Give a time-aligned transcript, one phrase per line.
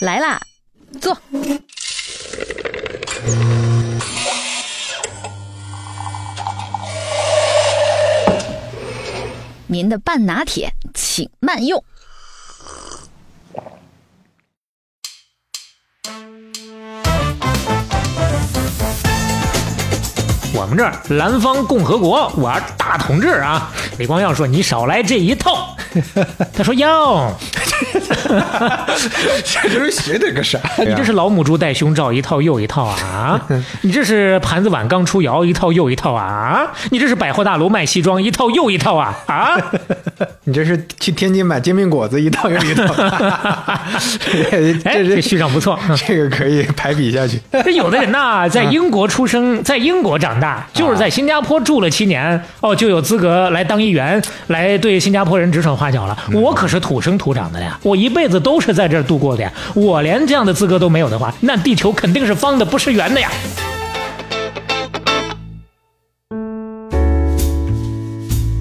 [0.00, 0.40] 来啦，
[1.00, 1.16] 坐。
[9.66, 11.82] 您的半拿铁，请慢用。
[20.56, 23.72] 我们这儿南方共和国，我大统治啊！
[23.98, 25.76] 李光耀说：“你少来这一套。”
[26.54, 27.32] 他说：“要。”
[29.62, 30.58] 这是学的个啥？
[30.78, 33.40] 你这是老母猪戴胸罩一套又一套啊！
[33.82, 36.66] 你这是盘子碗刚出窑一套又一套啊！
[36.90, 39.14] 你这是百货大楼卖西装一套又一套啊！
[39.26, 39.56] 啊！
[40.44, 42.84] 你这是去天津买煎饼果子一套又一套。
[44.84, 47.40] 哎，这续上不错，这个可以排比下去。
[47.64, 56.16] 这有的人呐，在英国出生，在英国长大，就是在新加坡住了七年，哦，就有资格来当议员，来对新加坡人指手画脚了。
[56.32, 59.52] 我可是土生土长的呀，我一辈子都是在这儿度过的呀。
[59.74, 63.30] 我连这样的资格都没有的话，那地球肯定是方的，不是圆的呀。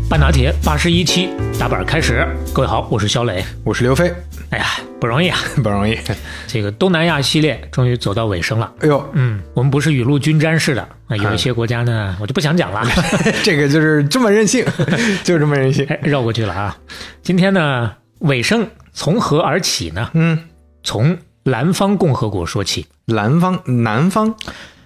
[0.09, 4.13] 半拿铁八十一期打板开始，各位好，我是肖磊，我是刘飞。
[4.49, 4.65] 哎呀，
[4.99, 5.97] 不容易啊，不容易。
[6.45, 8.71] 这个东南亚系列终于走到尾声了。
[8.81, 12.85] 哎呦，嗯，我们不是雨露均沾式的，啊有一些国家呢，我就不想讲了。
[13.41, 14.63] 这个就是这么任性，
[15.23, 15.85] 就这么任性。
[15.89, 16.77] 哎，绕过去了啊。
[17.23, 20.11] 今天呢，尾声从何而起呢？
[20.13, 20.39] 嗯，
[20.83, 22.87] 从南方共和国说起。
[23.05, 24.35] 南方，南方。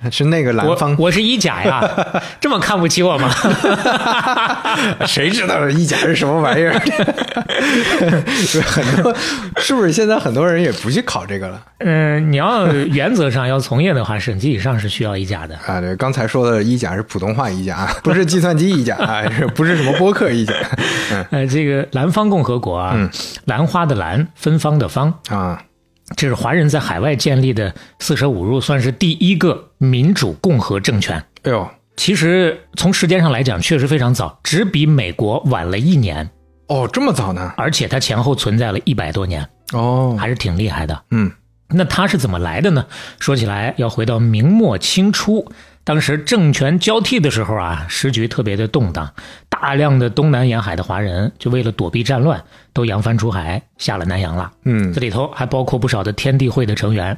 [0.11, 1.83] 是那个南方，我是一甲呀，
[2.39, 3.29] 这么看不起我吗？
[5.05, 6.73] 谁知道一甲是什么玩意儿？
[8.63, 9.15] 很多
[9.57, 11.61] 是不是现在很多人也不去考这个了？
[11.79, 15.81] 嗯，你要原则上要从业的话，省级以上是需要一甲的啊。
[15.81, 19.23] 对，刚才说的一甲是普通话一甲，不是计算机一甲啊，
[19.55, 20.53] 不是什么播客一甲。
[21.31, 22.95] 呃，这个南方共和国啊，
[23.45, 25.61] 兰花的兰，芬芳的芳啊。
[26.15, 31.17] 这是华人在海外建立的四舍五入算是第一个民主共和政权。
[31.43, 36.29] 哎呦，其实从时间上来讲，确实非常早，只比美国晚了一年。
[36.67, 37.53] 哦，这么早呢？
[37.57, 39.47] 而且它前后存在了一百多年。
[39.73, 41.03] 哦，还是挺厉害的。
[41.11, 41.31] 嗯，
[41.69, 42.85] 那它是怎么来的呢？
[43.19, 45.51] 说起来要回到明末清初。
[45.87, 49.09] 当时政权交替的时候啊，时局特别的动荡，
[49.47, 52.43] 大量的东南沿海的华人就为了躲避战乱，
[52.73, 54.51] 都扬帆出海下了南洋了。
[54.65, 57.17] 嗯，这里头还包括不少的天地会的成员。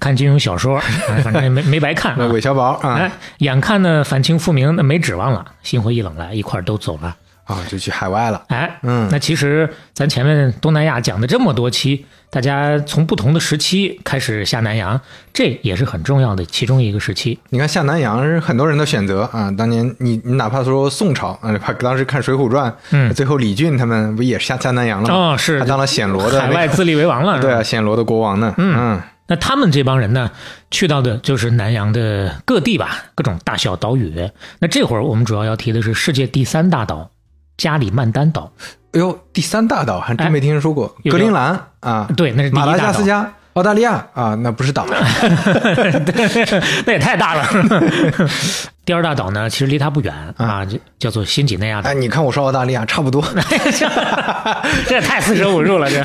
[0.00, 0.80] 看金庸小说，
[1.22, 2.16] 反正没没白看。
[2.32, 7.14] 韦小宝啊，哎，眼看呢反清复明，那没指望了，心灰意冷了，一块都走了。
[7.44, 8.42] 啊，就去海外了。
[8.48, 14.98] 哎，嗯，那其实咱前面东南亚讲的这么多期，大家从不同的时期开始下南洋，
[15.34, 17.38] 这也是很重要的其中一个时期。
[17.50, 19.50] 你看下南洋是很多人的选择啊。
[19.50, 25.14] 当年你你哪怕说宋朝啊，当时看《水浒传》，嗯，最后李俊他们不也下下南洋了吗？
[25.14, 27.38] 哦，是，他当了暹罗的海外自立为王了。
[27.38, 28.54] 对啊，暹罗的国王呢。
[28.56, 30.30] 嗯，那他们这帮人呢，
[30.70, 34.30] 去到的就是南洋的各地吧，各种大小岛屿。
[34.58, 37.10] 那这会儿我们主要要提的是世界第三大岛。
[37.58, 38.50] 加里曼丹岛，
[38.92, 40.94] 哎呦，第三大岛还真没听说过。
[41.10, 44.86] 格陵兰啊，对，那是马达加斯加、澳大利亚啊，那不是岛，
[46.86, 47.46] 那也太大了。
[48.84, 51.88] 第二大岛呢，其实离它不远啊，就叫做新几内亚岛。
[51.88, 53.24] 哎，你看我说澳大利亚差不多，
[54.86, 56.02] 这也太四舍五入了，这。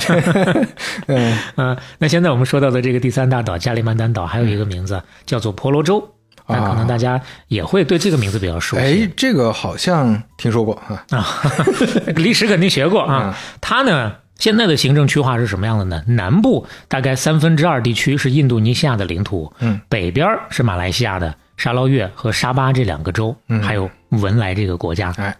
[1.08, 6.08] 嗯嗯，那现在我们说到的这个第三大岛加里曼丹岛，还有一个名字叫做婆罗洲。
[6.48, 8.82] 那可能大家也会对这个名字比较熟悉。
[8.82, 11.26] 哎，这个好像听说过啊啊，
[12.16, 13.38] 历史肯定学过啊。
[13.60, 16.04] 它呢，现在的行政区划是什么样的呢？
[16.08, 25.14] 南部大概三分之二地区是印度尼西亚的领土，嗯，北边是马来西亚的沙捞越和沙巴这两个州，还有文莱这个国家。
[25.18, 25.36] 哎，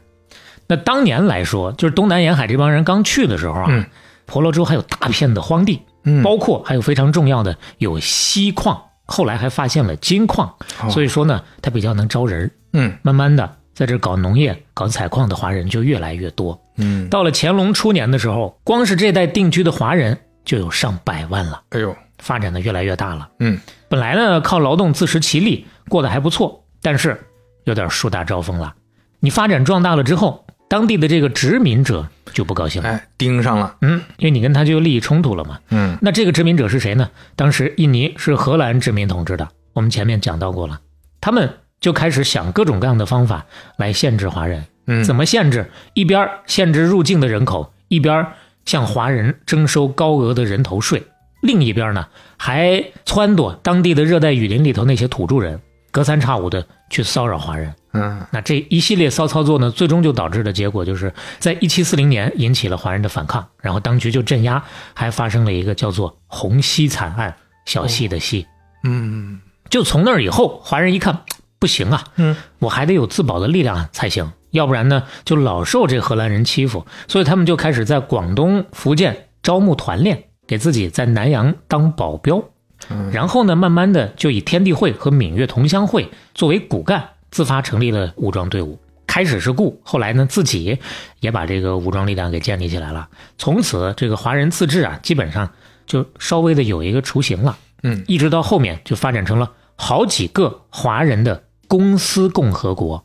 [0.68, 3.86] 那当年来说，就是东南沿海这帮人刚去的时候啊，
[4.26, 8.82] 婆罗洲还有大片的荒地，嗯，包括还有非常重要的有锡矿。
[9.08, 10.54] 后来还发现了金矿，
[10.90, 12.52] 所以说呢，它比较能招人。
[12.74, 16.62] 嗯，慢慢的，在这搞农业、搞采矿的华人就越来越多。
[16.76, 20.16] 嗯，到了乾隆初年的时候，光是这代定居的华人
[20.46, 21.64] 就有上百万了。
[21.70, 23.30] 哎呦，发展的越来越大了。
[23.40, 23.60] 嗯，
[23.90, 27.20] 本来呢靠劳动自食其力过得还不错，但是
[27.64, 28.76] 有点树大招风了。
[29.20, 30.44] 你发展壮大了之后。
[30.70, 32.06] 当地的这个殖民者
[32.38, 37.10] 就不高兴了，哎，盯上了，嗯，因为你跟他就有利益冲突了嘛，嗯，那这个殖民者是谁呢？
[37.36, 40.80] 当时印尼是荷兰殖民统治的，我们前面讲到过了，
[41.20, 41.52] 他们
[41.82, 43.48] 就开始想各种各样的方法
[43.78, 45.72] 来限制华人，嗯，怎么限制？
[45.96, 48.24] 一边限制入境的人口，一边
[48.66, 51.02] 向华人征收高额的人头税，
[51.42, 52.06] 另一边呢
[52.38, 55.60] 还撺掇当地的热带雨林里头那些土著人，
[55.90, 57.74] 隔三差五的去骚扰华人。
[57.98, 58.26] 嗯。
[58.32, 64.64] 那这一系列骚操作呢，最终就导致的结果就是在一七四零年引起了华人的反抗，然后当局就镇压，
[64.94, 67.36] 还发生了一个叫做红溪惨案，
[67.66, 68.46] 小溪的溪。
[68.84, 69.40] 嗯。
[69.70, 71.24] 就从那儿以后，华人一看
[71.60, 82.42] 不行啊，嗯，我还得有自保的力量才行，要不然呢就老受这荷兰人欺负，所以他们就开始在广东、福建招募团练，给自己在南洋当保镖。
[82.90, 83.12] 嗯。
[83.12, 88.80] 然后呢，慢慢的就以天地会和闽粤同乡会作为骨干，自发成立了武装队伍。
[89.06, 90.78] 开始是雇，后来呢自己
[91.22, 93.08] 也把这个武装力量给建立起来了。
[93.38, 95.50] 从此，这个华人自治啊，基本上
[95.88, 97.58] 就稍微的有一个雏形了。
[97.84, 103.04] 嗯，一直到后面就发展成了好几个华人的公司共和国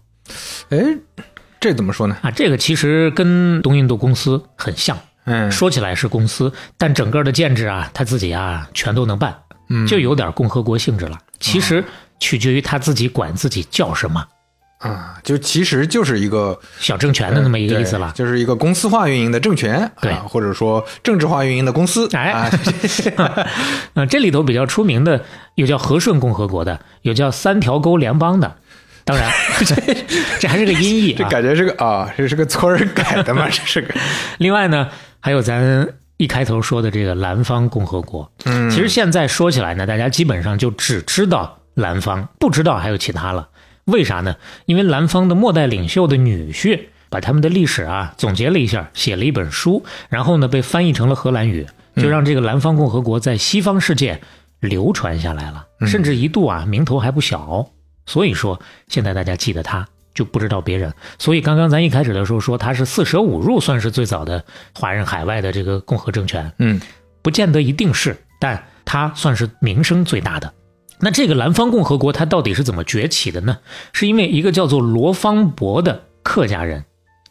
[0.70, 0.78] 哎，
[1.60, 2.16] 这怎么说呢？
[2.20, 2.30] 啊。
[2.30, 9.34] 这个其实跟东印度公司很像，嗯，说起来是公司，但整个的建制啊，他自己啊全都能办，
[9.68, 11.18] 嗯就有点共和国性质了。
[11.38, 11.84] 其实
[12.22, 14.24] 取决于他自己管自己叫什么，
[14.78, 18.12] 啊，就其实就是一个小政权的那么一个意思了。
[18.14, 22.50] 对就是一个公司化运营的政权，对啊或者说政治化运营的公司，哎啊，
[23.94, 25.24] 呃，这里头比较出名的
[25.56, 28.56] 有叫和顺共和国的，有叫三条沟联邦的。
[29.04, 29.28] 当然，
[29.66, 29.74] 这
[30.38, 31.16] 这还是个音译啊。
[31.18, 33.92] 这感觉是个啊，这是个村儿改的嘛，这是个，
[34.38, 34.88] 另外呢，
[35.18, 35.88] 还有咱
[36.18, 38.30] 一开头说的这个南方共和国。
[38.44, 43.48] 嗯，其实现在说起来呢，大家基本上就只知道南方，不知道还有其他了。
[43.84, 44.36] 为啥呢？
[44.66, 51.66] 因为兰方的末代领袖的女婿把他们的历史啊总结了一下，写了一本书，然后呢被翻译成了荷兰语，
[51.96, 54.20] 就让这个兰方共和国在西方世界
[54.60, 57.68] 流传下来了，甚至一度啊名头还不小。
[58.06, 60.92] 所以说，现在大家记得他，就不知道别人。
[61.18, 66.80] 所以刚刚咱一开始的时候说他是四舍五入算是最早的华人海外的这个共和政权，嗯
[67.20, 70.52] 不见得一定是，但他算是名声最大的。
[71.04, 73.58] 那这个南方共和国它到底是怎么崛起的呢？
[73.92, 76.84] 是因为一个叫做罗芳伯的客家人，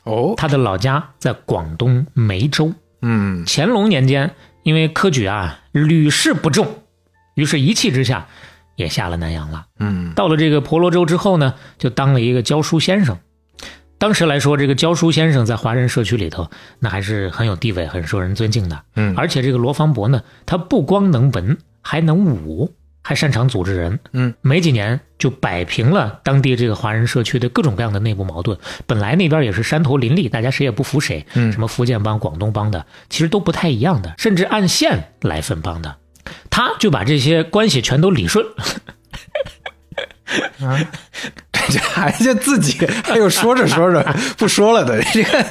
[0.04, 2.74] 哦，他的老家在广东梅州。
[3.02, 6.68] 嗯乾隆年间，因为科举啊屡试不中，
[7.36, 8.28] 于是一气之下
[8.76, 9.66] 也下了南洋了。
[9.80, 13.18] 嗯到了这个婆罗洲之后呢，就当了一个教书先生。
[13.98, 18.84] 当时来说，这个教书先生在华人社区里头，那还是很有地位、很受人尊敬的。
[18.98, 24.00] 嗯而且这个罗芳伯呢，他不光能文，还能武，还擅长组织人。
[24.14, 28.58] 嗯，没几年就摆平了当地这个华人社区的各种各样的内部矛盾。
[28.86, 35.98] 本来那边也是山头林立，大家谁也不服谁，嗯什么福建帮、广东帮的，其实都不太一样的，甚至按县来分帮的。
[36.50, 38.46] 他就把这些关系全都理顺，
[40.62, 40.80] 啊，
[41.72, 44.04] 这还就自己还有说着说着
[44.38, 45.46] 不说了的，这个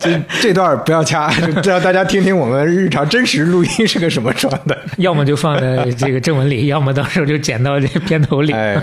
[0.00, 1.30] 这这段不要掐，
[1.60, 4.76] 就让大家听听我们日常真实录音是个什么状态。
[4.96, 8.52] 要么就放在这个正文里，要么到时候就剪到这片头里。
[8.52, 8.80] 哎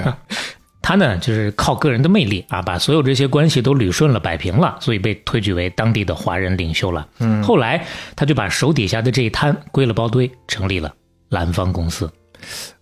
[0.80, 7.06] 他呢，就是靠个人的魅力啊，把所有这些关系都捋顺了、摆平了，所以被推举为当地的华人领袖了。
[7.20, 7.86] 嗯，后来
[8.16, 10.94] 他就把手底下的这一摊归了包堆，成立了
[11.28, 12.10] 南方公司。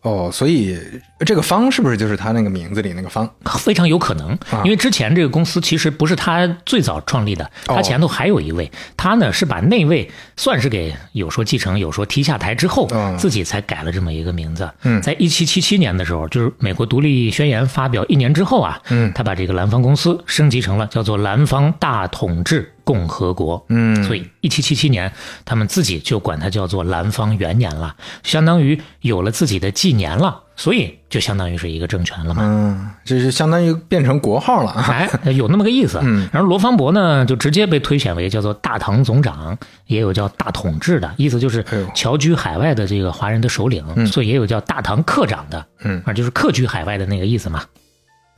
[0.01, 0.77] 哦，所以
[1.25, 3.27] 这个方是不是就是他那个名字里那个方？
[3.57, 14.69] 非常有可能，啊因为之前这个公司其实不是他最早创立的，哦他前头还有一位，他呢是把那位算是给有说继承，有说踢下台之后，嗯自己才改了这么一个名字。
[14.83, 23.65] 嗯在一七七七年的时候，就是美国独立宣言发表一年之后啊，嗯他把这个蓝方公司升级成了叫做蓝方大统治共和国。
[23.67, 25.11] 嗯所以一七七七年，
[25.43, 27.93] 他们自己就管它叫做南方元年了，
[28.23, 32.43] 相当于有了自己的纪年了，所以就相当于是一个政权了嘛。
[32.45, 34.85] 嗯，这是相当于变成国号了啊。
[35.25, 35.99] 哎，有那么个意思。
[36.03, 39.57] 嗯然后罗芳伯呢，就直接被推选为叫做大唐总长，
[39.87, 47.63] 也有叫大统治的意思，就是侨居海外的这个华人的首领，所以也有叫大唐客长的，嗯啊，就是客居海外的那个意思嘛。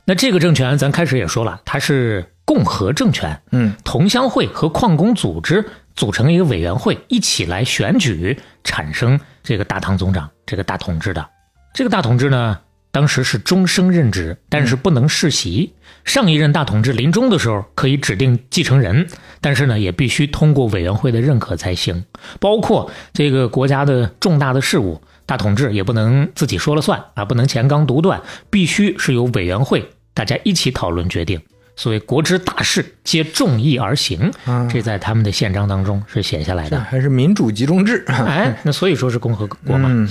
[0.06, 5.62] 那这个政权，咱开始也说了，它是共和政权，嗯同乡会和矿工组织
[5.94, 11.28] 组成一个委员会，一起来选举，产生这个大唐总长，这个大统治的。
[11.74, 12.58] 这个大统治呢，
[12.90, 15.74] 当时是终生任职，但是不能世袭。
[16.06, 19.06] 上一任大统治临终的时候可以指定继承人，
[19.42, 22.02] 但是呢，也必须通过委员会的认可才行。
[22.40, 31.38] 包括这个国家的重大的事务，大统治也不能自己说了算啊，不能前纲独断，必须是由委员会大家一起讨论决定。
[31.78, 34.32] 所谓国之大事，皆众议而行，
[34.68, 36.80] 这在他们的宪章当中是写下来的。
[36.80, 38.04] 还是民主集中制。
[38.08, 39.88] 哎， 那所以说是共和国嘛。
[39.90, 40.10] 嗯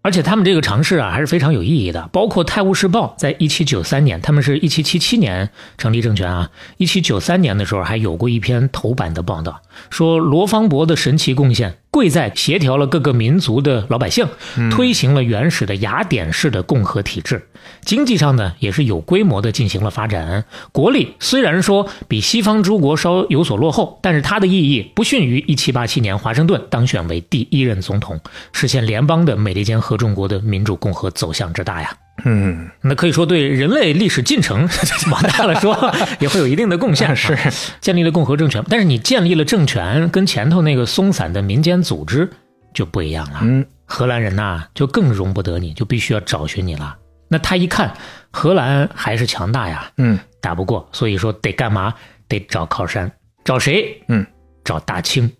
[0.00, 2.08] 而且他们这个尝试啊，还是非常有意义的。
[2.12, 9.60] 包括《泰晤士报》在一七九三年，他们是一七七七年成立政权啊，一七九三年的时候还有过一篇头版的报道，
[9.90, 14.26] 说罗芳伯的神奇贡献贵在协调了各个民族的老百姓，
[14.70, 17.46] 推行了原始的雅典式的共和体制。
[17.84, 20.44] 经济上呢也是有规模的进行了发展。
[20.72, 28.20] 国力虽然说比西方诸国稍有所落后，但是它的意义不逊于1787年华盛顿当选为第一任总统，
[28.52, 31.90] 实现联邦的美利坚合众国的民主共和走向之大呀。
[32.24, 34.68] 嗯，那可以说对人类历史进程
[35.12, 38.64] 往大了说也会有一定的贡献， 是啊建立了共和政权。
[38.68, 42.28] 但是你建立了政权，跟前头那个松散的民间组织
[42.74, 43.38] 就不一样了。
[43.42, 46.96] 嗯，荷兰人呐、就更容不得你，就必须要找寻你了。
[47.28, 47.92] 那他一看
[48.30, 51.94] 荷兰还是强大呀，嗯打不过，所以说得干嘛？
[52.28, 53.10] 得找靠山，
[53.44, 54.02] 找谁？
[54.08, 54.26] 嗯，
[54.64, 55.30] 找大清。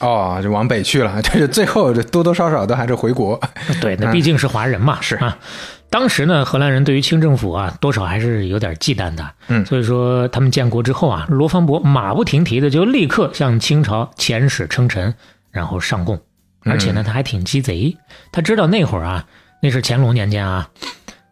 [0.00, 3.40] 哦，就往北去了， 这是最后这多多少少都还是回国。
[3.80, 5.38] 对，那毕竟是华人嘛，是啊。
[5.88, 9.26] 当时呢，荷兰人对于清政府啊，多少还是有点忌惮的。
[9.48, 15.14] 嗯所以说他们建国之后啊，罗芳伯马不停蹄的就立刻向清朝遣使称臣，
[15.50, 16.20] 然后上贡。
[16.64, 17.96] 而且呢，他还挺鸡贼，
[18.32, 19.24] 他知道那会儿啊，
[19.62, 20.68] 那是乾隆年间啊，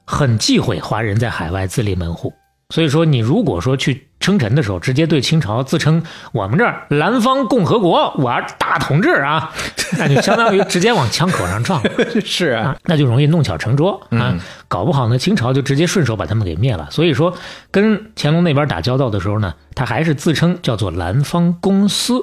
[0.04, 2.32] 很忌讳华人在海外自立门户。
[2.70, 9.52] 所以说，你如果说去称臣的时候，直接对清朝自称我们这儿南方共和国，我是大统治啊，
[9.98, 11.80] 那就相当于直接往枪口上撞。
[12.24, 14.34] 是啊，啊，那就容易弄巧成拙啊，
[14.66, 16.88] 搞不好呢，清朝就直接顺手把他们给灭了。
[16.90, 17.36] 所以说，
[17.70, 22.14] 跟乾隆那边打交道的时候呢，他还是自称叫做南方公司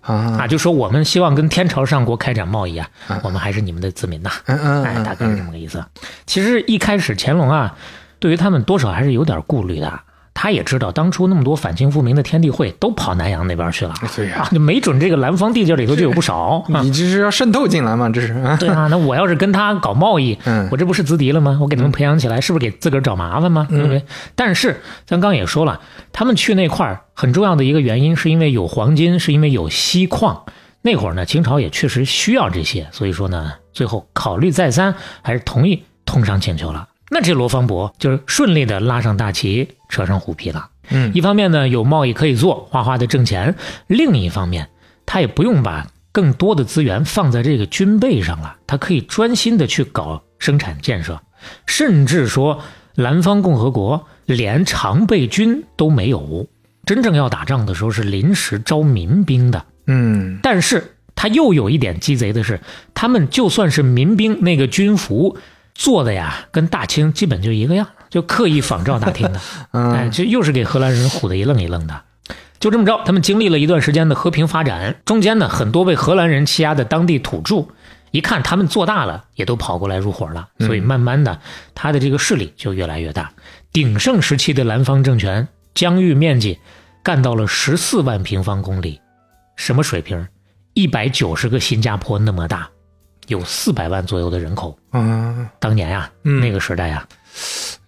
[0.00, 2.88] 啊，啊，就说我们希望跟天朝上国开展贸易啊，
[3.22, 5.84] 我们还是你们的子民呐，哎，嗯大概是这么个意思。
[6.26, 7.76] 其实一开始乾隆啊，
[8.18, 10.00] 对于他们多少还是有点顾虑的。
[10.34, 16.62] 他也知道，当初那么多反清复明的天地会都跑南洋那边去了，对呀啊，就没准这个南方地界里头就有不少。
[16.72, 18.10] 啊你这是要渗透进来吗？
[18.10, 21.58] 这是啊，对啊，那我要是跟他搞贸易，嗯我这不是资敌了吗？
[21.62, 23.66] 我给他们培养起来，是不是给自个儿找麻烦吗？
[23.70, 24.04] 对不对？
[24.34, 25.80] 但是咱刚也说了，
[26.12, 30.42] 他们去那块儿很重要的一个原因，是因为有黄金，是因为有锡矿。
[30.82, 36.88] 那会儿呢，清朝也确实需要这些，所以说呢，最后考虑再三，还是同意通商请求了。
[37.10, 40.68] 那这罗芳伯就是顺利的拉上大旗，扯上虎皮了。
[40.90, 41.12] 嗯。
[41.14, 43.54] 一方面呢有贸易可以做，哗哗的挣钱；
[43.86, 44.68] 另一方面，
[45.06, 51.20] 他也不用把更多的资源放在这个军备上了，他可以专心的去搞生产建设，
[51.66, 52.60] 甚至说
[52.96, 56.46] 南方共和国连常备军都没有，
[56.84, 59.64] 真正要打仗的时候是临时招民兵的。
[59.86, 60.38] 嗯。
[60.42, 62.60] 但是他又有一点鸡贼的是，
[62.94, 65.36] 他们就算是民兵，那个军服
[65.74, 69.40] 做的呀，跟大清基本就一个样，就刻意仿照大厅的。
[69.72, 72.02] 哎，嗯这又是给荷兰人唬得一愣一愣的。
[72.60, 77.66] 就这么着，他们经历了一段时间的和平发展，中间呢，很多被荷兰人欺压的当地土著，
[78.10, 81.38] 一看他们做大了，也都跑过来入伙了，所以慢慢的，
[81.74, 83.30] 他的这个势力就越来越大。
[83.70, 86.58] 鼎盛时期的南方政权疆域面积
[87.02, 88.98] 干到了十四万平方公里，
[89.56, 90.26] 什么水平？
[90.72, 92.68] 一百九十个新加坡那么大，
[93.26, 94.78] 有四百万左右的人口。
[94.92, 97.06] 嗯，当年呀，嗯那个时代呀，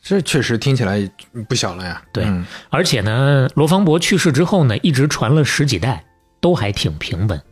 [0.09, 1.11] 这确实听起来
[1.49, 2.01] 不小了呀。
[2.13, 6.05] 对嗯而且呢，罗芳伯去世之后呢，一直传了十几代，
[6.41, 7.43] 都还挺平稳。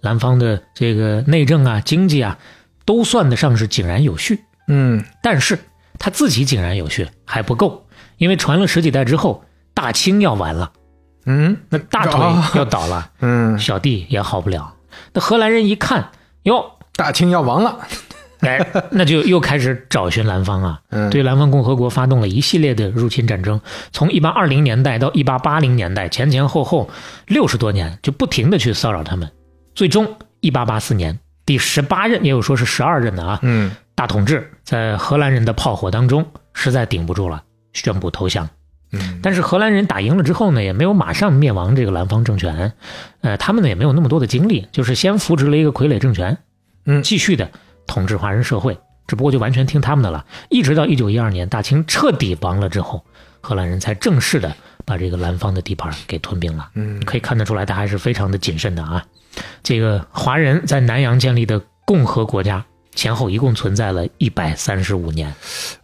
[0.00, 2.38] 南方的这个内政啊、经济啊，
[2.84, 4.44] 都算得上是井然有序。
[4.68, 5.58] 嗯但是
[5.98, 7.84] 他自己井然有序还不够，
[8.18, 9.44] 因为传了十几代之后，
[9.74, 10.72] 大清要完了，
[11.26, 14.72] 嗯那大腿啊要倒了，嗯，小弟也好不了。
[15.12, 16.10] 那荷兰人一看，
[16.44, 17.80] 哟，大清要亡了。
[18.44, 23.60] 哎，那就又开始找寻南方啊，嗯对南方共和国发动了一系列的入侵战争，
[23.92, 26.90] 从一八二零年代到一八八零年代，前前后后
[27.26, 29.30] 六十多年，就不停的去骚扰他们。
[29.74, 38.48] 最终，一八八四年，第十八任，也有说是十二任的啊，嗯大统治在荷兰人的炮火当中实在顶不住了，宣布投降。
[38.92, 42.72] 嗯但是荷兰人打赢了之后呢，也没有马上灭亡这个南方政权，
[43.22, 46.38] 呃，他们呢也没有那么多的精力，就是先扶植了一个傀儡政权，
[46.86, 47.50] 嗯继续的
[47.86, 50.24] 统治华人社会，只不过就完全听他们的了。
[50.50, 53.04] 一直到一九一二年大清彻底亡了之后，
[53.40, 56.70] 荷兰人才正式的把这个南方的地盘给吞并了。
[56.74, 59.04] 嗯可以看得出来，他还是非常的谨慎的啊。
[59.62, 62.64] 这个华人在南洋建立的共和国家，
[62.94, 65.34] 前后一共存在了一百三十五年。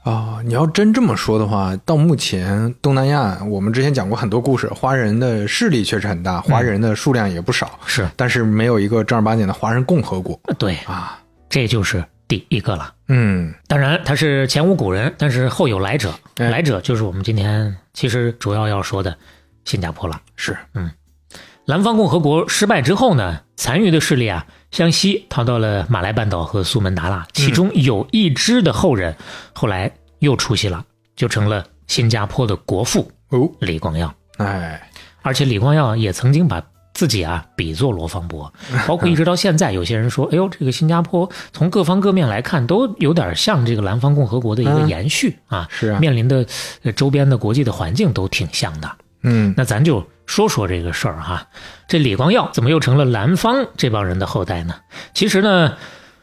[0.05, 11.19] 哦，你要真这么说的话，到目前东南亚，我们之前讲过很多故事，华人的势力确实很大，华人的数量也不少，是但是没有一个正儿八经的华人共和国对，啊。
[11.51, 12.95] 这就是第一个了。
[13.09, 16.15] 嗯当然，他是前无古人，但是后有来者。
[16.37, 19.15] 哎来者就是我们今天其实主要要说的
[19.67, 20.19] 新加坡了。
[20.37, 20.91] 是，嗯
[21.67, 29.15] 南方共和国失败之后呢，残余的势力啊，向西逃到了马来半岛和苏门答腊，其中有一支的后人，
[29.53, 34.13] 后来又出息了，就成了新加坡的国父哦，李光耀。
[34.39, 34.91] 哎，
[35.23, 36.61] 而且李光耀也曾经把
[37.01, 38.53] 自己啊比作罗芳伯，
[38.87, 44.87] 包括一直到现在，有些人说，哎呦，这个新加坡从各方各面来看，都有点像这个南方共和国的一个嗯。
[44.87, 45.99] 延续啊，是啊。
[45.99, 46.45] 面临的
[46.83, 48.91] 呃周边的国际的环境都挺像的。
[49.23, 49.55] 嗯。
[49.57, 51.43] 那咱就说说这个事儿哈，
[51.89, 54.75] 这李光耀怎么又成了南方这帮人的后代呢？
[55.15, 55.73] 其实呢，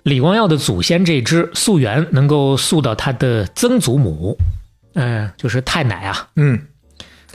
[0.04, 4.38] 李光耀的祖先这支溯源能够溯到他的曾祖母，
[4.94, 6.62] 嗯、就是太奶啊，嗯，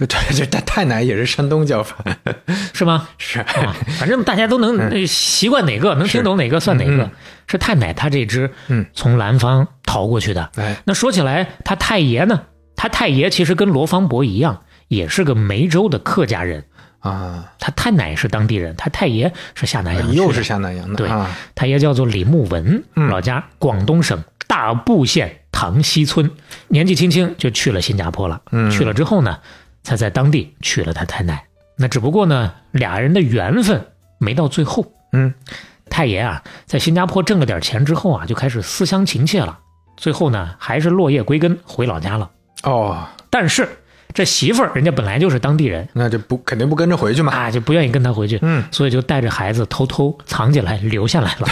[0.07, 1.97] 对 对，这太太奶也是山东叫法，
[2.73, 3.09] 是吗？
[3.19, 7.05] 是啊，反正大家都能呃习惯哪个，能听懂哪个算哪个。
[7.05, 7.11] 嗯
[7.49, 10.51] 是太奶他这支，嗯，从南方逃过去的。
[10.57, 12.43] 哎，那说起来，他太爷呢？
[12.77, 16.65] 他太爷其实跟罗芳伯一样，也是个梅州的客家人。
[17.01, 20.15] 啊，他太奶是当地人，他太爷是下南洋。
[20.15, 26.31] 又是下南洋的，对啊，他爷叫做李木文，嗯老家广东省大埔县塘溪村，
[26.69, 28.41] 年纪轻轻就去了新加坡了。
[28.53, 29.41] 嗯去了之后呢，
[29.83, 31.45] 才在当地娶了他太奶。
[31.77, 33.85] 那只不过呢，俩人的缘分
[34.19, 34.93] 没到最后。
[35.13, 35.35] 嗯，
[35.91, 39.59] 太爷啊，在新加坡挣了点钱之后啊，就开始思乡情切了。
[39.97, 42.31] 最后呢，还是落叶归根，回老家了。
[42.63, 43.69] 哦，但是
[44.15, 48.39] 这媳妇儿人家本来就是当地人那就不肯定不跟着回去嘛，啊，就不愿意跟他回去。
[48.43, 51.49] 嗯，所以就带着孩子偷偷藏起来留下来了。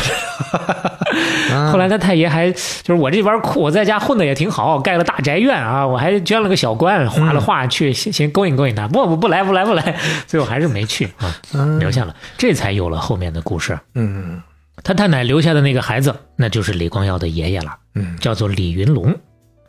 [1.54, 1.70] 啊。
[1.72, 11.34] 后来他太爷还就是我这边苦，我在家混的也挺好，盖了大宅院啊，我还捐了个小官，画了画去，先先勾引勾引他，不不不来不来不来，最后还是没去啊，
[11.80, 13.78] 留下了，这才有了后面的故事。
[13.94, 14.40] 嗯。
[14.82, 19.14] 他太奶留下的那个孩子，那就是李光耀的爷爷了，嗯，叫做李云龙，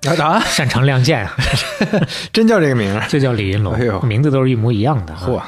[0.07, 0.23] 啊？
[0.23, 1.35] 啊，擅长亮剑，啊。
[2.33, 5.23] 真叫这个名儿，就叫李云龙哎呦，名字都是一模一样的啊。
[5.25, 5.41] 嚯，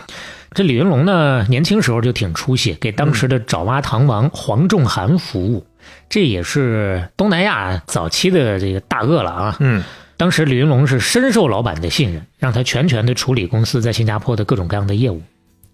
[0.54, 5.66] 这李云龙呢，年轻时候就挺出息，给当时的爪哇唐王黄仲涵服务，
[6.10, 9.56] 这也是东南亚早期的这个大鳄了啊。
[9.60, 9.84] 嗯。
[10.16, 15.22] 当时李云龙是深受老板的信任，让他全权的处理公司在新加坡的各种各样的业务，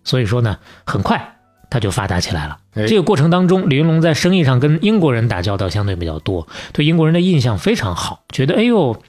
[0.05, 1.21] 所以说呢，很快
[1.69, 2.57] 他就发达起来了。
[2.81, 9.01] 哎这个过程当中，李云龙在生意上跟英国人打交道相对比较多，对英国人的印象非常好，觉得哎呦。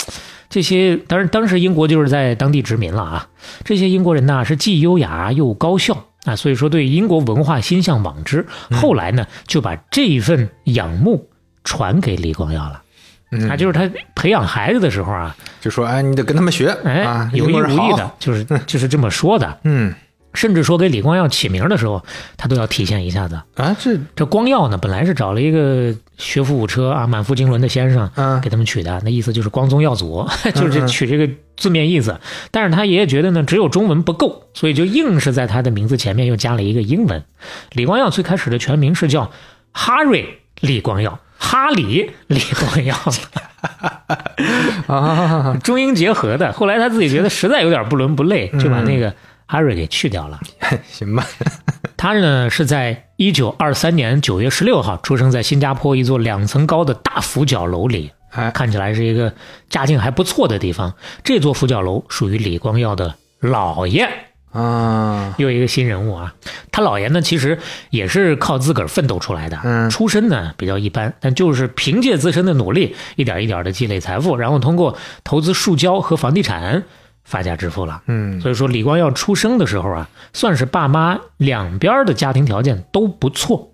[0.53, 3.29] 这些当然，当时英国就是在当地殖民了啊。
[3.63, 8.45] 这些英国人呢是既优雅又高效啊，所以说对英国文化心向往之。
[8.73, 11.31] 后来呢，就把这一份仰慕
[11.63, 12.83] 传给李光耀了。
[13.31, 19.57] 嗯，啊，就是他培养孩子的时候啊，就说哎，你得跟他们学哎，啊，有意无意的，就是就是这么说的。
[19.63, 19.95] 嗯
[20.33, 22.03] 甚至说给李光耀起名的时候，
[22.37, 23.41] 他都要体现一下子。
[23.55, 32.19] 啊，这这光耀呢，本来是找了一个学富五车啊、满腹经纶的先生嗯给他们取的，那意思就是光宗耀祖， 就是取这个字面意思。
[32.51, 37.23] 但是他爷爷觉得呢，只有中文不够，所以就硬是在他的名字前面又加了一个英文。
[37.73, 39.31] 李光耀最开始的全名是叫
[39.73, 42.97] 哈瑞李光耀，哈里李光耀。
[44.87, 46.53] 啊，中英结合的。
[46.53, 49.15] 后来他自己觉得实在有点不伦不类，就把那个
[49.51, 50.39] 哈瑞给去掉了。
[50.87, 51.27] 行吧，
[51.97, 59.35] 他呢是在一九二三年九月十六号出生在新加坡一座两层高的大浮角楼里，哎，看起来是一个
[59.69, 60.95] 家境还不错的地方。
[61.25, 64.09] 这座浮角楼属于李光耀的姥爷，
[64.53, 66.33] 啊，又一个新人物啊。
[66.71, 67.59] 他姥爷呢其实
[67.91, 76.85] 也是靠自个儿奋斗出来的，嗯出身呢比较一般，但就是凭借自身的努力，一点一点的积累财富，然后通过投资树胶和房地产
[77.31, 78.03] 发家致富了。
[78.09, 83.73] 嗯所以说，李光耀出生的时候啊，算是爸妈两边的家庭条件都不错。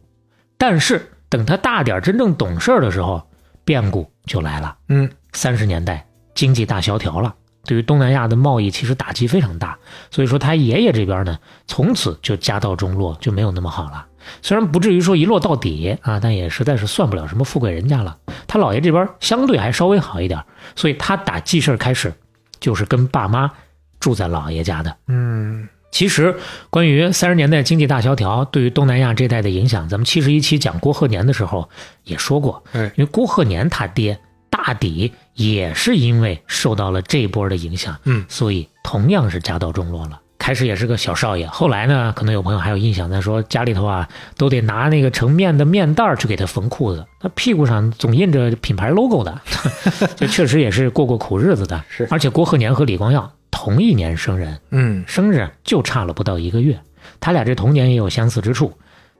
[0.58, 3.26] 但是等他大点真正懂事儿的时候，
[3.64, 4.76] 变故就来了。
[4.88, 9.78] 嗯三十年代经济大萧条了，对于东南亚的贸易其实打击非常大。
[10.10, 14.06] 所以说，他爷爷这边呢，从此就家道中落，就没有那么好了。
[14.42, 18.16] 虽然不至于说一落到底啊，但也实在是算不了什么富贵人家了。
[18.48, 20.42] 他姥爷这边相对还稍微好一点，
[20.74, 22.12] 所以他打记事儿开始，
[22.60, 23.52] 就是跟爸妈
[24.00, 24.96] 住在姥爷家的。
[25.08, 26.36] 嗯其实，
[26.68, 31.70] 关于三十年代经济大萧条对于东南亚这代的影响，咱们七十一期讲郭鹤年的时候
[32.04, 32.62] 也说过。
[32.72, 34.18] 嗯因为郭鹤年他爹
[34.50, 40.20] 大抵也是因为受到了这一波的影响，嗯所以同样是家道中落了。
[40.38, 49.40] 开始也是个小少爷，后来呢，可能有朋友还有印象，他说家里头啊都得拿那个盛面的面袋儿去给他缝裤子，他屁股上总印着品牌 logo 的，
[50.14, 51.82] 这确实也是过过苦日子的。
[51.88, 52.06] 是。
[52.10, 55.04] 而且郭鹤年和李光耀同一年生人，嗯。
[55.06, 56.78] 生日就差了不到一个月，
[57.18, 58.72] 他俩这童年也有相似之处，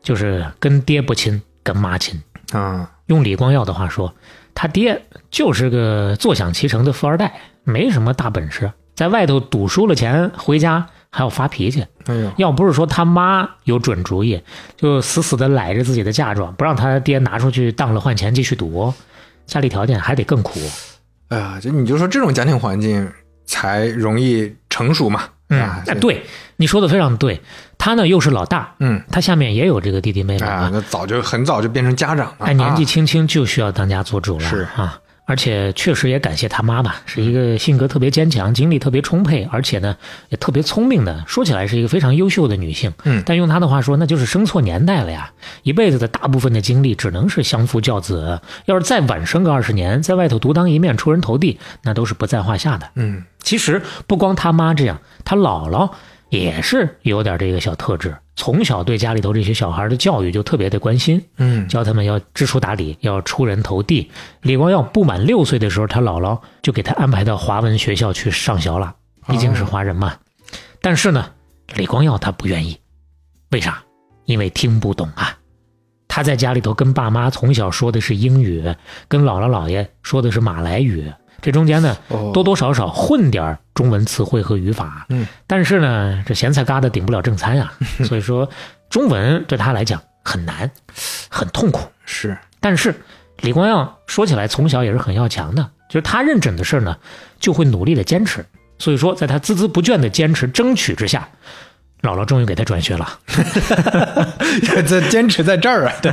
[0.02, 2.22] 就是跟爹不亲，跟妈亲。
[2.52, 4.14] 啊，用李光耀的话说，
[4.54, 11.80] 他爹就是个坐享其成的富二代，没什么大本事，在外头赌输了钱，回家还要发脾气。
[12.04, 14.38] 哎呦，要不是说他妈有准主意，
[14.76, 18.92] 就死死的揽着自己的嫁妆，不让他爹拿出去当了换钱继续赌，
[19.46, 20.60] 家里条件还得更苦。
[21.28, 23.10] 哎呀，就你就说这种家庭环境
[23.46, 25.66] 才容易成熟嘛，嗯，
[25.98, 26.22] 对，
[26.56, 27.40] 你说的非常对，
[27.78, 29.02] 他呢又是老大，嗯。
[29.10, 32.84] 他下面也有这个弟弟妹妹啊，那早就很早就变成家长了，哎，年纪啊。
[32.84, 34.68] 轻轻就需要当家做主了，是。
[34.76, 35.00] 啊。
[35.26, 39.96] 而且确实也感谢他妈吧，是一个性格特别坚强、精力特别充沛，而且呢
[40.28, 41.24] 也特别聪明的。
[41.26, 45.32] 说起来是一个非常优秀的女性，嗯但用她的话说，那就是生错年代了呀。
[45.64, 52.88] 一辈子的大部分的精力只能是相夫教子，要是再晚生个二十年，在外头独当一面、出人头地，那都是不在话下的。
[52.94, 55.90] 嗯其实不光他妈这样，他姥姥
[56.30, 61.24] 也是有点这个小特质，从小对家里头这些小孩的教育就特别的关心。
[61.38, 64.10] 嗯教他们要知书达理，要出人头地。
[64.42, 68.94] 李光耀不满六岁的时候，他姥姥就给他安排到华文学校去上学了，
[69.26, 70.16] 毕竟是华人嘛。
[70.80, 71.30] 但是呢，
[71.74, 72.78] 李光耀他不愿意，
[73.50, 73.82] 为啥？
[74.26, 75.36] 因为听不懂啊。
[76.08, 78.62] 他在家里头跟爸妈从小说的是英语，
[79.08, 85.06] 跟姥姥姥爷说的是马来语，这中间呢哦多多少少混点儿中文词汇和语法。
[85.08, 87.72] 嗯，但是呢，这咸菜疙瘩顶不了正餐呀，
[88.04, 88.48] 所以说
[88.90, 90.70] 中文对他来讲很难，
[91.28, 91.80] 很痛苦。
[92.04, 92.94] 是但是
[93.38, 96.96] 李光耀说起来从小也是很要强的，就是他认准的事儿呢，
[97.38, 98.44] 就会努力的坚持。
[98.78, 101.26] 所以说，在他孜孜不倦的坚持争取之下，
[102.02, 103.18] 姥姥终于给他转学了，
[104.86, 106.12] 这坚持在这儿啊，对，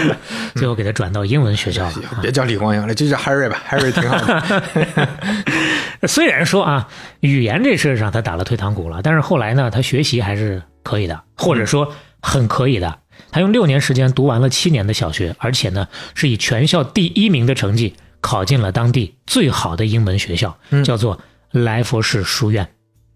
[0.56, 1.94] 最后给他转到英文学校了。
[2.20, 5.08] 别叫李光耀了，就叫 Harry 吧，Harry 挺好的，
[6.08, 6.88] 虽然说啊，
[7.20, 12.98] 语言这事儿上他打了退堂鼓了，但是后来呢，他学习还是可以的，或者说很可以的。
[13.30, 22.66] 他用六年时间读完了七年的小学，而且呢是以全校第一名的成绩考进了当地最好的英文学校，叫做来佛士书院。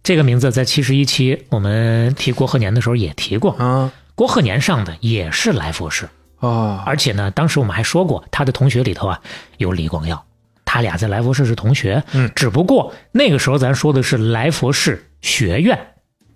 [0.03, 6.09] 这个名字在七十一期我们提郭鹤年的时候也提过，啊郭鹤年上的也是来佛士。
[6.41, 9.21] 啊，而且呢，当时我们还说过，他的同学里头啊
[9.59, 10.25] 有李光耀，
[10.65, 12.03] 他俩在来佛士是同学。
[12.13, 15.79] 嗯，只不过那个时候咱说的是来佛士学院，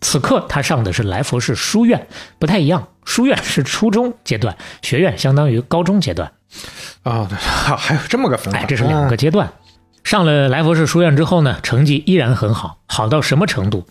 [0.00, 2.07] 此刻他上的是来佛士书院，
[2.38, 2.87] 不太一样。
[3.05, 6.31] 书院是初中阶段，学院相当于高中阶段。
[7.02, 9.52] 哦，对还 还有这么个分法，哎，这是两啊个阶段。
[10.07, 13.85] 上了来佛士书院之后呢，成绩依然很好，好到什么程度？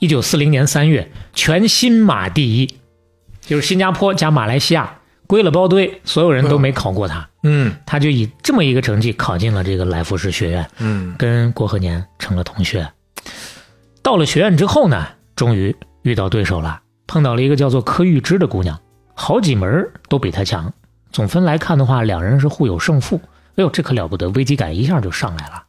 [0.00, 2.74] 一九四零年三月，全新马第一，
[3.40, 7.28] 就是新加坡加马来西亚归了包堆，所有人都没考过他。
[7.44, 12.88] 嗯他就以这么一个成绩考进了这个来福士学院，嗯跟郭鹤年成了同学。
[14.02, 15.06] 到了学院之后呢，
[15.36, 18.76] 终于遇到对手了，碰到了一个叫做柯玉芝的姑娘，
[19.14, 20.72] 好几门都比他强。
[21.12, 23.20] 总分来看的话，两人是互有胜负。
[23.60, 25.62] 哎呦，这可了不得，危机感一下就上来了。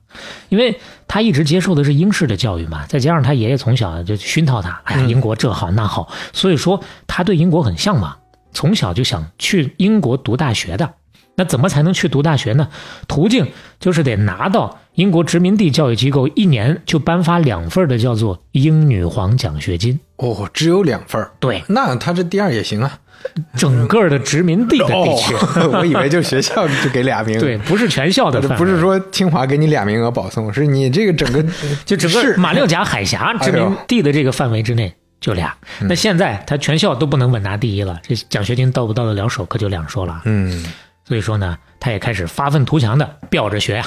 [0.48, 8.18] 因为他一直接受的是英式的教育嘛，再加上他爷爷从小就熏陶他，哎呀，英国这好那好，所以说他对英国很向往，
[8.54, 10.94] 从小就想去英国读大学的。
[11.36, 12.70] 那怎么才能去读大学呢？
[13.08, 20.00] 途径就是得拿到英国殖民地教育机构一年就颁发两份的叫做英女皇奖学金。
[20.18, 23.00] 哦，只有两份儿对，那他这第二也行啊。
[23.56, 27.38] 整个的殖民地的地区，哦，我以为就学校就给俩名。
[27.38, 31.44] 额， 对，不是全校的不是说清华给你俩名额保送，是你这个整个
[31.86, 35.56] 就整个马六甲海峡殖民地的这个范围之内就俩。
[35.82, 40.22] 那现在他全校都不能稳拿第一了，这奖学金到不到得了手可就两说了。
[40.26, 40.66] 嗯，
[41.08, 43.86] 所以说呢，他也开始发愤图强的吊着学呀、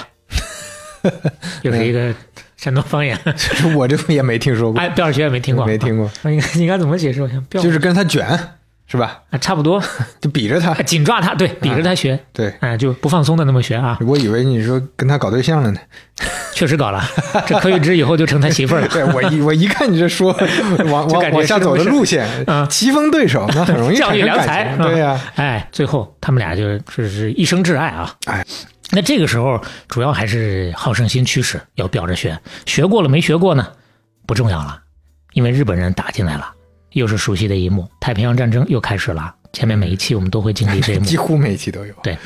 [1.63, 2.15] 又是一个
[2.57, 3.19] 山东方言。
[3.77, 6.31] 我这也没听说过，哎，吊着学也没听过，没听过，那。
[6.31, 7.21] 应该应该怎么解释？
[7.21, 8.27] 我想吊就是跟他卷
[8.87, 9.23] 是吧？
[9.31, 9.83] 啊，差不多，
[10.21, 12.53] 就比着他， 紧抓他，对，比着他学，对。
[12.61, 13.99] 哎，就不放松的那么学啊。
[14.03, 15.81] 我以为你说跟他搞对象了呢，
[16.55, 17.03] 确实搞了，
[17.47, 18.89] 这柯玉芝以后就成他媳妇儿了。
[18.89, 20.33] 对我一我一看你这说
[20.91, 24.79] 往就感觉往往下走的路线嗯，棋逢对手，那很容易教育良才，情。
[24.87, 28.15] 对呀，啊哎，最后他们俩就是是一生挚爱啊。
[28.27, 28.45] 哎，
[28.91, 33.67] 那这个时候主要还是好胜心驱使，要表着学，学过了没学过呢，
[34.27, 34.79] 不重要了，
[35.33, 36.53] 因为日本人打进来了，
[36.95, 39.35] 又是熟悉的一幕，太平洋战争又开始了。
[39.53, 41.17] 前面每一期我们都会经历这一幕 几。
[41.17, 41.95] 乎每一期都有。
[42.03, 42.17] 对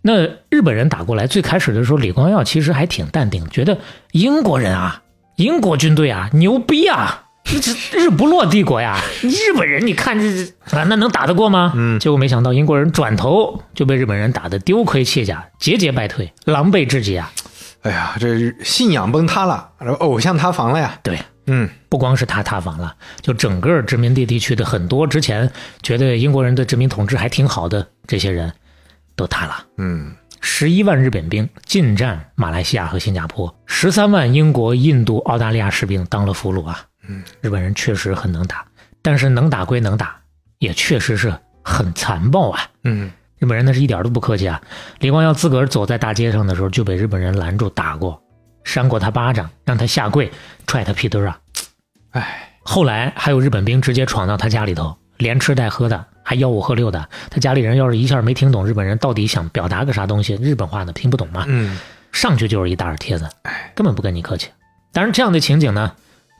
[0.00, 3.76] 那日本人打过来，最开始的时候，李光耀其实还挺淡定，觉得
[4.12, 5.02] 英国人啊，
[5.36, 11.72] 英国军队啊，牛逼啊，这这日不落帝国呀， 日本人你看这这啊，那能打得过吗？
[11.74, 17.32] 嗯结果没想到英国人转头就被日本人打得丢盔卸甲，节节败退，狼狈至极啊！
[17.82, 20.96] 哎呀，这信仰崩塌了，偶像塌房了呀。
[21.02, 25.50] 对，嗯，不光是他塌房了，就整个殖民地地区的很多之前
[25.82, 28.52] 觉得英国人的殖民统治还挺好的这些人，
[29.14, 29.64] 都塌了。
[29.78, 36.82] 嗯，十一万日本兵进占马来西亚和新加坡，十三万英国、印度、澳大利亚士兵当了俘虏啊！
[37.08, 38.66] 嗯，日本人确实很能打，
[39.00, 40.16] 但是能打归能打，
[40.58, 41.32] 也确实是
[41.62, 42.60] 很残暴啊！
[42.82, 44.60] 嗯，日本人那是一点都不客气啊！
[44.98, 48.20] 李光耀自个儿走在大街上的时候就被日本人拦住打过，
[48.66, 50.30] 扇过他巴掌，让他下跪，
[50.66, 51.38] 踹他屁墩儿啊！
[52.10, 57.08] 哎，后来还有日本兵直接闯到他家里头，连吃带喝的，还吆五喝六的。
[57.30, 61.78] 他家里人要是一下没听懂日本人到底想表达个啥东西，日本话呢听不懂嘛，嗯，
[62.10, 64.50] 上去就是一大耳贴子哎，根本不跟你客气。
[64.92, 65.92] 当然，这样的情景呢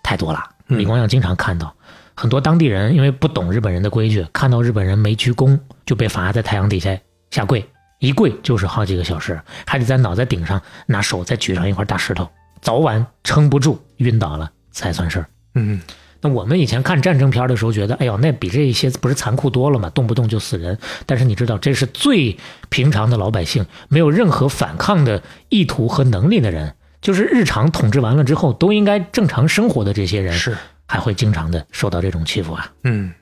[0.02, 1.72] 太多了，嗯李光耀经常看到。
[2.16, 6.98] 很多当地人因为不懂日本人的规矩，看到日本人没鞠躬，就被罚在太阳底下
[7.30, 7.64] 下跪，
[8.06, 12.28] 一跪就是好几个小时，还得在脑袋顶上拿手再举上一块大石头，
[12.60, 15.26] 早晚撑不住晕倒了才算事儿。
[15.54, 15.80] 嗯，
[16.20, 19.90] 那我们以前看战争片的时候，觉得，哎呦，那比这些不是残酷多了吗？
[19.90, 20.78] 动不动就死人。
[21.04, 22.36] 但是你知道，这是最
[22.68, 32.70] 平常的老百姓，没有任何反抗的意图和能力的人，就是日常统治完了之后都应该正常生活的这些人，是，还会经常的受到这种欺负啊。
[32.84, 33.12] 嗯，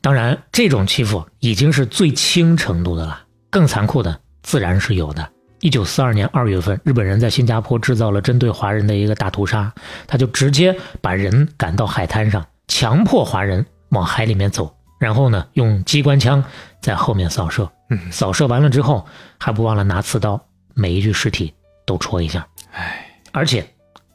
[0.00, 5.28] 当然，这种欺负已经是最轻程度的了，更残酷的自然是有的。
[5.60, 9.72] 一九四二年二月份，日本人在新加坡制造了针对华人的一个大屠杀，
[10.06, 16.44] 他就直接把人赶到海滩上，强迫华人往海里面走，然后呢，用机关枪
[16.82, 17.68] 在后面扫射。
[17.88, 19.06] 嗯扫射完了之后，
[19.38, 20.38] 还不忘了拿刺刀
[20.74, 21.54] 每一具尸体
[21.86, 22.46] 都戳一下。
[22.72, 23.66] 哎，而且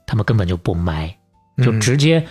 [0.05, 1.07] 他们根本就不埋，
[1.63, 2.23] 就嗯直接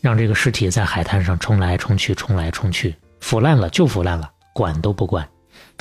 [0.00, 5.28] 让这个尸体在海滩上冲来冲去，冲来冲去，腐烂了就腐烂了，管都不管。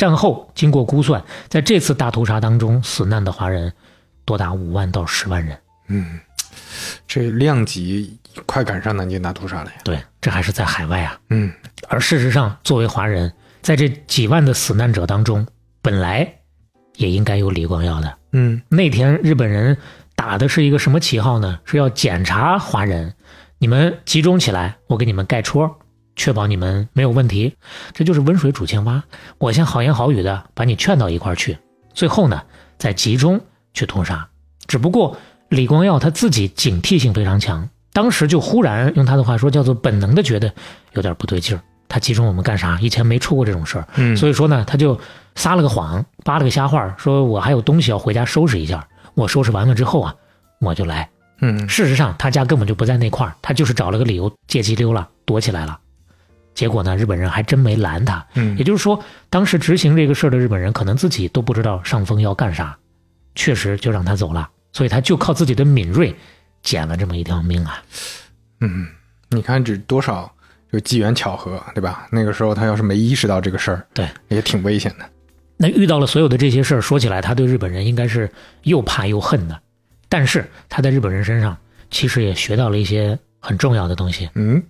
[0.02, 3.72] 战后经过估算，在这次大屠杀当中死难的华人
[4.26, 5.56] 多达五万到十万人。
[5.90, 6.20] 嗯，
[7.08, 9.74] 这量级快赶上南京大屠杀了呀。
[9.84, 11.20] 对，这还是在海外啊。
[11.30, 11.54] 嗯
[11.88, 15.46] 而事实上，作为华人，在这几万的死难者当中，
[15.84, 16.28] 本来
[16.96, 18.18] 也应该有李光耀的。
[18.32, 19.78] 嗯那天日本人
[20.16, 21.60] 打的是一个什么旗号呢？
[21.64, 23.14] 是要检查华人，
[23.60, 25.78] 你们集中起来，我给你们盖戳，
[26.16, 27.56] 确保你们没有问题。
[27.94, 29.04] 这就是温水煮青蛙，
[29.38, 31.58] 我先好言好语的把你劝到一块儿去，
[31.94, 32.42] 最后呢
[32.78, 33.40] 再集中
[33.74, 34.28] 去屠杀。
[34.68, 35.18] 只不过
[35.50, 40.54] 李光耀他自己警惕性非常强，当时就忽然用他的话说叫做本能的觉得
[40.94, 41.62] 有点不对劲儿。
[41.90, 42.80] 他集中我们干啥？
[42.80, 44.98] 以前没出过这种事儿，嗯，所以说呢，他就
[45.36, 48.88] 撒了个谎，扒了个瞎话，说我还有东西要回家收拾一下。
[49.14, 50.16] 我收拾完了之后啊，
[50.62, 51.10] 我就来。
[51.42, 55.78] 嗯事实上，他家根本就不在那块儿，他就是找了个理由借机溜了，躲起来了。
[56.54, 58.26] 结果呢，日本人还真没拦他。
[58.36, 62.78] 嗯也就是说，当时执行这个事儿的日本人可能自己都不知道上峰要干啥，
[63.36, 64.50] 确实就让他走了。
[64.74, 66.16] 所以他就靠自己的敏锐，
[66.64, 67.84] 捡了这么一条命啊。
[68.62, 68.88] 嗯，
[69.30, 70.32] 你看这多少
[70.72, 72.08] 就机缘巧合，对吧？
[72.12, 75.06] 那个时候他要是没意识到这个事儿，对，也挺危险的。
[75.58, 78.32] 那遇到了所有的这些事儿，说起来，他对日本人应该是
[78.64, 79.62] 又怕又恨的。
[80.10, 81.58] 但是他在日本人身上
[81.90, 84.30] 其实也学到了一些很重要的东西。
[84.36, 84.62] 嗯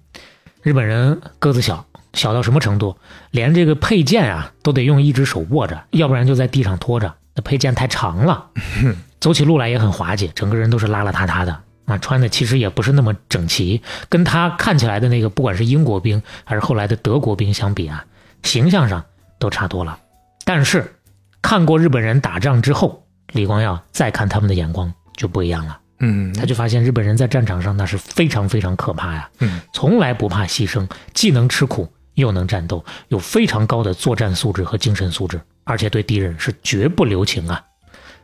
[0.63, 2.95] 日本人个子小，小到什么程度？
[3.31, 7.13] 连这个佩剑啊都得用一只手握着，要不然就在地上拖着。
[7.33, 8.47] 那佩剑太长了，
[9.19, 18.05] 走起路来也很滑稽，整个人都是邋邋遢遢的啊，穿的其实也不是那么整齐，跟他看起来的那个不管是英国兵还是后来的德国兵相比啊，
[18.43, 19.03] 形象上
[19.39, 19.97] 都差多了。
[20.45, 20.93] 但是
[21.41, 25.79] 看过日本人打仗之后，李光耀再看他们的眼光就不一样了。
[26.01, 37.63] 嗯，他就发现日本人在战场上那是非常非常可怕呀，嗯，从来不怕牺牲，既能吃苦又能战斗，有非常高的作战素质和精神素质，而且对敌人是绝不留情啊。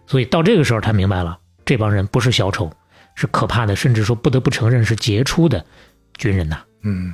[0.07, 2.71] 所以到这个时候，他明白了，这帮人不是小丑，
[3.15, 5.63] 是可怕的，甚至说不得不承认是杰出的
[6.15, 6.59] 军人呐。
[6.83, 7.13] 嗯，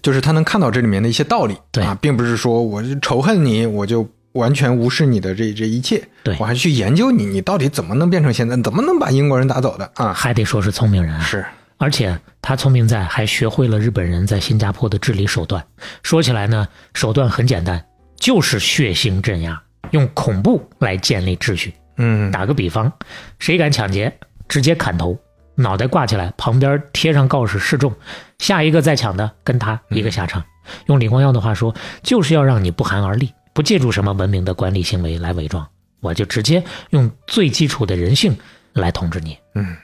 [0.00, 1.84] 就是他能看到这里面的一些道理，对。
[1.84, 10.12] 啊，并不是说我就仇恨你，我就完全无视你的这这一切，对我还去研究你，你到底怎么能变成现在，怎么能把英国人打走的啊？
[10.12, 11.20] 还得说是聪明人啊。
[11.20, 11.44] 是，
[11.78, 15.62] 而且他聪明在还学会了日本人在新加坡的治理手段。
[16.02, 17.84] 说起来呢，手段很简单，
[18.16, 21.74] 就是血腥镇压，用恐怖来建立秩序。
[21.98, 22.90] 嗯打个比方，
[23.38, 24.12] 谁敢抢劫，
[24.48, 25.18] 直接砍头，
[25.56, 27.92] 脑袋挂起来，旁边贴上告示示众，
[28.38, 30.42] 下一个再抢的跟他一个下场。
[30.86, 35.66] 用李光耀的话说，就是要让你不寒而栗，不借助什么文明的管理行为来伪装，
[36.00, 38.36] 我就直接用最基础的人性
[38.72, 39.36] 来统治你。
[39.54, 39.76] 嗯，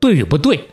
[0.00, 0.68] 对与不对，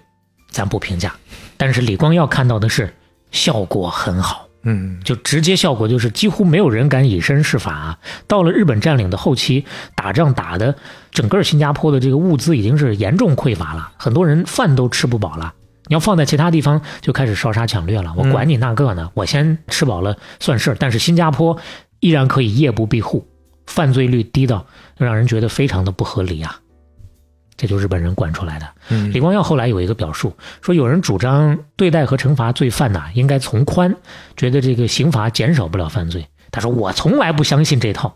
[0.49, 1.15] 咱不评价，
[1.57, 2.93] 但是李光耀看到的是
[3.31, 4.45] 效果很好。
[4.63, 7.99] 嗯就直接效果就是几乎没有人敢以身试法、啊。
[8.27, 9.63] 到了日本占领的后期，
[9.95, 10.75] 打仗打的
[11.11, 15.53] 整个新加坡的这个物资已经是严重匮乏了，很多人饭都吃不饱了。
[15.85, 18.13] 你要放在其他地方，就开始烧杀抢掠了。
[18.17, 20.77] 我管你那个呢，我先吃饱了算事儿。
[20.77, 21.57] 但是新加坡
[21.99, 23.27] 依然可以夜不闭户，
[23.67, 24.65] 犯罪率低到
[24.97, 26.59] 让人觉得非常的不合理啊。
[27.57, 28.65] 这就日本人管出来的。
[28.89, 33.93] 嗯李光耀后来有一个表述，说有人主张对待和惩罚罪犯呐、应该从宽，
[34.37, 36.25] 觉得这个刑罚减少不了犯罪。
[36.51, 38.15] 他说我从来不相信这套，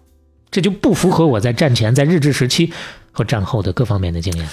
[0.49, 2.71] 这就不符合我在战前、在日治时期
[3.11, 4.47] 和战后的各方面的经验。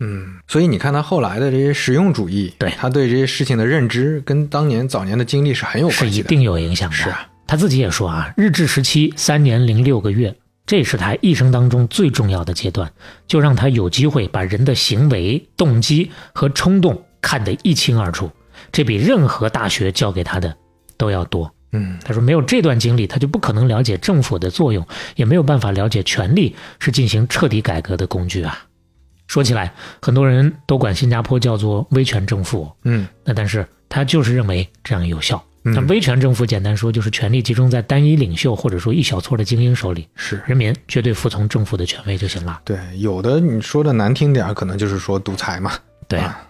[0.00, 6.10] 嗯，所以你看他后来的这些实用主义，对他对这些事情的认知，跟当年早年的经历是很有关系的。
[6.10, 6.96] 是一定有影响的。
[6.96, 10.34] 是啊，他自己也说啊，日治时期三年零六个月，
[10.64, 12.90] 这是他一生当中最重要的阶段，
[13.26, 18.30] 就让他有机会把人的行为、动机和冲动看得一清二楚，
[18.72, 20.56] 这比任何大学教给他的
[20.96, 21.54] 都要多。
[21.72, 24.86] 嗯他说，没有这段经历，他就不可能了解政府的作用，
[25.16, 28.64] 也没有办法了解权力是进行彻底改革的工具啊。
[29.26, 35.44] 说起来，很多人都管新加坡叫做威权政府，嗯那但是他就是认为这样有效。
[35.64, 42.60] 嗯那威权政府简单说就是权力集中在单一领袖或者说一小撮的精英手里，是人民绝对服从政府的权威就行了。
[42.64, 45.72] 对，有的你说的难听点儿，可能就是说独裁嘛。
[46.08, 46.48] 对啊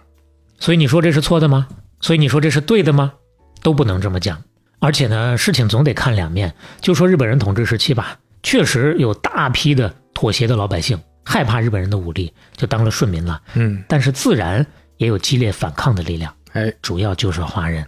[0.59, 1.67] 所以你说这是错的吗？
[1.99, 3.13] 所以你说这是对的吗？
[3.61, 4.41] 都不能这么讲。
[4.79, 6.53] 而且呢，事情总得看两面。
[6.81, 13.41] 就说日本人统治时期吧，确实有大批的妥协的老百姓害怕日本人的武力，就当了顺民了。
[13.53, 14.65] 嗯，但是自然
[14.97, 16.33] 也有激烈反抗的力量。
[16.53, 17.85] 哎，主要就是华人，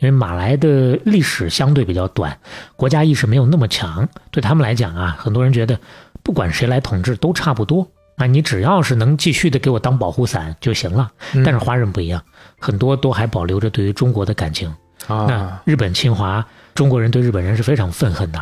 [0.00, 2.38] 因为马来的历史相对比较短，
[2.76, 5.78] 国家意识没有那么强，对他们来讲啊，很多人觉得
[6.22, 11.10] 不管谁来统治都差不多，啊，你只要是能继续的给我当保护伞就行了。
[11.34, 12.22] 嗯但是华人不一样，
[12.58, 14.72] 很多都还保留着对于中国的感情。
[15.08, 18.40] 那啊，日本侵华，中国人对日本人是非常愤恨的。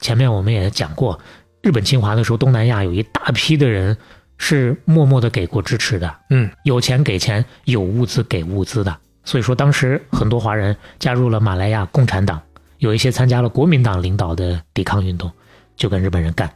[0.00, 1.18] 前面我们也讲过，
[1.62, 3.96] 日本侵华的时候，东南亚有一大批的人
[4.38, 6.16] 是默默的给过支持的。
[6.30, 8.96] 嗯有钱给钱，有物资给物资的。
[9.26, 12.40] 所以说，当时很多华人加入了马来亚共产党，
[12.78, 15.30] 有一些参加了国民党领导的抵抗运动，
[15.76, 16.50] 就跟日本人干。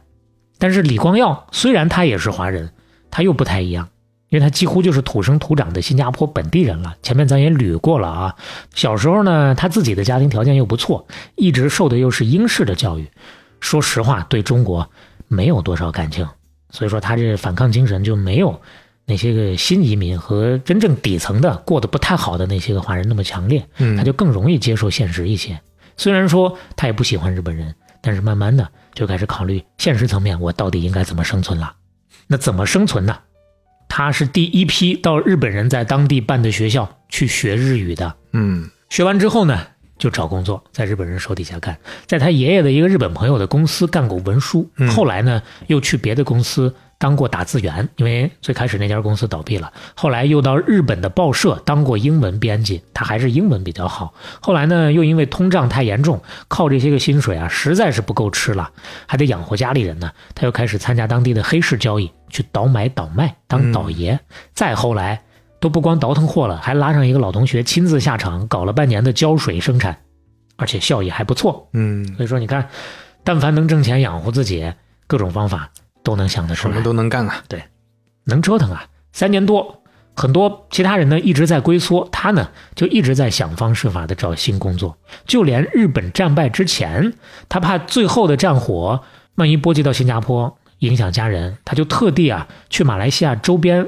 [0.57, 2.71] 但是李光耀虽然他也是华人，
[3.11, 3.89] 他又不太一样，
[4.29, 6.95] 因为他几乎就是土生土长的新加坡本地人了。
[7.03, 8.35] 前面咱也捋过了啊。
[8.73, 11.05] 小时候呢，他自己的家庭条件又不错，
[11.35, 13.11] 一直受的又是英式的教育，
[13.59, 14.89] 说实话，对中国
[15.27, 16.25] 没有多少感情。
[16.69, 18.61] 所以说，他这反抗精神就没有
[19.11, 25.59] 那些个新移民和真正底层的过得不太好的那些个华人那么强烈，嗯，他就更容易接受现实一些。
[25.97, 31.75] 虽然说他也不喜欢日本人，但是慢慢的就开始考虑现实层面，我到底应该怎么生存了。
[32.27, 33.17] 那怎么生存呢？
[33.89, 38.15] 他是第一批到日本人在当地办的学校去学日语的。
[38.31, 39.67] 嗯学完之后呢，
[40.01, 44.89] 就找工作，在日本人手底下干，在他爷爷的一个日本朋友的公司干过文书，嗯。
[44.89, 54.11] 后来呢又去别的公司当过打字员，因为最开始那家公司倒闭了，后来又到日本的报社当过英文编辑，他还是英文比较好。
[54.41, 58.71] 后来呢又因为通胀太严重，靠这些个薪水啊实在是不够吃了，
[59.05, 64.19] 还得养活家里人呢，他又开始参加当地的黑市交易，去倒买倒卖当倒爷，
[64.55, 65.21] 再后来。
[65.61, 69.95] 都不光倒腾货了，还拉上一个老同学亲自下场搞了半年的胶水生产，
[70.57, 71.69] 而且效益还不错。
[71.73, 72.67] 嗯，所以说，你看，
[73.23, 74.73] 但凡能挣钱养活自己，
[75.05, 75.69] 各种方法
[76.03, 77.43] 都能想得出来什么，都能干啊。
[77.47, 77.63] 对
[78.25, 78.85] 能折腾啊。
[79.13, 79.83] 三年多，
[80.15, 84.97] 很多其他人呢一直在龟缩，他呢就一直在想方设法的找新工作。
[85.27, 87.13] 就连日本战败之前，
[87.47, 89.03] 他怕最后的战火
[89.35, 93.87] 万一波及到新加坡，影响家人，他就特地啊去马来西亚周边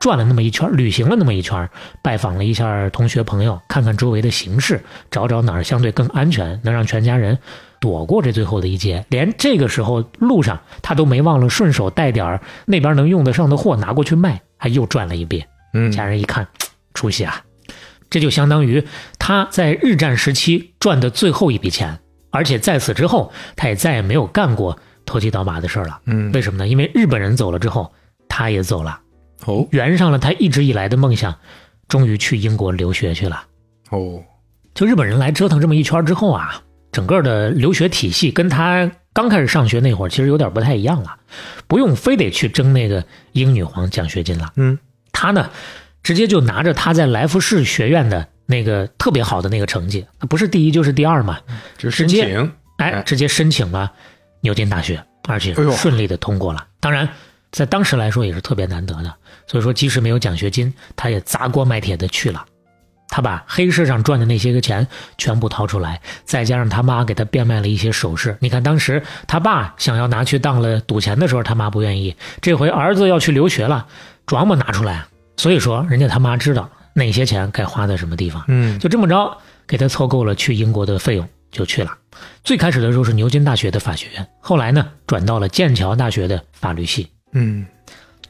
[0.00, 1.68] 转了那么一圈，旅行了那么一圈，
[2.02, 7.38] 拜访了一下同学朋友，看看周围的形势，找找哪儿相对更安全，能让全家人
[7.80, 9.04] 躲过这最后的一劫。
[9.08, 15.46] 连这个时候路上他都没忘了顺手带点儿那边能用得上的货拿过去卖，还又转了一遍。
[15.72, 16.46] 嗯家人一看，
[16.92, 17.42] 出息啊！
[18.10, 18.86] 这就相当于
[19.18, 21.98] 他在日战时期赚的最后一笔钱，
[22.30, 26.00] 而且在此之后，他也再也没有干过投机倒把的事儿了。
[26.04, 26.68] 嗯，为什么呢？
[26.68, 27.92] 因为日本人走了之后，
[28.28, 29.00] 他也走了，
[29.46, 29.66] 哦。
[29.70, 31.34] 圆上了他一直以来的梦想，
[31.88, 33.44] 终于去英国留学去了。
[33.90, 34.22] 哦，
[34.74, 41.16] 就日本人来折腾这么一圈之后啊，整个的留学体系跟他刚开始上学那会儿其实有点不太一样了，
[41.66, 44.52] 不用非得去争那个英女皇奖学金了。
[44.56, 44.78] 嗯。
[45.16, 45.48] 他呢，
[46.02, 51.38] 直接就拿着他在来福士学院的那个特别好的那个成绩，不是第一就是第二嘛，
[51.78, 52.24] 直接，
[52.78, 53.92] 哎哎，直接申请了
[54.40, 56.66] 牛津大学，而且顺利的通过了。
[56.80, 57.08] 当然，
[57.54, 59.14] 在当时来说也是特别难得的，
[59.46, 62.44] 所以说即使没有奖学金，他也砸锅卖铁的去了。
[63.08, 64.84] 他把黑市上赚的那些个钱
[65.16, 68.36] 全部掏出来，再加上他妈给他变卖了一些首饰。
[68.40, 72.16] 你看，当时他爸想要拿去当了赌钱的时候，他妈不愿意。
[72.40, 73.86] 这回儿子要去留学了，
[74.26, 75.04] 琢磨拿出来。
[75.36, 78.42] 所以说，人家他妈知道哪些钱该花在什么地方。
[78.48, 81.92] 嗯就这么着给他凑够了去英国的费用，就去了。
[82.42, 87.13] 最开始的时候是牛津大学的法学院，后来呢转到了剑桥大学的法律系。
[87.34, 87.66] 嗯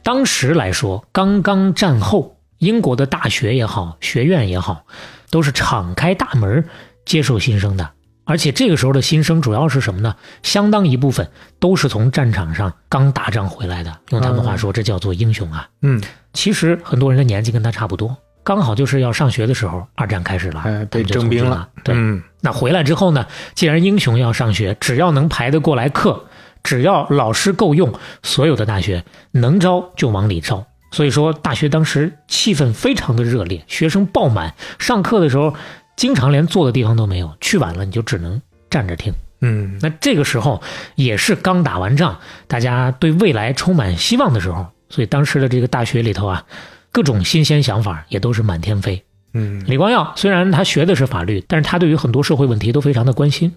[0.03, 4.85] 当时来说，刚刚战后，英国的大学也好，学院也好，
[5.31, 6.63] 都是敞开大门
[7.05, 7.89] 接受新生的。
[8.27, 10.15] 而且这个时候的新生主要是什么呢？
[10.41, 11.27] 相当一部分
[11.59, 15.69] 都是从战场上刚打仗回来的，用他们话说，这叫做英雄啊。
[15.81, 16.01] 嗯，
[16.33, 21.69] 其实很多人的年纪跟他差不多，刚好就是要上学的时候，二战开始了，哎，被他们就征兵了了。。
[21.83, 26.25] 对，嗯那回来之后呢，既然英雄要上学，只要能排得过来课，
[26.65, 27.93] 只要老师够用，
[28.23, 30.65] 所有的大学能招就往里招。
[30.91, 35.53] 所以说，大学当时气氛非常的热烈，学生爆满，上课的时候
[35.95, 39.13] 经常连坐的地方都没有，去晚了你就只能站着听。
[39.41, 40.63] 嗯那这个时候
[40.95, 46.43] 也是刚打完仗，大家对未来充满希望的时候，所以当时的这个大学里头啊，
[46.91, 49.03] 各种新鲜想法也都是满天飞。
[49.33, 53.53] 嗯李光耀虽然他学的是法律，但是他对于很多社会问题都非常的关心。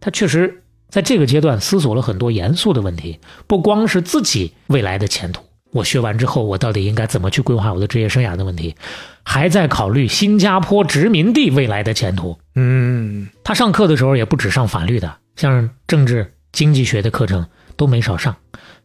[0.00, 8.74] 他确实在这个阶段思索了很多严肃的问题，不光是自己未来的前途，我学完之后我到底应该怎么去规划我的职业生涯的问题，
[9.22, 12.38] 还在考虑新加坡殖民地未来的前途。
[12.54, 18.34] 嗯他上课的时候也不只上法律的，像政治、经济学的课程都没少上。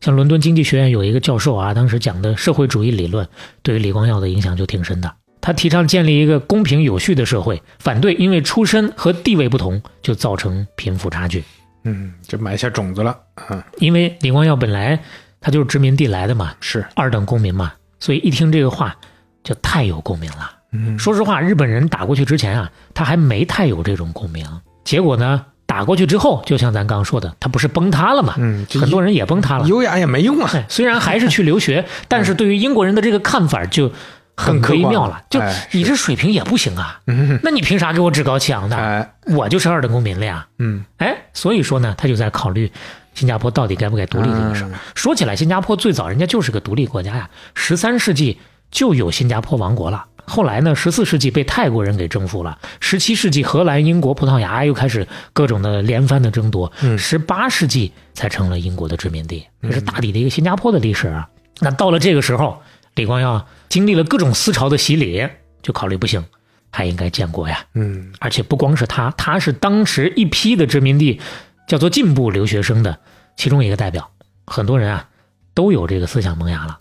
[0.01, 3.25] 像伦敦经济学院有一个教授啊，当时讲的社会主义理论，
[3.61, 5.09] 对于李光耀的影响就挺深的。
[5.39, 11.43] 他提倡建立一个公平有序的社会，反对因为出身和地位不同就造成贫富差距。
[11.83, 13.17] 嗯，就埋下种子了。
[13.49, 14.99] 嗯，因为李光耀本来
[15.41, 16.85] 他就是殖民地来的嘛，是。
[16.95, 18.95] 二等公民嘛，所以一听这个话
[19.43, 20.51] 就太有共鸣了。
[20.71, 24.45] 嗯说实话，日本人打过去之前啊，他还没太有这种共鸣。
[24.83, 28.33] 结果呢，打过去之后，就像咱刚刚说的，他不是崩塌了嘛？
[28.37, 29.67] 嗯，很多人也崩塌了。
[29.67, 30.49] 优雅也没用啊。
[30.53, 33.91] 哎，虽然还是去留学，但是对于英国人的这个看法就
[34.35, 35.21] 很微妙了。
[35.29, 38.75] 就哎你这水平也不行啊，嗯那你凭啥给我趾高气扬的？
[38.75, 40.47] 哎，我就是二等公民了呀。
[40.59, 42.71] 嗯哎，所以说呢，他就在考虑
[43.13, 44.69] 新加坡到底该不该独立这个事儿。
[44.69, 48.39] 嗯说起来，新加坡最早人家就是个独立国家呀，十三世纪
[48.71, 50.05] 就有新加坡王国了。
[50.25, 61.27] 后来呢，十四世纪被泰国人给征服了，十七世纪荷兰、英国、葡萄牙又开始各种的连番的争夺，嗯十八世纪才成了英国的殖民地，这是大抵的一个新加坡的历史啊。
[61.59, 62.61] 那到了这个时候，
[62.95, 65.27] 李光耀经历了各种思潮的洗礼，
[65.63, 66.23] 就考虑不行，
[66.69, 67.65] 还应该建国呀。
[67.73, 71.19] 嗯而且不光是他，他是当时一批的殖民地
[71.67, 72.99] 叫做进步留学生的
[73.35, 74.11] 其中一个代表。
[74.45, 75.09] 很多人啊
[75.55, 76.77] 都有这个思想萌芽了。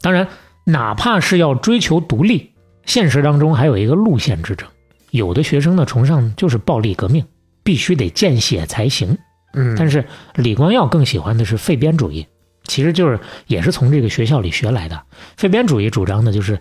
[0.00, 0.28] 当然，
[0.64, 2.52] 哪怕是要追求独立，
[2.86, 4.66] 现实当中还有一个路线之争。
[5.10, 7.22] 有的学生呢崇尚就是暴力革命，
[7.62, 9.18] 必须得见血才行。
[9.52, 12.26] 嗯，但是李光耀更喜欢的是废边主义，
[12.64, 15.02] 其实就是也是从这个学校里学来的。
[15.36, 16.60] 废边主义主张的就是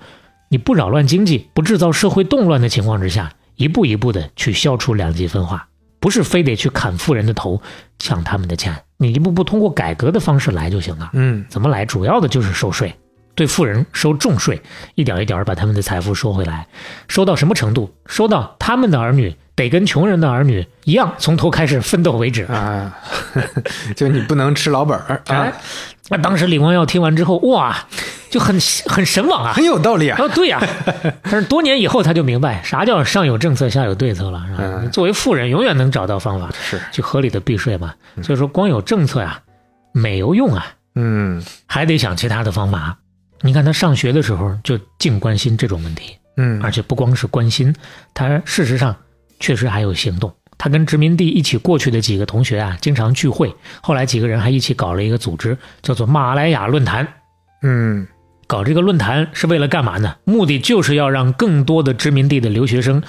[0.49, 5.67] 你不扰乱经济、不制造社会动乱的情况之下，一步一步的去消除两极分化，
[5.99, 7.61] 不是非得去砍富人的头、
[7.99, 11.11] 抢他们的钱，你一步步通过改革的方式来就行了。
[11.13, 11.85] 嗯怎么来？
[11.85, 12.95] 主要的就是收税，
[13.35, 14.61] 对富人收重税，
[14.95, 16.67] 一点一点把他们的财富收回来。
[17.07, 17.93] 收到什么程度？
[18.07, 22.43] 收到他们的儿女得跟穷人的儿女一样，从头开始奋斗为止。
[22.45, 22.97] 啊，
[23.95, 25.53] 就你不能吃老本儿哎啊，，
[26.09, 27.75] 那当时李光耀听完之后，哇，
[28.29, 29.51] 就很很神往啊。
[29.53, 30.17] 很有道理啊。
[30.17, 30.61] 哦，对呀、
[31.23, 34.59] 但是多年以后他就明白啥叫上有政策下有对策了，是吧？
[34.61, 37.93] 嗯作为富人，永远能找到方法是，去合理的避税嘛。
[38.23, 39.39] 所以说，光有政策呀、
[39.91, 42.97] 没有用啊，嗯还得想其他的方法。
[43.41, 47.73] 你看他上学的时候就净关心这种问题，嗯，而且不光是关心，
[48.13, 48.95] 他事实上
[49.39, 50.33] 确实还有行动。
[50.57, 53.55] 他跟殖民地一起过去的几个同学啊，经常聚会。
[53.81, 57.07] 后来几个人还一起搞了一个组织，叫做马来亚论坛。
[57.61, 58.07] 嗯
[58.45, 60.15] 搞这个论坛是为了干嘛呢？
[60.25, 63.01] 目的就是要让更多的殖民地的留学生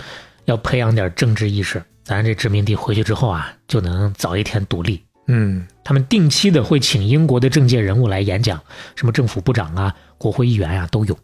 [0.44, 5.02] 要培养点政治意识，咱这殖民地回去之后啊，就能早一天独立。
[5.26, 8.60] 嗯他们定期的会请英国的政界人物来演讲，
[8.96, 11.18] 什么政府部长啊、国会议员啊都有。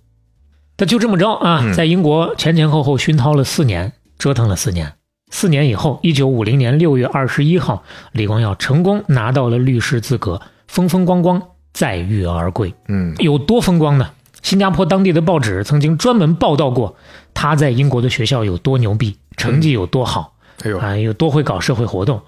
[0.76, 4.92] 但就这么着啊，嗯在英国前前后后熏陶了四年，折腾了四年。
[5.30, 11.42] 四年以后，一九五零年六月二十一号，李光耀成功拿到了律师资格，风风光光
[11.72, 12.72] 载誉而归。
[12.88, 14.10] 嗯有多风光呢？
[14.42, 16.96] 新加坡当地的报纸曾经专门报道过
[17.34, 22.22] 他在英国的学校有多牛逼，成绩有多好，哎呦，啊，有多会搞社会活动。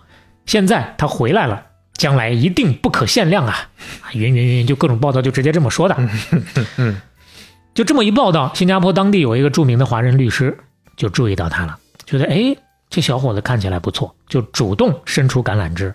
[0.44, 1.62] 现在他回来了，
[1.94, 3.68] 将来一定不可限量啊！
[4.02, 5.96] 啊云云云，就各种报道就直接这么说的。
[6.78, 7.00] 嗯
[7.74, 10.58] 就这么一报道，新加坡当地有一个著名的华人律师
[10.98, 12.54] 就注意到他了，觉得哎，
[12.90, 15.94] 这小伙子看起来不错，就主动伸出橄榄枝。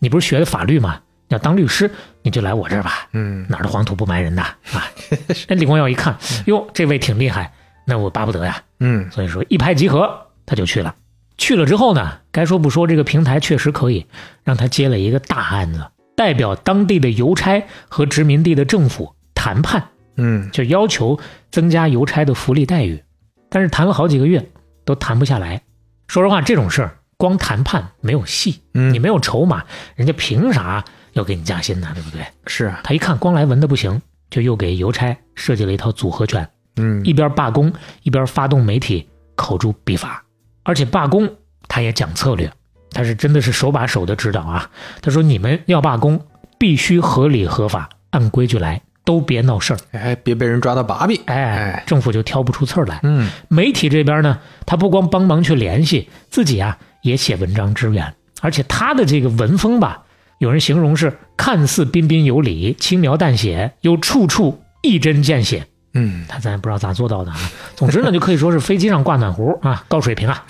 [0.00, 1.00] 你不是学的法律吗？
[1.28, 1.90] 要当律师，
[2.22, 3.06] 你就来我这儿吧。
[3.12, 4.42] 嗯哪儿的黄土不埋人呐
[4.72, 4.88] 啊！
[5.46, 7.52] 那李光耀一看，哟，这位挺厉害，
[7.84, 8.62] 那我巴不得呀。
[8.80, 10.94] 嗯所以说一拍即合，他就去了。
[11.36, 14.06] 去了之后呢，该说不说，这个平台确实可以
[14.42, 15.86] 让他接了一个大案子，
[16.16, 21.20] 代表当地的邮差和殖民地的政府谈判，嗯就要求
[21.50, 23.02] 增加邮差的福利待遇。
[23.48, 24.50] 但是谈了好几个月
[24.84, 25.62] 都谈不下来。
[26.06, 31.90] 说实话，这种事儿光谈判没有戏，嗯你没有筹码，人家凭啥要给你加薪呢？
[31.94, 32.24] 对不对？
[32.46, 37.72] 是啊，他一看光来文的不行，就又给邮差设计了一套组合拳，嗯一边罢工
[38.02, 40.22] 一边发动媒体口诛笔伐，
[40.62, 41.28] 而且罢工
[41.68, 42.50] 他也讲策略，
[42.92, 44.70] 他是真的是手把手的指导啊。
[45.02, 46.24] 他说你们要罢工，
[46.58, 49.78] 必须合理合法，按规矩来，都别闹事儿。
[49.92, 51.18] 哎，别被人抓到把柄。
[51.24, 53.00] 哎哎，政府就挑不出刺儿来。
[53.04, 60.02] 嗯媒体这边呢，他不光帮忙去联系，自己啊也写文章支援，而且他的这个文风吧，
[60.40, 65.66] 有人形容是看似彬彬有礼、轻描淡写，又处处一针见血。
[65.94, 67.38] 嗯，他咱也不知道咋做到的啊。
[67.74, 70.44] 总之呢，就可以说是飞机上挂暖壶 啊，高水平啊。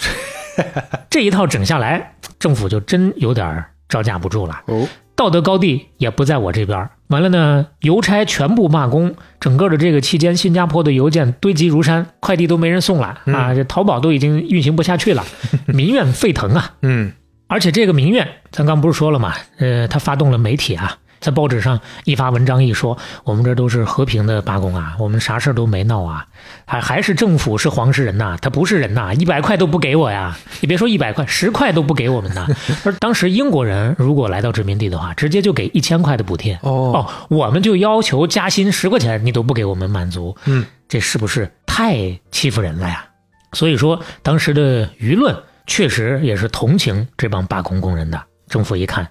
[1.09, 4.61] 这一套整下来，政府就真有点儿招架不住了。
[4.67, 4.85] 哦，
[5.19, 6.91] 道德高地也不在我这边儿。
[7.09, 15.25] 完了呢，邮差全部罢工，整个的这个期间，新加坡的邮件堆积如山，快递都没人送了啊，这淘宝都已经运行不下去了，
[15.67, 16.75] 民怨沸腾啊。
[16.83, 17.13] 嗯
[17.49, 26.27] 而且这个民怨，咱刚不是说了嘛，呃，他发动了媒体啊，在报纸上一发文章一说，我们这都是和平的罢工啊，我们啥事儿都没闹啊，
[26.65, 32.47] 还还是政府是黄世仁呐、他不是人呐、一百块都不给我呀，你别说一百块，十块都不给我们呐。
[32.85, 36.59] 而当时英国人如果来到殖民地的话，直接就给一千块的补贴。
[36.63, 41.97] 哦哦，我们就要求加薪十块钱，你都不给我们满足，嗯，这是不是太
[42.31, 43.05] 欺负人了呀？
[43.53, 45.35] 所以说，当时的舆论
[45.67, 48.23] 确实也是同情这帮罢工工人的。
[48.49, 49.07] 政府一看，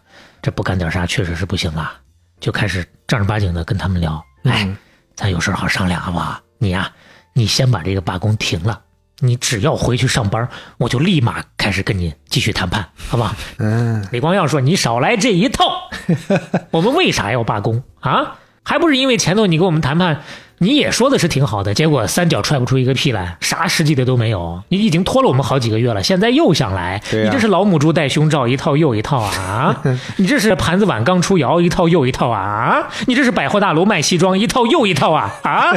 [0.47, 1.91] 这不干点啥确实是不行了，
[2.39, 4.23] 就开始正儿八经的跟他们聊。
[4.45, 4.77] 哎，嗯
[5.13, 6.39] 咱有事儿好商量好不好？
[6.57, 6.89] 你呀、
[7.33, 8.79] 你先把这个罢工停了，
[9.19, 13.35] 你只要回去上班，我就立马开始跟你继续谈判，好不好？
[13.59, 15.89] 嗯，李光耀说：“你少来这一套，
[16.71, 18.37] 我们为啥要罢工啊？
[18.67, 20.21] 还不是因为前头你跟我们谈判，
[20.57, 24.61] 你也说的是挺好的，结果三脚踹不出一个屁来，啥实际的都没有。
[24.67, 29.81] 你已经拖了我们好几个月了，现在又想来，你这是老母猪戴胸罩一套又一套啊！
[30.17, 32.89] 你这是盘子碗刚出窑一套又一套啊！
[33.07, 35.71] 你这是百货大楼卖西装一套又一套啊啊！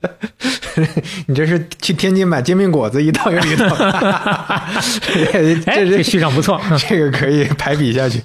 [1.26, 6.60] 你这是去天津买煎饼果子一套又一套，这 哎，这这续上不错。
[6.70, 8.22] 嗯这个可以排比下去。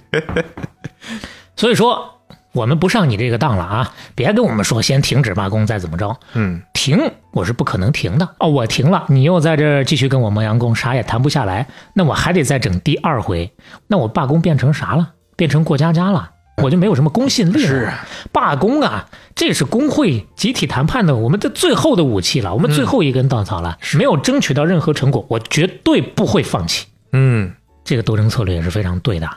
[1.56, 2.21] 所以说，
[2.54, 3.94] 我们不上你这个当了啊！
[4.16, 6.18] 别跟我们说先停止罢工再怎么着。
[6.34, 7.00] 嗯停，
[7.32, 8.50] 我是不可能停的哦。
[8.50, 13.54] 我停了，你又在这儿继续跟我磨洋工，啥也谈不下来，那我还得再整第二回。
[13.88, 15.14] 那我罢工变成啥了？
[15.38, 17.68] 变成过家家了，我就没有什么公信力了。
[17.68, 23.78] 是啊罢工啊，这是工会集体谈判的我们的最后的武器了，我们最后一根稻草了。
[23.98, 26.88] 没有争取到任何成果，我绝对不会放弃。
[27.14, 29.30] 嗯这个斗争策略也是非常对的。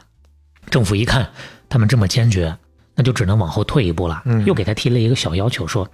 [0.68, 1.28] 政府一看
[1.68, 2.56] 他们这么坚决，
[2.94, 4.22] 那就只能往后退一步了。
[4.24, 5.88] 嗯又给他提了一个小要求，说：“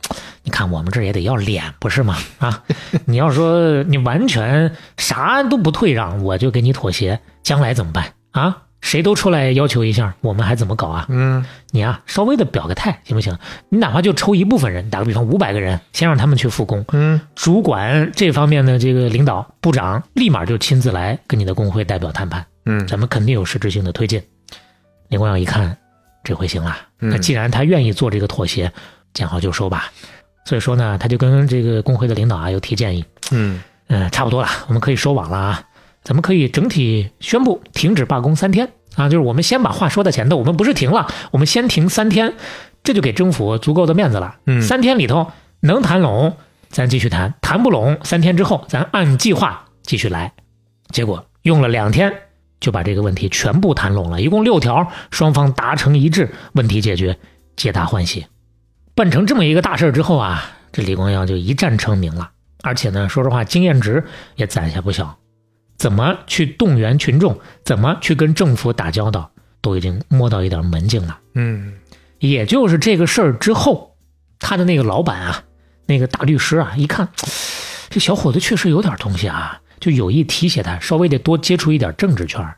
[0.45, 2.17] 你看我们这也得要脸，不是吗？
[2.39, 2.63] 啊，
[3.07, 8.63] 你要说你完全啥都不退让，我就给你妥协，将来怎么办啊？
[8.81, 11.07] 谁都出来要求一下，我们还怎么搞啊？
[11.11, 13.37] 嗯你啊，稍微的表个态行不行？
[13.69, 24.23] 你哪怕就抽一部分人，打个比方，五百个人，先让他们去复工，嗯主管这方面的这个领导部长立马就亲自来跟你的工会代表谈判。”嗯咱们肯定有实质性的推进。
[25.09, 25.77] 林光耀一看，
[26.23, 28.73] 这回行了，嗯那既然他愿意做这个妥协，
[29.15, 29.91] 见好就收吧。
[30.45, 35.63] 所以说呢，他就跟这个工会的领导啊又提建议，嗯嗯、差不多了，我们可以收网了啊，
[36.03, 42.35] 咱们可以整体宣布停止罢工三天啊，就是我们先把话说在前头，我们不是停了，我们先停三天，
[42.83, 44.37] 这就给政府足够的面子了。
[44.47, 46.37] 嗯三天里头能谈拢，
[46.69, 50.33] 咱继续谈；谈不拢，三天之后咱按计划继续来。
[50.91, 52.13] 结果用了两天
[52.61, 57.19] 就把这个问题全部谈拢了，一共六条，双方达成一致，问题解决，
[57.57, 58.27] 皆大欢喜。
[58.95, 62.31] 办成这么一个大事儿之后啊，这李光耀就一战成名了，
[62.63, 64.05] 而且呢，说实话，经验值
[64.37, 65.17] 也攒下不小。
[65.79, 69.31] 怎么去动员群众，怎么去跟政府打交道，
[69.63, 71.19] 都已经摸到一点门径了。
[71.35, 71.73] 嗯
[72.19, 73.97] 也就是这个事儿之后，
[74.39, 75.45] 他的那个老板啊，
[75.87, 77.09] 那个大律师啊，一看
[77.89, 82.57] 这小伙子确实有点东西啊，就有意提携他，稍微得多接触一点政治圈儿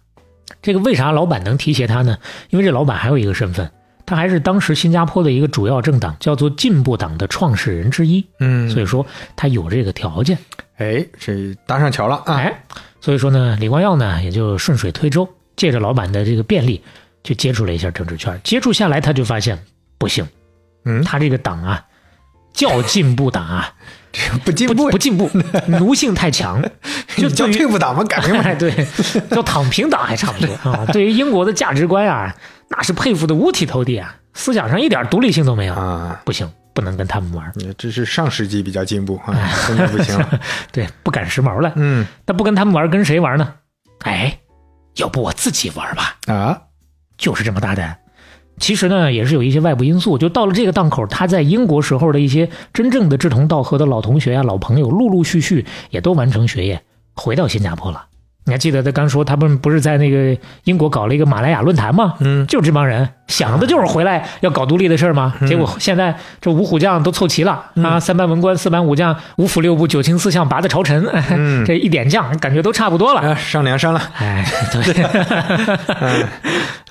[0.60, 2.18] 这个为啥老板能提携他呢？
[2.50, 3.70] 因为这老板还有一个身份，
[4.04, 9.04] 他还是当时新加坡的一个主要政党，叫做进步党的创始人之一，嗯，所以说
[9.34, 10.36] 他有这个条件。
[10.76, 12.34] 哎，这搭上桥了啊！
[12.34, 12.64] 哎，
[13.00, 16.82] 所以说呢，李光耀呢也就顺水推舟，借着老板的这个便利，
[17.24, 18.38] 去接触了一下政治圈。
[18.42, 19.58] 接触下来，他就发现
[19.96, 20.26] 不行，
[20.84, 21.84] 嗯，他这个党啊，
[22.52, 24.01] 叫进步党啊，这
[24.44, 25.30] 不进步不进步，
[25.66, 26.62] 奴性太强，
[27.16, 28.04] 就叫退步党吗？
[28.04, 28.42] 改名吧。
[28.44, 28.86] 哎， 对，
[29.30, 30.84] 叫躺平党还差不多啊。
[30.92, 32.34] 对于英国的价值观啊，
[32.68, 39.34] 那是佩服的五体投地啊，思想上一点独立性都没有，啊，不行，不能跟他们玩这是上世纪比较进步啊，
[39.66, 40.40] 现在不行了。
[40.70, 41.72] 对，不赶时髦了。
[41.76, 43.54] 嗯那不跟他们玩，跟谁玩呢？
[44.00, 44.38] 哎，
[44.96, 46.60] 要不我自己玩吧，啊，
[47.16, 47.96] 就是这么大胆。
[48.58, 50.16] 其实呢，也是有一些外部因素。
[50.18, 56.82] 就到了这个档口，他在英国时候的一些真正的志同道合的老同学啊、老朋友，陆陆续续也都完成学业，
[57.14, 58.06] 回到新加坡了。
[58.44, 62.14] 你还记得他刚说他们不是在那个英国搞了一个马来亚论坛吗？
[62.18, 65.32] 嗯，就这帮人想的就是回来要搞独立的事儿嘛。
[65.46, 73.20] 结果现在这五虎将都凑齐了啊，三班文官、四班武将、五府六部、九卿四相、八的朝臣，嗯 这一点将感觉都差不多了。
[73.20, 76.26] 啊，上梁山了，哎，对，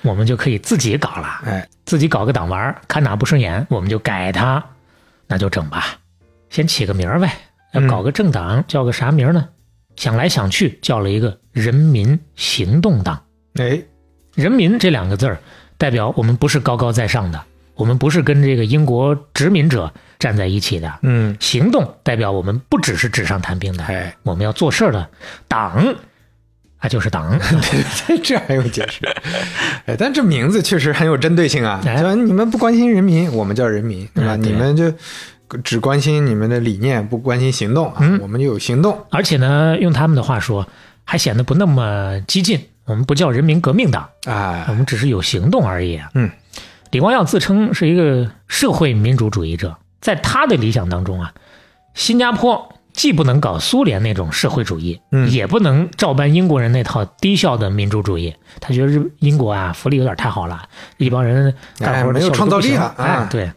[0.02, 1.28] 我们就可以自己搞了。
[1.44, 4.64] 哎，自己搞个党玩儿，看哪不顺眼我们就改它，
[5.28, 5.84] 那就整吧。
[6.48, 7.30] 先起个名儿呗，
[7.72, 9.46] 要嗯搞个政党，叫个啥名呢？
[9.96, 13.22] 想来想去，叫了一个人民行动党。
[13.54, 13.80] 哎，
[14.34, 15.38] 人民这两个字儿，
[15.76, 17.40] 代表我们不是高高在上的，
[17.74, 20.92] 我们不是跟这个英国殖民者站在一起的。
[21.02, 25.08] 嗯，行动代表我们不只是纸上谈兵的，哎，我们要做事儿的。
[25.48, 25.94] 党，
[26.78, 27.38] 啊就是党，
[28.24, 29.06] 这还用解释？
[29.86, 31.80] 哎，但这名字确实很有针对性啊！
[31.84, 34.36] 哎你们不关心人民，我们叫人民，对吧？
[34.36, 34.92] 你们就
[35.58, 37.98] 只关心你们的理念，不关心行动啊！
[38.00, 38.98] 嗯我们就有行动。
[39.10, 40.66] 而且呢，用他们的话说，
[41.04, 42.60] 还显得不那么激进。
[42.84, 46.00] 我们不叫人民革命党，我哎，们只是有行动而已。
[46.14, 46.28] 嗯，
[46.90, 51.32] 李光耀自称是一个社会民主主义者，在他的理想当中啊，
[51.94, 58.34] 新加坡既不能搞苏联那种社会主义，嗯也不能照搬英国人那套低效的民主主义。
[58.60, 60.62] 他觉得日英国啊福利有点太好了，
[60.96, 63.52] 一帮人干活哎没有创造力了啊哎，对。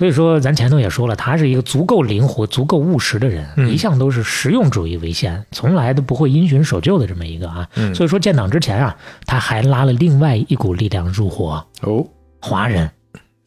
[0.00, 3.68] 所以说，咱前头也说了，他是一个足够灵活、足够务实的人，嗯。
[3.68, 7.68] 一向都是实用主义为先，从来都不会因循守旧的这么一个啊。
[7.74, 7.94] 嗯。
[7.94, 8.96] 所以说建党之前啊，
[9.26, 12.02] 他还拉了另外一股力量入伙，哦，
[12.40, 12.90] 华人，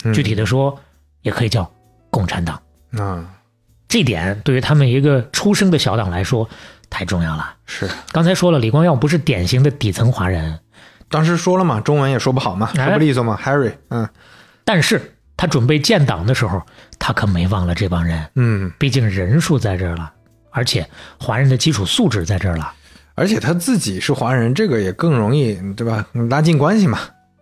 [0.04, 0.14] 嗯。
[0.14, 0.80] 具体的说，
[1.24, 1.68] 也可以叫
[2.12, 2.62] 共产党。
[2.99, 3.26] 啊，
[3.88, 6.47] 这点对于他们一个出生的小党来说
[6.88, 7.56] 太重要了。
[7.66, 7.89] 是。
[8.12, 10.60] 刚才说了，李光耀不是典型的底层华人，
[11.10, 12.86] 当时说了嘛，中文也说不好嘛，哎。
[12.86, 14.08] 说不利索嘛，Harry，嗯。
[14.64, 16.62] 但是他准备建党的时候，
[17.00, 20.12] 他可没忘了这帮人，嗯，毕竟人数在这儿了，
[20.52, 20.88] 而且
[21.20, 22.72] 华人的基础素质在这儿了。
[23.16, 26.06] 而且他自己是华人，这个也更容易，对吧？
[26.30, 27.00] 拉近关系嘛。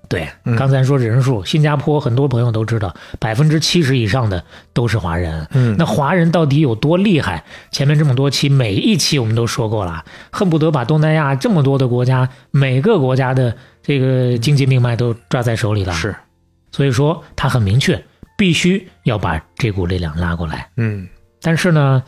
[0.09, 5.47] 对，嗯刚才说人数，新加坡很多朋友都知道，百分之七十以上的都是华人。
[5.53, 7.45] 嗯那华人到底有多厉害？
[7.71, 16.13] 前面这么多期，每一期我们都说过了，恨不得把东南亚这么多的国家，每个国家的这个经济命脉都抓在手里了。，是，
[16.71, 18.03] 所以说他很明确，
[18.37, 20.69] 必须要把这股力量拉过来。
[20.77, 21.07] 嗯
[21.41, 22.03] 但是呢，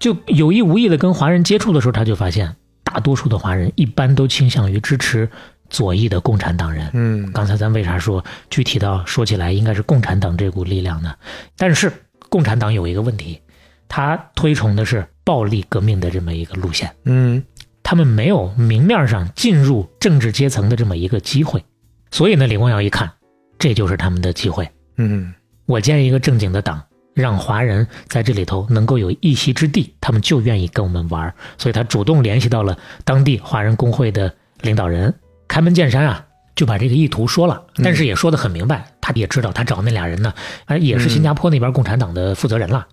[0.00, 5.28] 就有意无意的跟华人接触的时候，他就发现，大多数的华人一般都倾向于支持
[5.70, 6.90] 左翼的共产党人。
[6.92, 11.14] 嗯刚才咱为啥说具体到说起来应该是共产党这股力量呢？
[11.56, 11.92] 但是
[12.28, 13.40] 共产党有一个问题，
[13.88, 17.42] 他推崇的是暴力革命的这么一个路线，嗯
[17.84, 21.64] 他们没有明面上进入政治阶层的这么一个机会，
[22.10, 23.12] 所以呢，李光耀一看，
[23.58, 24.68] 这就是他们的机会。
[24.96, 25.32] 嗯
[25.66, 26.82] 我建一个正经的党，
[27.14, 31.34] 让华人在这里头能够有一席之地，他们就愿意跟我们玩儿。
[31.56, 35.14] 所以他主动联系到了当地华人工会的领导人，
[35.48, 40.34] 开门见山啊，就把这个意图说了，但是也说得很明白，他也知道他找那俩人呢，
[40.66, 42.86] 哎，也是新加坡那边共产党的负责人了。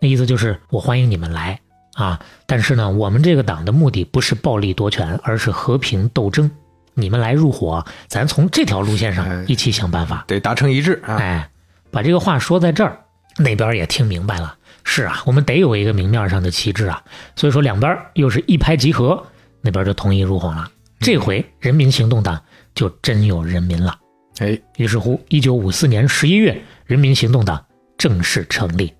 [0.00, 1.60] 那意思就是我欢迎你们来
[1.94, 6.50] 啊，但是呢，我们这个党的目的不是暴力夺权，而是和平斗争。
[6.94, 10.24] 你们来入伙，咱从这条路线哎上一起想办法。
[10.26, 11.16] 得达成一致啊。
[11.16, 11.50] 哎，
[11.90, 12.98] 把这个话说在这儿，
[13.38, 14.56] 那边也听明白了。
[14.84, 17.02] 是啊，我们得有一个明面上的旗帜啊。
[17.36, 19.24] 所以说两边又是一拍即合，
[19.60, 20.68] 那边就同意入伙了。
[21.00, 22.40] 这回人民行动党
[22.74, 23.98] 就真有人民了。
[24.38, 27.64] 哎，于是乎，一九五四年十一月，人民行动党
[27.98, 28.92] 正式成立。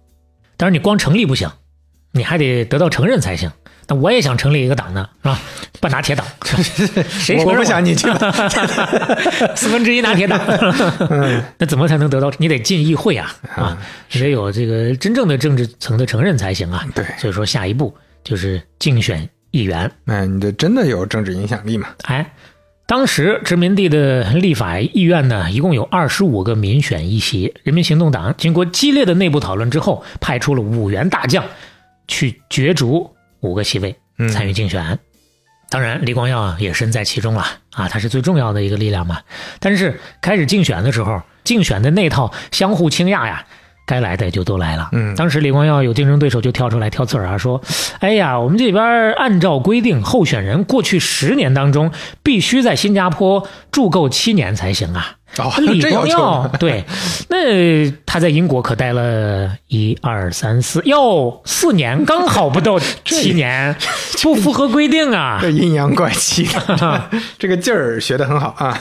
[0.56, 1.50] 但是，你光成立不行，
[2.12, 3.50] 你还得得到承认才行。
[3.88, 5.40] 那我也想成立一个党呢，是吧？
[5.80, 6.24] 办拿铁党，
[7.08, 8.06] 谁说我不想你去。
[9.56, 10.40] 四分之一拿铁党，
[11.58, 12.30] 那怎么才能得到？
[12.38, 13.76] 你得进议会啊啊，
[14.12, 16.86] 你得有这个真正的政治层的承认才行啊。
[16.94, 17.92] 对所以说下一步
[18.22, 19.90] 就是竞选议员。
[20.06, 21.88] 哎，你这真的有政治影响力嘛？
[22.04, 22.32] 哎，
[22.86, 27.52] 当时殖民地的立法议院呢，一共有二十五个民选议席。
[27.64, 31.44] 人民行动党经过激烈的内部讨论之后，派出了五员大将
[32.08, 34.98] 去角逐五个席位，嗯参与竞选。
[35.70, 39.22] 当然，李光耀啊也身在其中了啊，他是最重要的一个力量嘛。
[39.58, 43.46] 但是开始竞选的时候，竞选的那套相互倾轧呀，
[43.86, 44.88] 该来的也就都来了。
[44.92, 47.60] 嗯当时李光耀有竞争对手就跳出来挑刺儿啊，说
[48.00, 51.90] ：“哎呀，我们这边按照规定，候选人过去十年当中
[52.22, 56.84] 必须在新加坡住够七年才行啊。”哦李光耀对，
[57.30, 63.74] 那他在英国可待了一二三四哟四年，刚好不到七年，
[64.22, 65.38] 不符合规定啊。
[65.42, 67.08] 这阴阳怪气的，
[67.38, 68.78] 这个劲儿学的很好啊。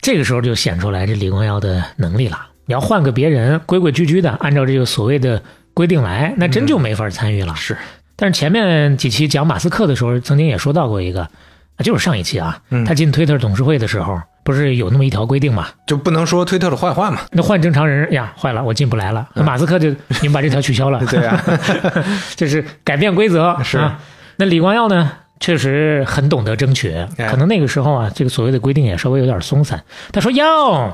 [0.00, 2.36] 这个时候就显出来这李光耀的能力了。
[2.66, 5.42] 你要换个别人，规规矩矩的按照这个所谓的
[5.72, 7.54] 规定来，那真就没法参与了。
[7.54, 7.76] 是，
[8.16, 15.68] 但是前面几期讲马斯克的时候，曾经也说到过一个，啊就是上一期啊，他进推特董事会的时候，不是有那么一条规定嘛？
[15.86, 17.20] 就不能说推特的坏话嘛？
[17.30, 19.28] 那换正常人呀，坏了，我进不来了。
[19.34, 19.90] 那马斯克就
[20.20, 21.40] 你们把这条取消了， 对啊，
[22.34, 23.56] 就是改变规则。
[23.62, 24.00] 是啊，
[24.36, 29.82] 那李光耀呢，确实很懂得争取，哎可能那个时候啊，这个所谓的规定也稍微有点松散。
[30.12, 30.92] 他说要，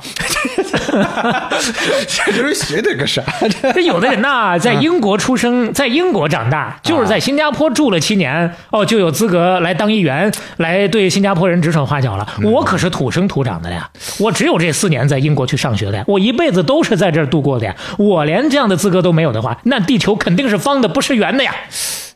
[2.09, 3.23] 这就是学的个啥？
[3.63, 12.27] 这 这有的人呐，在英国出生，在英国长大，就是在新加坡住了七年，哦，就有资格来当议员，来对新加坡人指手画脚了。
[12.43, 13.89] 我可是土生土长的呀，
[14.19, 17.75] 我只有这四年在英国去上学的呀，我一辈子都是在这儿度过的呀。
[17.97, 21.55] 我连这样的资格都没有的话，那地球肯定是方的，不是圆的呀，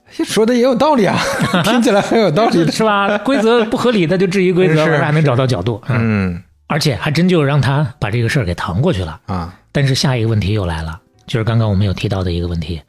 [0.24, 1.18] 说的也有道理啊，
[1.64, 2.72] 听起来很有道理的。
[2.72, 3.18] 是吧？
[3.18, 5.82] 规则不合理的就质疑规则， 还能找到角度。
[5.88, 9.20] 嗯，嗯而且还真就让他把这个事儿给搪过去了。
[9.26, 12.80] 啊，但是下一个问题又来了，就是刚刚我们有提到的一个问题，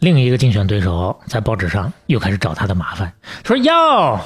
[0.00, 3.12] 另一个竞选对手在报纸上又开始找他的麻烦，
[3.44, 4.20] 说哟，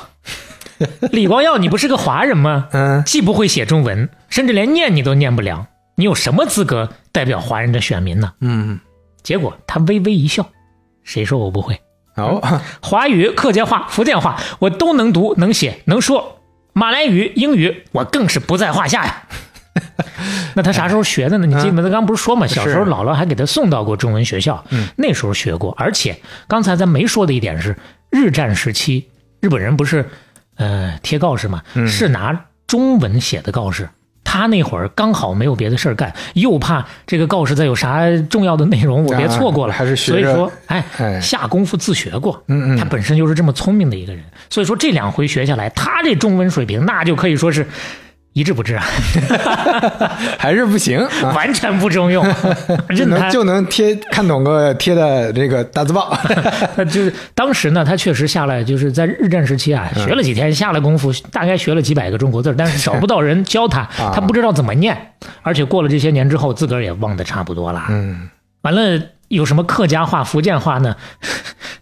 [1.12, 2.68] 李光耀，你不是个华人吗？
[2.72, 5.66] 嗯，既不会写中文，甚至连念你都念不了，
[5.96, 8.32] 你有什么资格代表华人的选民呢？
[8.40, 8.78] 嗯，
[9.22, 10.44] 结果他微微一笑，
[11.04, 11.80] 谁说我不会？
[12.18, 16.40] 哦，华语、客家话、福建话我都能读、能写、能说，
[16.72, 19.22] 马来语、英语我更是不在话下呀。
[20.54, 21.46] 那他啥时候学的呢？
[21.46, 25.72] 你记得他刚不是说嘛，小时候姥姥还给他送到过中文学校，嗯那时候学过。
[25.78, 27.76] 而且刚才咱没说的一点是，
[28.10, 29.08] 日战时期
[29.40, 30.08] 日本人不是
[30.56, 33.88] 呃贴告示嘛，嗯是拿中文写的告示。
[34.30, 41.18] 他那会儿刚好没有别的事儿干，又怕这个告示再有啥重要的内容我别错过了，啊还是学所以说，哎，哎。
[41.18, 42.42] 下功夫自学过。
[42.48, 42.76] 嗯嗯。
[42.76, 47.66] 他本身就是这么聪明的一个人，所以说这两回学下来，他这中文水平那就可以说是
[48.38, 48.84] 一治不治啊，
[50.38, 51.00] 还是不行。
[51.00, 52.24] 啊，完全不中用，
[52.94, 56.16] 就任他能就能贴看懂个贴的这个大字报。
[56.88, 60.06] 就是当时呢，他确实下来就是在日战时期啊，嗯。
[60.06, 64.12] 学了几天，下了功夫，大概学了几百个中国字，但是找不到人教他，啊。
[64.14, 64.96] 他不知道怎么念，
[65.42, 67.86] 而且过了这些年之后，自个儿也忘得差不多了。
[67.88, 68.28] 嗯，
[68.62, 70.94] 完了，有什么客家话、福建话呢？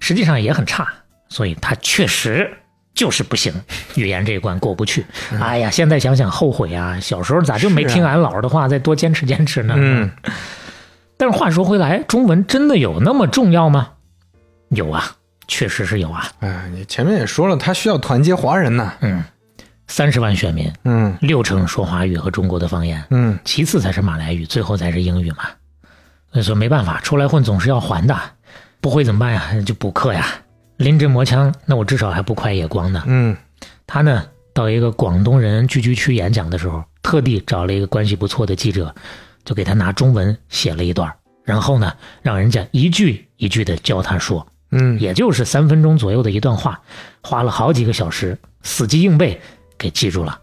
[0.00, 0.88] 实际上也很差，
[1.28, 2.50] 所以他确实
[2.96, 3.52] 就是不行，
[3.94, 5.04] 语言这一关过不去。
[5.40, 9.74] 哎呀，现在想想后悔啊，小时候咋就没听俺姥儿的话，再多坚持坚持呢？
[9.76, 10.10] 嗯，
[11.18, 13.90] 但是话说回来，中文真的有那么重要吗？
[14.70, 15.14] 有啊，
[15.46, 16.26] 确实是有啊。
[16.40, 18.92] 哎，你前面也说了，他需要团结华人呢。
[19.00, 19.22] 嗯，
[19.86, 25.44] 三十万选民，嗯六成说华语和中国的方言，嗯，其次才是马来语，最后才是英语嘛。
[26.32, 28.18] 所以说没办法，出来混总是要还的，
[28.80, 29.42] 不会怎么办呀？
[29.66, 30.26] 就补课呀。
[30.76, 33.02] 临阵磨枪，那我至少还不快野光呢。
[33.06, 33.36] 嗯
[33.86, 38.94] 他呢，到一个广东人聚居区演讲的时候，特地找了一个关系不错的记者，
[39.44, 41.12] 就给他拿中文写了一段，
[41.44, 46.80] 然后呢，让人家一句一句的教他说，嗯，也就是三分钟左右的一段话，
[47.22, 49.40] 花了好几个小时，死记硬背
[49.78, 50.38] 给记住了。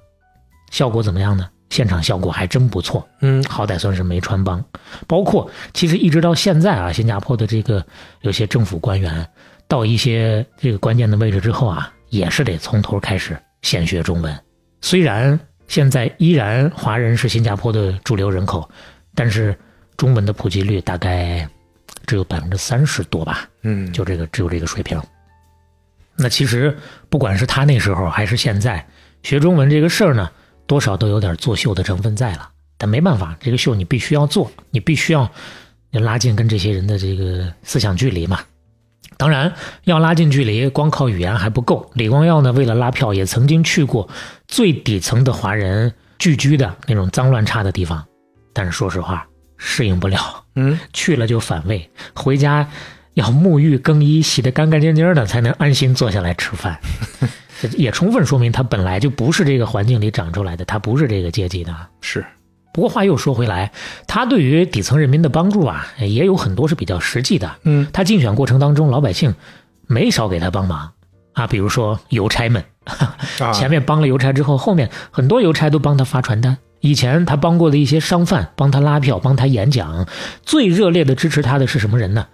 [0.72, 1.48] 效果怎么样呢？
[1.70, 4.64] 现场效果还真不错，嗯好歹算是没穿帮。
[5.08, 7.86] 包括其实一直到现在啊，新加坡的这个
[8.22, 9.28] 有些政府官员
[9.74, 14.40] 到一些这个关键的位置之后啊，也是得从头开始先学中文。
[14.82, 18.70] 虽然现在依然华人是新加坡的主流人口，
[19.16, 19.58] 但是
[19.98, 21.50] 中文的普及率大概
[22.06, 23.50] 只有百分之三十多吧。
[23.64, 25.02] 嗯，就这个只有这个水平。
[26.16, 26.78] 那其实
[27.10, 28.86] 不管是他那时候还是现在，
[29.24, 30.30] 学中文这个事儿呢，
[30.68, 32.48] 多少都有点作秀的成分在了。
[32.78, 35.28] 但没办法，这个秀你必须要做，你必须要
[35.94, 38.40] 拉近跟这些人的这个思想距离嘛。
[39.24, 39.54] 当然，
[39.86, 41.90] 要拉近距离，光靠语言还不够。
[41.94, 44.10] 李光耀呢，为了拉票，也曾经去过
[44.50, 48.06] 最底层的华人聚居的那种脏乱差的地方，
[48.52, 50.44] 但是说实话，适应不了。
[50.56, 52.68] 嗯去了就反胃，回家
[53.14, 56.78] 要沐浴更衣，洗得干干净净的，才能安心坐下来吃饭。
[57.78, 61.74] 也充分说明他本来就不是这个环境里长出来的，他不是这个阶级的。
[62.02, 62.26] 是，
[62.74, 63.72] 不过话又说回来，
[64.08, 67.50] 他对于底层人民的帮助啊，也有很多是比较实际的。
[67.64, 69.34] 嗯他竞选过程当中，老百姓
[69.88, 70.92] 没少给他帮忙
[71.34, 73.16] 啊，比如说邮差们，啊，
[73.54, 76.58] 前面帮了邮差之后，后面很多邮差都帮他发传单。
[76.82, 80.06] 以前他帮过的一些商贩，帮他拉票，帮他演讲，
[80.44, 82.26] 最热烈的支持他的是什么人呢？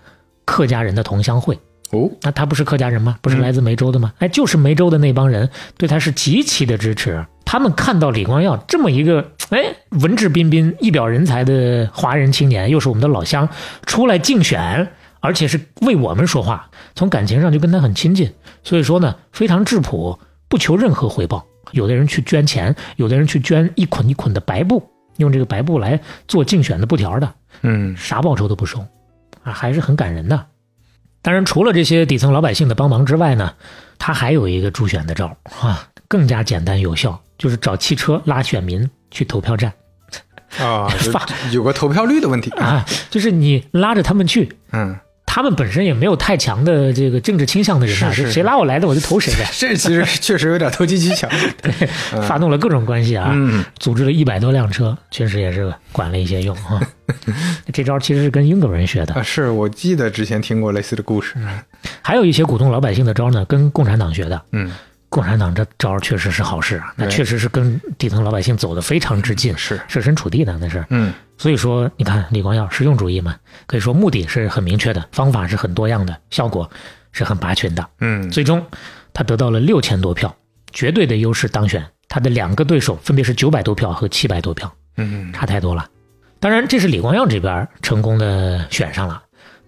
[0.45, 1.59] 客家人的同乡会。
[1.91, 3.17] 哦，那他不是客家人吗？
[3.21, 4.13] 不是来自梅州的吗？
[4.19, 7.25] 哎，就是梅州的那帮人对他是极其的支持。
[7.51, 13.49] 他们看到李光耀这么一个哎文质彬彬、一表人才的华人青年，又是我们的老乡，
[13.87, 18.31] 出来竞选，而且是为我们说话，从感情上就跟他很亲近。
[18.63, 21.43] 所以说呢，非常质朴，不求任何回报。
[21.71, 24.87] 有的人去捐钱，有的人去捐一捆一捆的白布，
[25.17, 27.33] 用这个白布来做竞选的布条的，
[27.63, 28.77] 嗯啥报酬都不收，
[29.41, 30.45] 啊，还是很感人的。
[31.23, 33.55] 当然，除了这些底层老百姓的帮忙之外呢，
[33.97, 39.73] 他还有一个助选的招啊，更加简单有效，就是找汽车拉选民去投票站
[40.59, 42.51] 啊， 就发有个投票率的问题。
[42.51, 51.29] 啊，就是你拉着他们去，嗯，他们本身也没有太强的这个政治倾向的人啊，是是就谁拉我来的我就投谁呗， 这其实确实有点投机取巧。
[52.27, 56.81] 发动了各种关系啊，嗯组织了一百多辆车，确实也是管了一些用啊。
[57.71, 61.35] 这招其实是跟英国人学的，啊，是我记得之前听过类似的故事。
[62.01, 64.41] 还有一些鼓动老百姓的招呢，跟共产党学的。
[64.51, 64.71] 嗯，
[65.09, 70.85] 共产党这招确实是好事啊，那确实是跟底层老百姓走得非常之近，是设身处地的那是。
[70.89, 73.35] 嗯所以说，你看李光耀实用主义嘛，
[73.65, 76.69] 可以说目的是很明确的，方法是很多样的，效果
[77.11, 77.89] 是很拔群的。
[78.01, 78.65] 嗯最终，
[79.13, 80.35] 他得到了六千多票，
[80.73, 81.85] 绝对的优势当选。
[82.09, 85.87] 他的两个对手分别是九百多票和七百多票，嗯差太多了。
[86.39, 89.21] 当然，这是李光耀这边成功的选上了。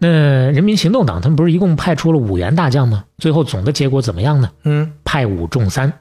[0.03, 0.07] 那
[0.49, 3.05] 人民行动党他们不是一共派出了五员大将吗？
[3.19, 4.51] 最后总的结果怎么样呢？
[4.63, 5.93] 嗯派五中三，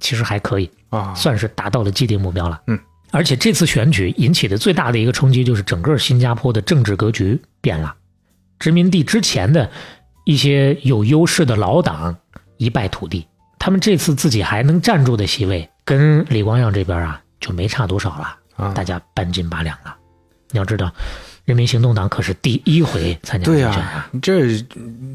[0.00, 2.62] 其实还可以，啊，算是达到了既定目标了。
[2.68, 2.78] 嗯，
[3.10, 7.94] 而且这次选举引起的最大的一个冲击就是整个新加坡的政治格局变了，
[8.58, 9.70] 殖民地之前的
[10.24, 12.16] 一些有优势的老党
[12.56, 13.26] 一败涂地，
[13.58, 19.94] 他们这次自己还能站住的席位，跟李光耀这边啊就没差多少了，啊大家半斤八两了。
[20.50, 20.90] 你要知道，
[21.44, 24.10] 人民行动党可是第一回参加竞选啊。
[24.22, 24.64] 这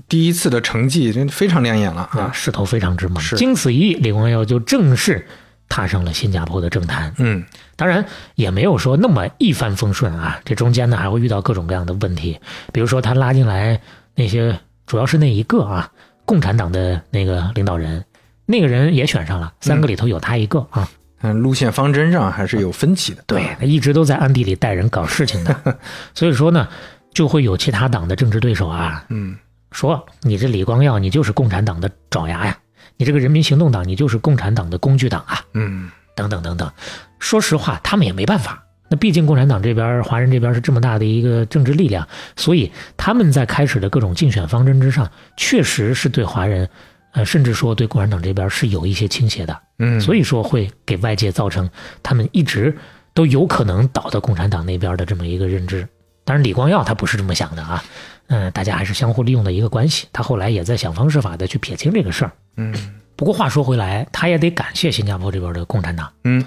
[0.08, 2.32] 第一次的成绩真非常亮眼了啊，啊。
[2.34, 3.20] 势头非常之猛。
[3.20, 5.26] 是经此一役，李光耀就正式
[5.68, 7.14] 踏上了新加坡的政坛。
[7.18, 7.44] 嗯
[7.76, 8.06] 当然，
[8.36, 12.38] 也没有说那么一帆风顺啊，这中间呢还会遇到各种各样的问题，
[12.74, 13.80] 比如说他拉进来
[14.16, 15.90] 那些，主要是那一个啊，
[16.26, 18.04] 共产党的那个领导人，
[18.46, 20.78] 那个人也选上了，三个里头有他一个啊。
[20.78, 20.88] 嗯，
[21.22, 23.24] 路线方针上还是有分歧的。
[23.28, 25.78] 对，他一直都在暗地里带人搞事情的，
[26.16, 26.68] 所以说呢，
[27.14, 29.36] 就会有其他党的政治对手啊，嗯
[29.72, 32.58] 说你这李光耀你就是共产党的爪牙呀，
[32.98, 36.72] 你这个人民行动党你就是共产党的工具党啊，嗯等等等等。
[37.20, 38.64] 说实话，他们也没办法。
[38.90, 45.08] 那毕竟共产党这边、华人这边是这么大的一个政治力量，所以他们在开始的各种竞选方针之上，
[45.38, 46.68] 确实是对华人，
[47.12, 49.60] 呃，甚至说对共产党这边是有一些倾斜的。
[49.80, 51.70] 嗯，所以说会给外界造成
[52.04, 52.78] 他们一直
[53.14, 55.88] 都有可能倒到共产党那边的这么一个认知。
[56.24, 57.84] 当然，李光耀他不是这么想的啊，
[58.28, 60.08] 嗯、大家还是相互利用的一个关系。
[60.14, 62.32] 他后来也在想方设法的去撇清这个事儿。
[62.58, 62.74] 嗯
[63.16, 66.46] 不过话说回来，他也得感谢新加坡这边的共产党，嗯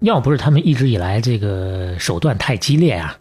[0.00, 3.16] 要不是他们一直以来这个手段太激烈啊，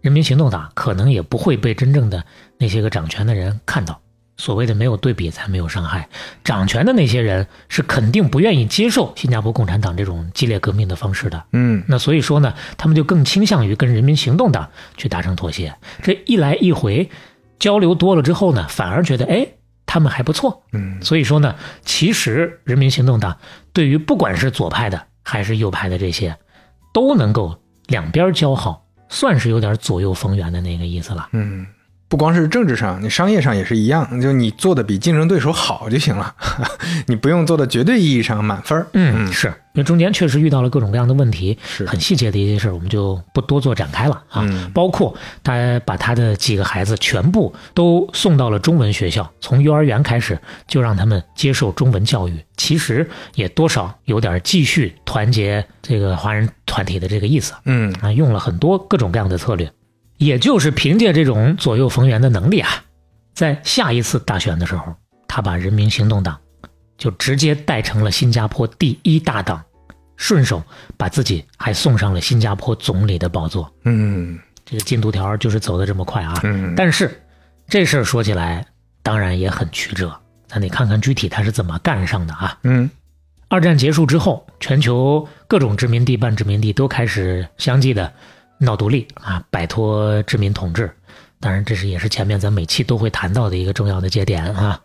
[0.00, 2.24] 人民行动党可能也不会被真正的
[2.58, 4.00] 那些个掌权的人看到。
[4.42, 6.08] 所谓的没有对比才没有伤害，
[6.42, 11.44] 掌权的那些人是肯定不愿意接受新加坡共产党这种激烈革命的方式的。
[11.52, 15.72] 嗯那所以说呢，他们就更倾向于跟人民行动党去达成妥协。
[16.02, 17.08] 这一来一回
[17.60, 19.46] 交流多了之后呢，反而觉得哎，
[19.86, 20.64] 他们还不错。
[20.72, 23.38] 嗯所以说呢，其实人民行动党
[23.72, 26.36] 对于不管是左派的还是右派的这些，
[26.92, 31.28] 都能够两边交好，算是有点左右逢源的那个意思了。
[31.30, 31.64] 嗯，
[32.12, 36.34] 不光是政治上，你商业上也是一样，就你做的比竞争对手好就行了，
[37.08, 38.86] 你不用做的绝对意义上满分儿。
[38.92, 41.86] 嗯，是因为中间确实遇到了各种各样的问题，是。
[41.86, 44.42] 很细节的一些事儿，我们就不多做展开了啊。
[44.46, 44.70] 嗯。
[44.74, 50.38] 包括他把他的几个孩子全部都送到了中文学校，从幼儿园开始
[50.68, 57.90] 就让他们接受中文教育，其实也多少有点继续团结这个华人团体的这个意思嗯。
[58.02, 59.72] 啊，用了很多各种各样的策略，
[60.22, 62.70] 也就是凭借这种左右逢源的能力啊，
[63.34, 64.94] 在下一次大选的时候，
[65.26, 66.38] 他把人民行动党
[66.96, 69.60] 就直接带成了新加坡第一大党，
[70.16, 70.62] 顺手
[70.96, 73.68] 把自己还送上了新加坡总理的宝座。
[73.84, 76.38] 嗯这个进度条就是走的这么快啊！
[76.44, 77.20] 嗯但是
[77.66, 78.64] 这事儿说起来，
[79.02, 80.16] 当然也很曲折，
[80.46, 82.56] 咱得看看具体他是怎么干上的啊。
[82.62, 82.88] 嗯
[83.48, 88.10] 二战结束之后，全球各种殖民地、半殖民地都开始相继的
[88.62, 90.90] 闹独立啊，摆脱殖民统治。
[91.40, 94.80] 当然，这是也是前面咱每期都会谈到的一个重要的节点啊。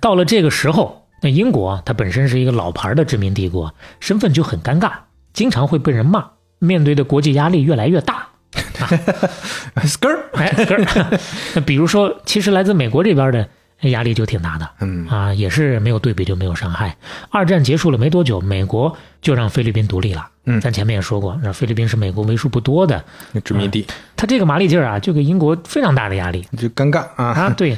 [0.00, 4.92] 到了这个时候，那英国它本身是一个老牌的殖民帝国，身份就很尴尬，
[5.32, 6.30] 经常会被人骂。
[6.58, 8.28] 面对的国际压力越来越大。
[9.82, 11.18] skr skr，
[11.54, 13.48] 那比如说，其实来自美国这边的
[13.90, 14.68] 压力就挺大的。
[14.80, 16.96] 嗯啊，也是没有对比就没有伤害。
[17.30, 20.28] 二战结束了没多久，美国就让菲律宾独立了。
[20.46, 23.02] 嗯咱前面也说过，那菲律宾是美国为数不多的，
[23.44, 27.50] 殖民地他这个麻利劲儿啊，就给英国非常大的压力就尴尬啊，啊。
[27.56, 27.76] 对，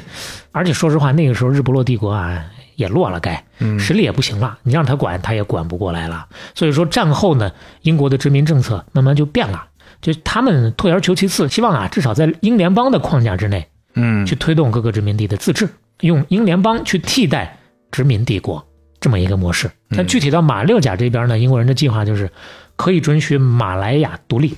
[0.51, 2.43] 而且说实话，那个时候日不落帝国啊
[2.75, 6.27] 也落了该，嗯实力也不行了，你让他管他也管不过来了。
[6.55, 7.51] 所以说战后呢，
[7.83, 9.67] 英国的殖民政策慢慢就变了，
[10.01, 13.67] 就他们退而求其次，希望啊至少在英联邦的框架之内
[13.97, 15.67] 嗯去推动各个殖民地的自治，
[16.01, 17.57] 用英联邦去替代
[17.91, 18.65] 殖民帝国
[18.99, 19.69] 这么一个模式。
[19.89, 22.31] 但具体到马六甲这边呢，英国人的计划就是
[22.75, 24.55] 可以准许马来亚独立，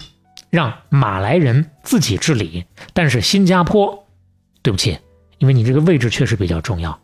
[0.49, 4.05] 让马来人自己治理，但是新加坡，
[4.61, 4.97] 对不起，
[5.37, 6.99] 因为你这个位置确实比较重要，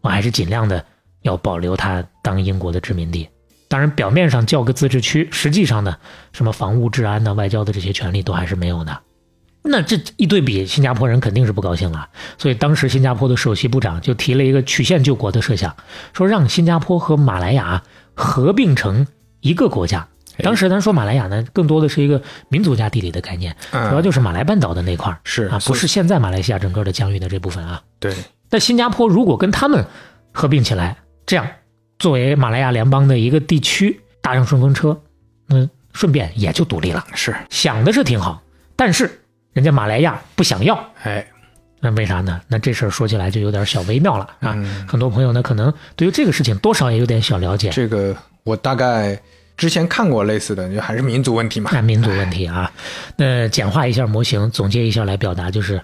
[0.00, 0.84] 我还是尽量的
[1.22, 3.28] 要保留它当英国的殖民地。
[3.68, 5.96] 当然，表面上叫个自治区，实际上呢，
[6.32, 9.00] 什么防务、治安呢、外交的这些权利都还是没有的。
[9.62, 12.08] 那这一对比，新加坡人肯定是不高兴了。
[12.38, 15.76] 所以当时新加坡的首席部长就提了一个曲线救国的设想，
[16.12, 17.82] 说让新加坡和马来亚
[18.14, 19.06] 合并成
[19.40, 20.06] 一个国家。
[20.42, 27.82] 当时咱说马来亚呢，更多的是一个民族加地理的概念，主要嗯，就是马来半岛的那块儿是啊，不是现在马来西亚整个的疆域的这部分啊。
[27.98, 28.14] 对，
[28.48, 29.84] 那新加坡如果跟他们
[30.32, 30.96] 合并起来，
[31.26, 31.46] 这样
[31.98, 34.98] 作为马来亚联邦的一个地区，搭上顺风车，
[35.46, 37.04] 那顺便也就独立了。
[37.12, 38.42] 是，想的是挺好，
[38.74, 39.19] 但是
[39.52, 41.26] 人家马来亚不想要，哎，
[41.80, 42.40] 那为啥呢？
[42.46, 44.54] 那这事儿说起来就有点小微妙了啊。
[44.56, 44.86] 嗯。
[44.86, 47.70] 很多朋友呢，可能对于这个事情多少也有点小了解。
[47.70, 49.20] 这个我大概
[49.56, 52.70] 之前看过类似的，就还是民族问题嘛，按民族问题啊，
[53.16, 55.80] 那简化一下模型，总结一下来表达，就是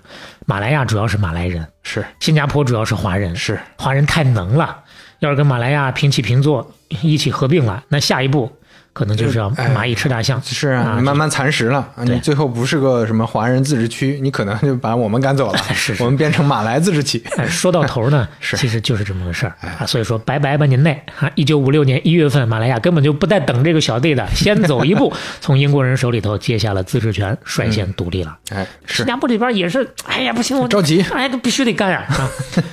[0.46, 2.04] 马来亚主要是马来人，是。
[2.20, 4.78] 新加坡主要是华人，是，华人太能了，
[5.18, 8.50] 要是跟马来亚平起平坐，一起合并了，那下一步
[8.96, 10.40] 可能就是要哎蚂蚁吃大象。
[10.42, 15.60] 是啊，慢慢蚕食了，啊你最后不是个什么华人自治区，你可能就把我们赶走了，
[16.00, 19.84] 我们变成马来自治区，哎，说到头呢， 是其实就是这么个事儿啊。
[19.84, 21.02] 所以说，拜拜吧您嘞！
[21.20, 28.38] 啊，一九五六年一月份，马来亚根本就不带等这个小弟的，先走一步， 从英国人手里头接下了自治权，率先独立了。
[28.50, 32.06] 哎，是新加坡这边也是，哎呀，不行，我着急哎，必须得干呀！
[32.08, 32.30] 啊，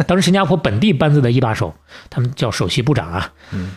[0.08, 1.76] 当时新加坡本地班子的一把手，
[2.10, 3.72] 他们叫首席部长啊，嗯，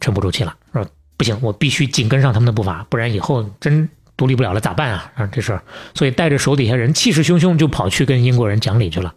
[0.00, 0.86] 沉不住气了，说
[1.18, 5.12] 不行，我必须紧跟上他们的步伐，不然以后真独立不了了咋办啊？
[5.16, 5.62] 啊，这事儿，
[5.94, 9.12] 所以带着手底下人气势汹汹就跑去跟英国人讲理去了。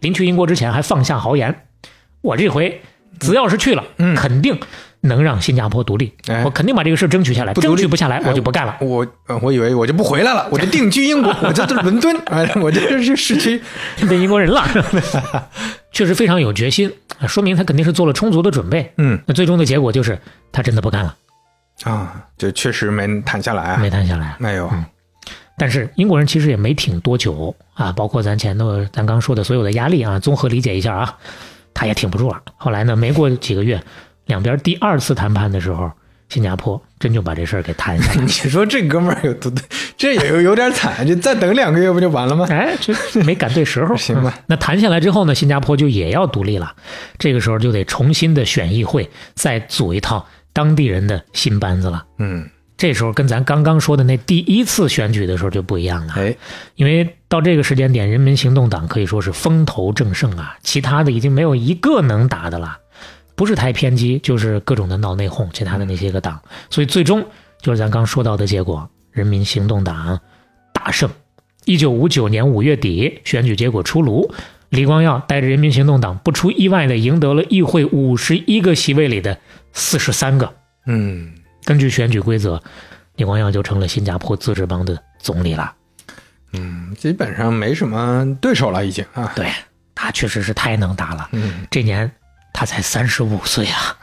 [0.00, 1.62] 临去英国之前还放下豪言，
[2.20, 2.80] 我这回
[3.18, 4.58] 只要是去了，嗯肯定
[5.00, 8.76] 能让新加坡独立，哎我肯定把这个事儿争取下来，不争取不下来哎我就不干了。
[8.80, 13.60] 我呃我以为我就不回来了，我就定居英国，我就在伦敦，哎，我这是市区，
[14.08, 14.64] 变英国人了，
[15.92, 18.92] 确实非常有决心，啊说明他肯定是做了充足的准备。
[18.98, 20.18] 嗯那最终的结果就是
[20.52, 21.16] 他真的不干了，
[21.84, 24.34] 啊，这确实没谈下来啊没，谈下来。
[24.38, 24.70] 没有，
[25.56, 31.16] 但是英国人其实也没挺多久啊，包括咱前头咱刚说的所有的压力啊，综合理解一下啊，
[31.74, 32.40] 他也挺不住了。
[32.56, 33.82] 后来呢，没过几个月，
[34.26, 35.90] 两边第二次谈判的时候，
[36.28, 38.28] 新加坡真就把这事儿给谈下来 你。
[38.28, 39.52] 说这哥们儿有多，
[39.96, 42.46] 这也有有点惨，就再等两个月不就完了吗？
[42.50, 46.74] 哎，这没赶对时候，行吧嗯那谈下来之后呢，新加坡就也要独立了，
[47.18, 50.26] 这个时候就得重新的选议会，再组一套
[50.58, 52.04] 当地人的新班子了。
[52.18, 56.36] 嗯，这时候跟咱刚刚说的那第一次选举的时候就不一样了，哎，
[56.74, 62.76] 因为到这个时间点，人民行动党可以说是风头正盛啊，其他的已经没有一个能打的了，
[63.36, 67.24] 不是太偏激，就是各种的闹内讧，其他的那些个党，所以最终
[67.62, 70.18] 就是咱刚说到的结果，人民行动党
[70.74, 71.08] 大胜。
[71.66, 74.32] 一九五九年五月底，选举结果出炉，
[74.70, 79.38] 李光耀带着人民行动党不出意外的赢得了议会五十一个席位里的
[79.78, 80.52] 四十三个。
[80.86, 81.32] 嗯，
[81.64, 82.62] 根据选举规则，
[83.16, 85.72] 李光耀就成了新加坡自治邦的总理了。
[86.52, 89.50] 嗯基本上没什么对手了，已经啊，对
[89.94, 91.28] 他确实是太能打了。
[91.32, 92.10] 嗯，这年
[92.52, 93.96] 他才三十五岁啊，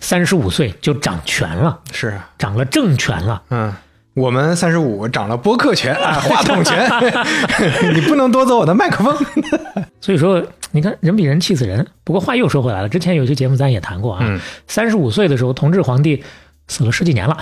[0.00, 3.42] 三十五岁就掌权了，是啊，掌了政权了。
[3.50, 3.74] 嗯。
[4.16, 6.88] 我们三十五长了播客权啊， 话筒权，
[7.94, 9.14] 你不能夺走我的麦克风。
[10.00, 11.86] 所以说，你看人比人气死人。
[12.02, 16.24] 不过话又说回来了，之前有一期节目咱也谈过啊嗯，三十五岁的时候，同治皇帝
[16.66, 17.36] 死了十几年了。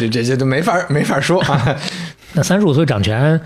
[0.00, 1.76] 这这这都没法没法说啊。
[2.32, 3.38] 那三十五岁掌权，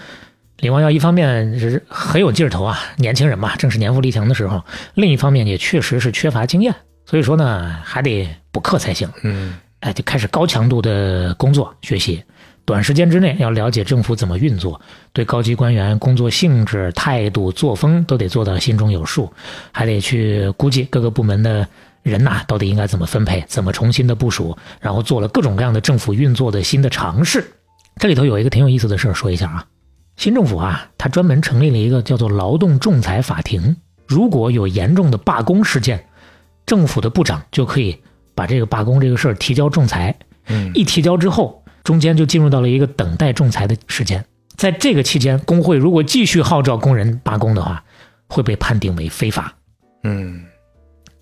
[0.58, 4.60] 李光耀一方面是很有劲头啊，年轻人嘛，正是年富力强的时候；
[4.94, 6.72] 另一方面也确实是缺乏经验，
[7.04, 9.08] 所以说呢，还得补课才行。
[9.24, 12.22] 嗯哎，就开始高强度的工作学习，
[12.64, 14.80] 短时间之内要了解政府怎么运作，
[15.12, 19.32] 对高级官员工作性质、态度、作风都得做到心中有数，
[19.70, 21.66] 还得去估计各个部门的
[22.02, 27.44] 人呐到底应该怎么分配，怎么重新的部署，然后做了各种各样的政府运作的新的尝试。
[27.96, 29.66] 这里头有一个挺有意思的事儿，说一下啊。
[30.16, 33.76] 新政府啊，他专门成立了一个叫做劳动仲裁法庭，
[34.06, 36.04] 如果有严重的罢工事件，
[36.66, 37.96] 政府的部长就可以
[38.38, 40.14] 把这个罢工这个事儿提交仲裁。
[40.46, 44.24] 嗯一提交之后，中间就进入到了一个等待仲裁的时间。
[44.56, 47.82] 在这个期间，工会如果继续号召工人罢工的话，
[48.28, 49.52] 会被判定为非法。
[50.04, 50.44] 嗯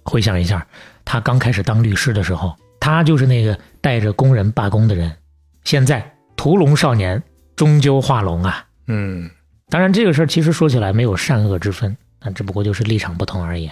[0.05, 0.67] 回想一下，
[1.05, 5.11] 他刚开始当律师的时候，他就是那个带着工人罢工的人。
[5.65, 7.21] 现在屠龙少年
[7.57, 8.65] 终究化龙啊！
[8.87, 9.29] 嗯
[9.69, 13.69] 当然，这个事儿其实说起来没有善恶之分，那只不过就是立场不同而已。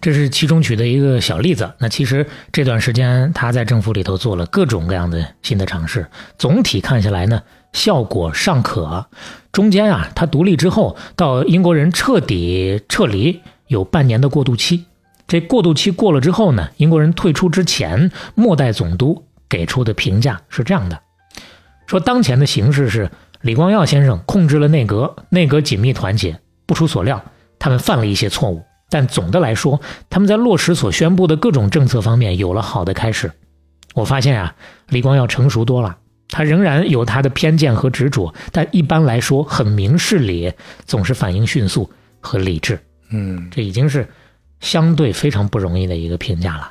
[0.00, 1.72] 这是其中举的一个小例子。
[1.78, 6.06] 那其实这段时间他在政府里头做了各种各样的新的尝试，
[6.38, 7.42] 总体看下来呢，
[7.72, 9.06] 效果尚可。
[9.52, 14.84] 中间啊，他独立之后到英国人彻底撤离有半年的过渡期。
[15.26, 21.00] 这过渡期过了之后呢，英国人退出之前，末代总督给出的评价是这样的：
[21.86, 23.10] 说当前的形势是
[23.40, 26.38] 李光耀先生控制了内阁，内阁紧密团结。
[26.64, 27.22] 不出所料，
[27.58, 28.62] 他们犯了一些错误，
[28.92, 29.80] 但总的来说，
[30.10, 33.32] 他们在落实所宣布的各种政策方面有了好的开始。
[33.94, 34.54] 我发现啊，
[34.90, 35.96] 李光耀成熟多了，
[36.28, 40.52] 他仍然有他的偏见和执着，但一般来说很明事理，
[40.84, 41.90] 总是反应迅速
[42.20, 42.78] 和理智。
[43.08, 44.06] 嗯这已经是
[44.60, 46.70] 相对非常不容易的一个评价了。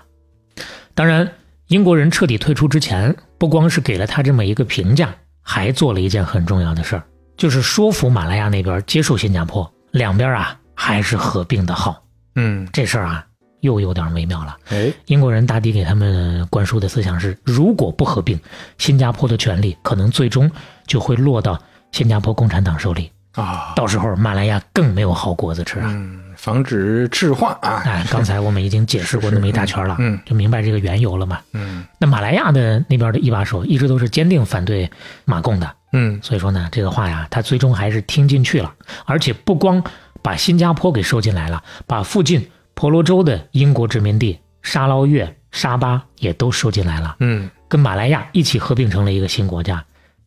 [0.93, 1.27] 当然，
[1.69, 5.11] 英国人彻底退出之前，不光是给了他这么一个评价，
[5.41, 7.03] 还做了一件很重要的事儿，
[7.35, 9.67] 就是说服马来亚那边接受新加坡。
[9.91, 12.01] 两边啊还是合并的好，
[12.35, 13.25] 嗯，这事儿啊
[13.61, 14.57] 又有点微妙了。
[14.69, 18.39] 哎，英国人大抵给他们灌输的思想是：如果不合并，
[18.77, 20.49] 新加坡的权利可能最终
[20.87, 21.59] 就会落到
[21.91, 25.85] 新加坡共产党手里，啊，到时候马来亚更没有好果子吃啊。
[25.89, 30.19] 嗯，防止赤化啊，哎，刚才我们已经解释过那么一大圈了，嗯。
[30.25, 31.39] 就明白这个缘由了嘛。
[31.53, 31.85] 嗯。
[31.99, 34.89] 那马来亚的那边的一把手一直都是坚定反对
[35.25, 36.19] 马共的，嗯。
[36.23, 38.73] 所以说呢，这个话呀，他最终还是听进去了，
[39.05, 39.83] 而且不光
[40.21, 47.49] 把新加坡给收进来了，把附近婆罗洲的英国殖民地沙捞越、沙巴也都收进来了，嗯。
[47.67, 49.83] 跟马来亚一起合并成了一个新国家，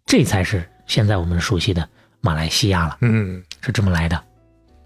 [0.06, 1.86] 这才是现在我们熟悉的
[2.20, 3.42] 马来西亚了，嗯。
[3.60, 4.22] 是这么来的。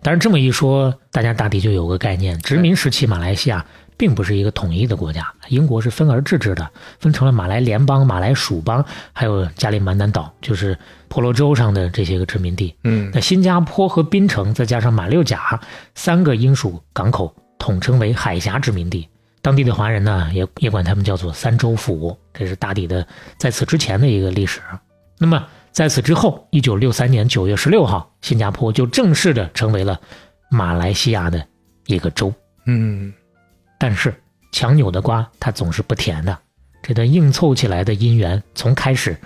[0.03, 3.65] 但是这么一说，大家大抵就有个概念：殖民时期马来西亚
[3.99, 6.71] 并不是一个统一的国家，英国是分而治之的，
[7.01, 8.83] 分成了马来联邦、马来属邦，
[9.13, 10.79] 还有加里曼丹岛，就是
[11.09, 12.75] 婆罗洲上的这些个殖民地。
[12.85, 15.61] 嗯那新加坡和槟城，再加上马六甲
[15.97, 19.09] 三个英属港口，统称为海峡殖民地。
[19.43, 24.61] 当地的华人呢，也也管他们叫做三州府，这是大抵的在此之前的一个历史。
[25.19, 29.99] 那么在此之后，一九六三年九月十六号，新加坡就正式的成为了
[30.51, 31.45] 马来西亚的
[31.87, 32.33] 一个州。
[32.67, 33.13] 嗯
[33.79, 34.13] 但是
[34.53, 36.37] 强扭的瓜它总是不甜的，
[36.83, 39.17] 这段硬凑起来的姻缘从开始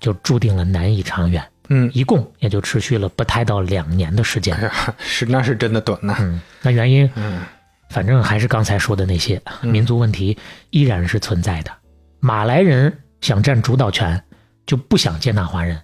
[0.00, 4.56] 就注定了难以长远，嗯，一共也就持续了不太到两年的时间。
[4.56, 4.64] 哎。
[4.64, 7.42] 呀，是那是真的短呐，嗯，那原因嗯。
[7.90, 10.38] 反正还是刚才说的那些，民族问题
[10.70, 11.72] 依然是存在的。
[12.20, 14.22] 马来人想占主导权，
[14.64, 15.76] 就不想接纳华人，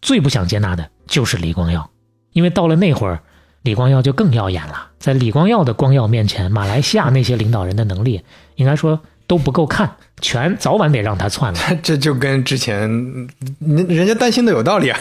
[0.00, 1.90] 最不想接纳的就是李光耀，
[2.32, 3.22] 因为到了那会儿，
[3.62, 4.88] 李光耀就更耀眼了。
[4.98, 8.22] 在李光耀的光耀面前，马来西亚那些领导人的能力，
[8.56, 9.90] 应该说都不够看，
[10.20, 11.58] 全早晚得让他窜了。
[11.82, 12.80] 这就跟之前
[13.60, 14.98] 人人家担心的有道理啊，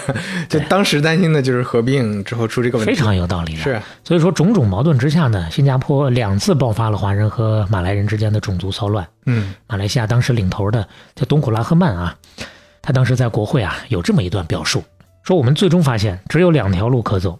[0.47, 3.59] 就当时担心的就是合并之后出这个问题，非常有道理的。
[3.59, 9.05] 是，所以说种种矛盾之下呢，新加坡两次爆发了华人和马来人之间的种族骚乱。
[9.25, 12.15] 嗯马来西亚当时领头的叫东古拉赫曼啊，
[12.81, 14.83] 他当时在国会啊有这么一段表述，
[15.23, 17.37] 说我们最终发现只有两条路可走：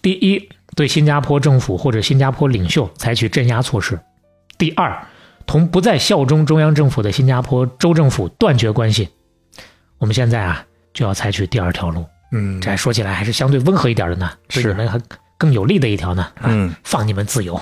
[0.00, 0.48] 第一，
[0.78, 3.96] 对新加坡政府或者新加坡领袖采取镇压措施；
[4.56, 4.96] 第二，
[5.44, 9.08] 同不再效忠中央政府的新加坡州政府断绝关系。
[9.98, 10.64] 我们现在啊
[10.94, 15.00] 就要采取第二条路，嗯这还说起来还是相对温和一点的呢，对是你们还
[15.36, 16.22] 更有利的一条呢。
[16.36, 17.60] 啊嗯放你们自由。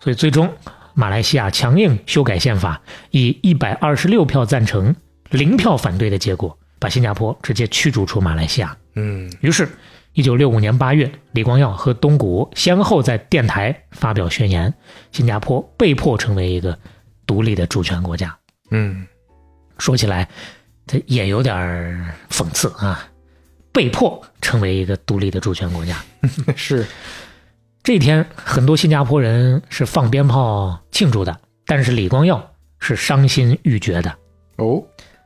[0.00, 0.50] 所以最终，
[0.94, 2.80] 马来西亚强硬修改宪法，
[3.10, 4.96] 以一百二十六票赞成、
[5.28, 8.74] 零票反对的结果，把新加坡直接驱逐出马来西亚。
[8.94, 9.68] 嗯于是，
[10.14, 14.72] 一九六五年八月，李光耀和东谷先后在电台发表宣言，
[15.10, 16.78] 新加坡被迫成为一个
[17.26, 18.36] 独立的主权国家。
[18.70, 19.04] 嗯
[19.76, 20.28] 说起来，
[20.86, 21.56] 这也有点
[22.30, 23.08] 讽刺啊，
[23.72, 26.00] 被迫成为一个独立的主权国家。
[26.54, 26.86] 是，
[27.82, 31.36] 这天，很多新加坡人是放鞭炮庆祝的，
[31.66, 34.16] 但是李光耀是伤心欲绝的。
[34.58, 34.80] 哦，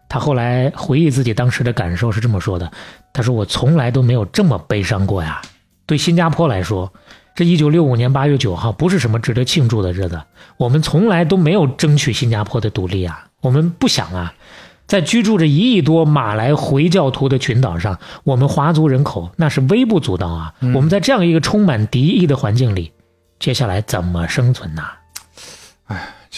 [0.08, 2.70] 他后来回忆自己当时的感受是这么说的
[3.12, 5.42] ：“他说我从来都没有这么悲伤过呀。
[5.84, 6.92] 对新加坡来说，
[7.34, 10.20] 这一九六五年八月九号不是什么值得庆祝的日子，
[10.56, 14.32] 我们从来都没有争取新加坡的独立啊，我们不想啊。
[14.86, 20.54] 在居住着一亿多马来回教徒的群岛上，我们华族人口那是微不足道啊。
[20.74, 22.90] 我们在这样一个充满敌意的环境里，
[23.38, 24.82] 接下来怎么生存呢？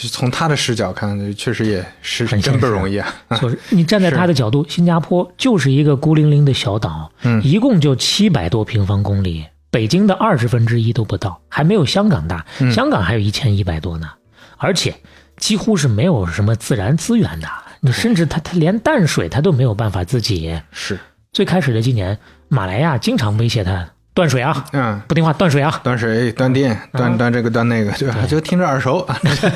[0.01, 3.15] 就是从他的视角看，确实也是真很真不容易啊。
[3.39, 7.43] 就是你站在他的角度，新加坡就是一个孤零零的小岛，嗯。
[7.45, 12.73] 一共就七百多平方公里，北京的二十分之一都不到，还没有香港大，嗯。
[12.73, 14.09] 香港还有一千一百多呢，
[14.57, 14.95] 而且
[15.37, 17.47] 几乎是没有什么自然资源的，
[17.81, 20.59] 你甚至他他连淡水他都没有办法自己。
[20.73, 20.99] 是，
[21.31, 22.17] 最开始的几年，
[22.49, 23.87] 马来亚经常威胁他
[24.21, 28.27] 断水啊，嗯，不听话断水啊，断水、断电、断断这个、断那个，对吧？
[28.29, 29.07] 就听着耳熟。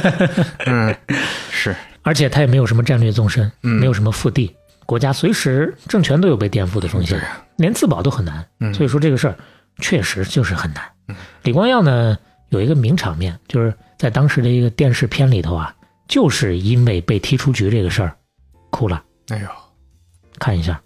[0.65, 0.97] 嗯，
[1.51, 7.21] 是，而且他也没有什么战略纵深，嗯没有什么腹地，国家随时政权都有被颠覆的风险
[7.57, 8.43] 连自保都很难。
[8.61, 9.37] 嗯所以说这个事儿
[9.83, 10.83] 确实就是很难。
[11.43, 12.17] 李光耀呢
[12.49, 15.75] 有一个名场面，就是在当时的一个电视片里头啊，
[16.09, 18.17] 就是因为被踢出局这个事儿
[18.71, 19.47] 哭了，哎呦，
[20.39, 20.81] 看一下。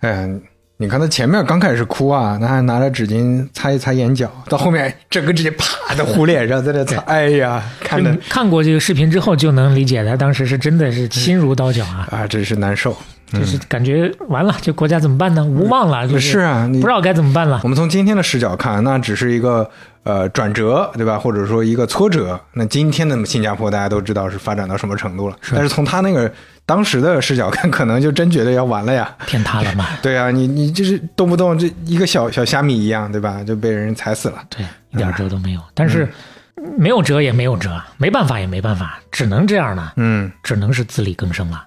[0.00, 0.28] 哎呀，
[0.76, 12.96] 你看他前面刚开始哭啊，他还拿着纸巾擦一擦眼角，到后面整个直接啪的糊脸上，在那擦， 哎呀，看的看过这个视频之后，就能理解他当时是真的是心如刀绞啊，啊，真是难受。
[13.34, 15.44] 就是感觉完了，这国家怎么办呢？
[15.44, 17.68] 无望了，就是啊，你不知道该怎么办了我。
[17.68, 19.68] 们从今天的视角看，那只是一个
[20.04, 21.18] 呃转折，对吧？
[21.18, 22.38] 或者说一个挫折。
[22.52, 26.30] 那今天的新加坡大家都知道是发展到什么程度了，但是从他那个
[26.66, 29.14] 当时的视角看，可能就真觉得要完了呀。
[29.26, 29.86] 天塌了嘛？
[30.02, 33.42] 对啊，你你就是动不动这一个小小虾米一样，对吧？
[33.44, 34.42] 就被人踩死了。
[34.48, 35.60] 对，一点辙都没有。
[35.74, 36.08] 但是
[36.78, 41.62] 没有辙也没有辙，没办法也没办法，只能这样了，嗯只能是自力更生了。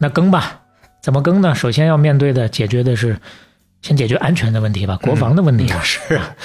[0.00, 0.60] 那更吧，
[1.02, 1.54] 怎么更呢？
[1.54, 3.16] 首先要面对的、解决的是，
[3.82, 5.80] 先解决安全的问题吧，国防的问题啊。
[5.82, 6.36] 是啊，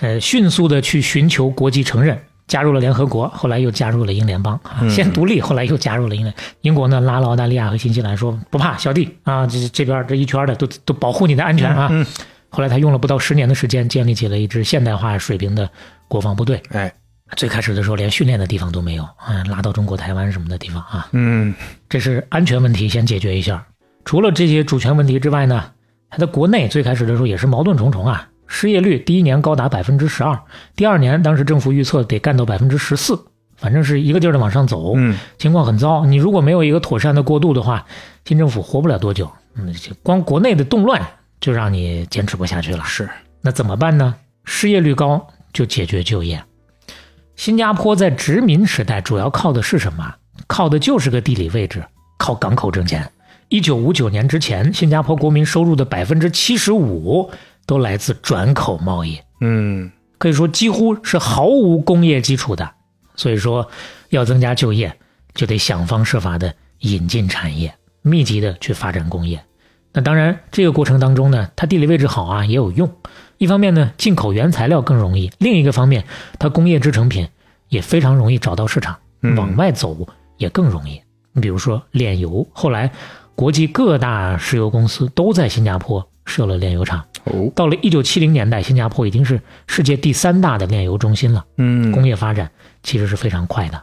[0.00, 2.18] 呃，迅速的去寻求国际承认，
[2.48, 6.34] 加入了联合国，后来又加入了英联邦啊，先独立，后来又加入了英联。
[6.62, 11.88] 英国呢拉了澳大利亚和新西兰说不怕，小弟啊，这这边这一圈的都都保护你的安全啊。
[11.90, 12.04] 嗯
[12.54, 15.70] 后来他用了不到十年的时间，建立起了一支现代化水平的
[16.06, 16.62] 国防部队。
[16.68, 16.92] 哎，
[17.34, 21.54] 最开始的时候连训练的地方都没有啊，拉到中国台湾什么的地方啊，嗯
[21.88, 23.64] 这是安全问题先解决一下。
[24.04, 25.72] 除了这些主权问题之外呢，
[26.10, 28.28] 它的国内最开始的时候也是矛盾重重啊。
[28.46, 30.38] 失业率第一年高达百分之十二，
[30.76, 33.18] 第二年当时政府预测得干到百分之十四，
[33.56, 36.04] 反正是一个劲儿的往上走，嗯情况很糟。
[36.04, 37.86] 你如果没有一个妥善的过渡的话，
[38.26, 39.30] 新政府活不了多久。
[39.54, 41.00] 嗯，就光国内的动乱
[41.40, 42.84] 就让你坚持不下去了。
[42.84, 43.08] 是，
[43.40, 44.14] 那怎么办呢？
[44.44, 46.42] 失业率高就解决就业。
[47.36, 50.14] 新加坡在殖民时代主要靠的是什么？
[50.46, 51.82] 靠的就是个地理位置，
[52.18, 53.10] 靠港口挣钱。
[53.52, 57.30] 一九五九年之前，新加坡国民收入的百分之七十五
[57.66, 62.70] 都来自转口贸易，嗯可以说几乎是毫无工业基础的。
[63.14, 63.68] 所以说，
[64.08, 64.96] 要增加就业，
[65.34, 69.44] 就得想方设法的引进产业，密集的去发展工业。
[69.92, 72.90] 那当然，这个过程当中呢，它地理位置好啊，也有用。
[73.36, 76.06] 一方面呢，进口原材料更容易；另一个方面，
[76.38, 77.28] 它工业制成品
[77.68, 80.08] 也非常容易找到市场，嗯往外走
[80.38, 80.98] 也更容易。
[81.34, 82.90] 你比如说炼油，后来
[83.42, 87.04] 国际各大石油公司都在新加坡设了炼油厂。
[87.24, 91.44] 哦到了一九七零年代，新加坡已经是世界第三大的炼油中心了。
[91.56, 92.48] 嗯工业发展
[92.84, 93.82] 其实是非常快的，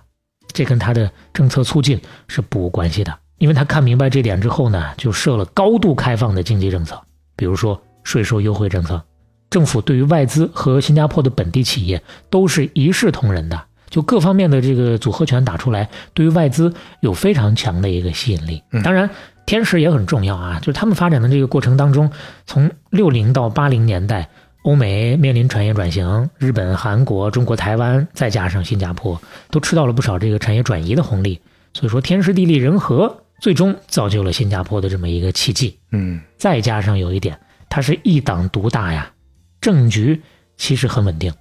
[0.53, 1.99] 这跟它的政策促进
[2.29, 3.13] 是不无关系的。
[3.37, 6.97] 因为他看明白这点之后呢，就设了高度开放的经济政策，
[7.35, 9.03] 比如说税收优惠政策，
[9.49, 18.63] 政府对于外资和新加坡的本地企业都是一视同仁的，就各方面的这个组合拳打出来，对于外资有非常强的一个吸引力。
[18.85, 19.09] 当然，
[19.49, 22.11] 天时也很重要啊，就是他们发展的这个过程当中，
[22.45, 24.29] 从六零到八零年代，
[24.61, 29.19] 欧美面临产业转型，日本、韩国、中国台湾，再加上新加坡，
[29.49, 31.41] 都吃到了不少这个产业转移的红利。
[31.73, 35.79] 所以说，天时地利人和，最终造就了新加坡的这么一个奇迹。
[35.91, 37.35] 嗯再加上有一点，
[37.69, 39.11] 它是一党独大呀，
[39.59, 40.21] 政局
[40.57, 41.33] 其实很稳定。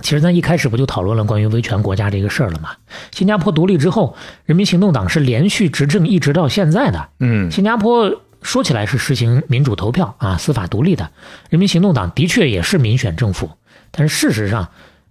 [0.00, 2.70] 其实咱一开始不就讨论了关于威权国家这个事儿了吗？
[3.10, 7.08] 新加坡独立之后，人民行动党是连续执政一直到现在的。
[7.20, 11.10] 嗯新加坡说起来是实行民主投票啊，司法独立的。
[11.50, 13.50] 人民行动党的确也是民选政府，
[13.90, 14.68] 但是事实上，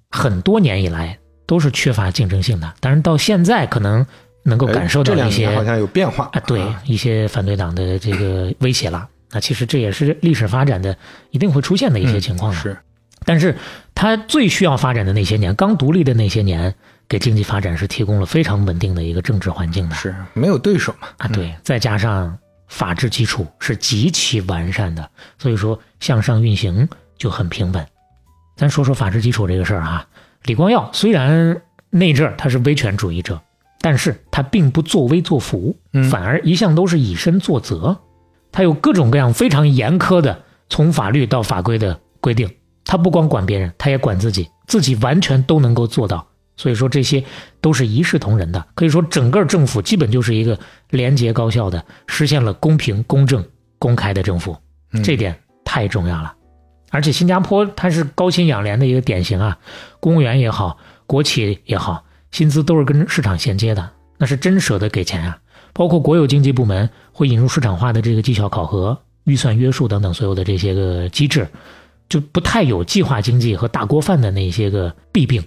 [0.09, 2.73] 很多年以来都是缺乏竞争性的。
[2.79, 4.05] 但是，到现在可能
[4.43, 9.05] 能够感受到一些年好像有变化啊，对一些反对党的这个威胁了。
[9.31, 10.95] 那其实这也是历史发展的
[11.31, 12.57] 一定会出现的一些情况了。
[12.57, 12.77] 嗯是
[13.25, 13.53] 但是
[13.97, 16.75] 它最需要发展的那些年，刚独立的那些年，
[17.09, 19.95] 给经济发展是提供了非常稳定的一个政治环境的。
[19.95, 21.07] 是没有对手嘛？
[21.17, 22.37] 啊，对，再加上
[22.67, 25.09] 法治基础是极其完善的，
[25.39, 26.87] 所以说向上运行
[27.17, 27.83] 就很平稳。
[28.55, 30.07] 咱说说法治基础这个事儿啊，
[30.43, 31.59] 李光耀虽然
[31.89, 33.41] 那阵儿他是威权主义者，
[33.81, 35.75] 但是他并不作威作福，
[36.11, 37.97] 反而一向都是以身作则。
[38.51, 42.47] 他有各种各样非常严苛的从法律到法规的规定，
[42.87, 46.25] 他不光管别人，他也管自己，自己完全都能够做到。
[46.55, 47.23] 所以说这些
[47.61, 50.57] 都是一视同仁的，可以说整个政府基本就是一个
[50.89, 53.45] 廉洁高效的，实现了公平、公正、
[53.77, 54.57] 公开的政府，
[55.03, 56.33] 这点太重要了。
[56.89, 59.59] 而且新加坡它是高薪养廉的一个典型啊，
[59.99, 65.37] 公务员也好，国企也好，薪资都是跟市场衔接的，那是真舍得给钱啊。
[65.73, 71.47] 包括国有经济部门会引入市场化的这个绩效考核、预算约束等等所有的这些个机制，
[72.09, 75.43] 就不太有计划经济和大锅饭的那些个弊病。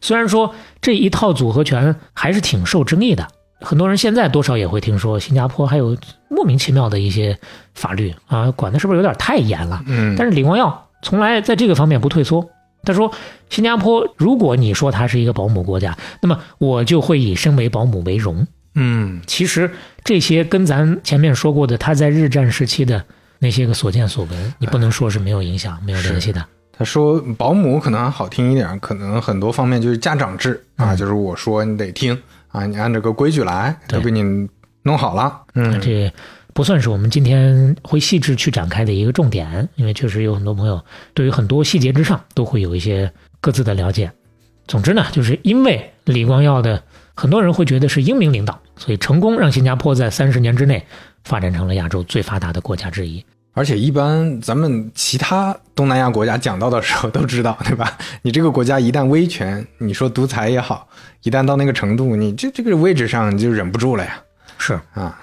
[0.00, 3.26] 虽然说这一套组合拳还是挺受争议的，
[3.60, 5.96] 很多人现在多少也会听说新加坡还有
[6.28, 7.38] 莫名其妙的一些
[7.74, 9.82] 法律啊，管的是不是有点太严了？
[9.86, 12.48] 嗯，但是李光耀从来在这个方面不退缩。
[12.84, 13.12] 他说
[13.50, 18.46] ：“新加坡，如果你说它是一个保姆国家，那么我就会以身为保姆为荣。
[18.76, 19.70] 嗯，其实
[20.04, 23.04] 这些跟咱前面说过的他在日战时期的
[23.38, 26.44] 那些个所见所闻，你不能说是没有影响、没有联系的。
[26.72, 32.16] 他说保姆可能还好听一点，可能很多方面就是家长制啊，就是我说你得听
[32.48, 34.48] 啊，你按这个规矩来，都给你
[34.82, 35.42] 弄好了。
[35.54, 36.12] 嗯，这
[36.54, 40.80] 不算是我们今天会细致去展开的一个重点，因为确实有很多朋友
[41.14, 44.10] 对于很多细节之上都会有一些各自的了解。
[44.68, 46.80] 总之呢，就是因为李光耀的
[47.14, 50.86] 很多人会觉得是英明领导，所以成功让新加坡在三十年之内
[51.28, 53.22] 发展成了亚洲最发达的国家之一。
[53.52, 57.98] 而且一般咱们其他东南亚国家讲到的时候都知道，对吧？
[58.22, 60.86] 你这个国家一旦威权，你说独裁也好，
[61.22, 64.22] 一旦到那个程度，你这这个位置上你就忍不住了呀。
[64.58, 65.20] 是啊，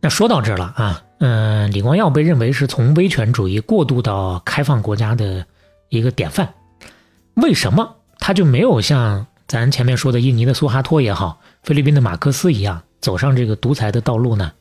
[0.00, 5.46] 那说到这儿了啊，嗯，李光耀被认为是从威权主义过渡到开放国家的
[5.88, 6.46] 一个典范。
[7.34, 14.52] 为什么他就没有像咱前面说的印尼的苏哈托也好，菲律宾的马克思一样走上这个独裁的道路呢？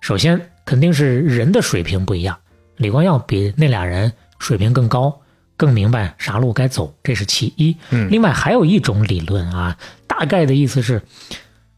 [0.00, 2.38] 首先肯定是人的水平不一样。
[2.76, 5.20] 李光耀比那俩人水平更高，
[5.56, 7.76] 更明白啥路该走，这是其一。
[7.90, 11.02] 嗯，另外还有一种理论啊，大概的意思是，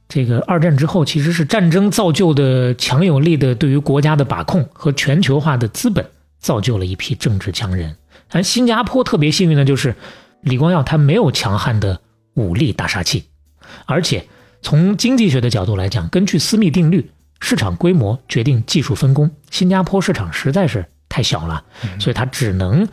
[0.08, 6.06] 这个二战之后其实是战争造就的强有力的对于国家的把控和全球化的资本，
[6.38, 7.96] 造就了一批政治强人。
[8.30, 9.96] 而新加坡特别幸运的就是
[10.42, 12.00] 李光耀他没有强悍的
[12.34, 13.24] 武力大杀器，
[13.86, 14.24] 而且
[14.62, 17.10] 从经济学的角度来讲，根据斯密定律。
[17.42, 21.64] 市场规模决定技术分工，新加坡市场实在是太小了，
[21.98, 22.86] 所以它只能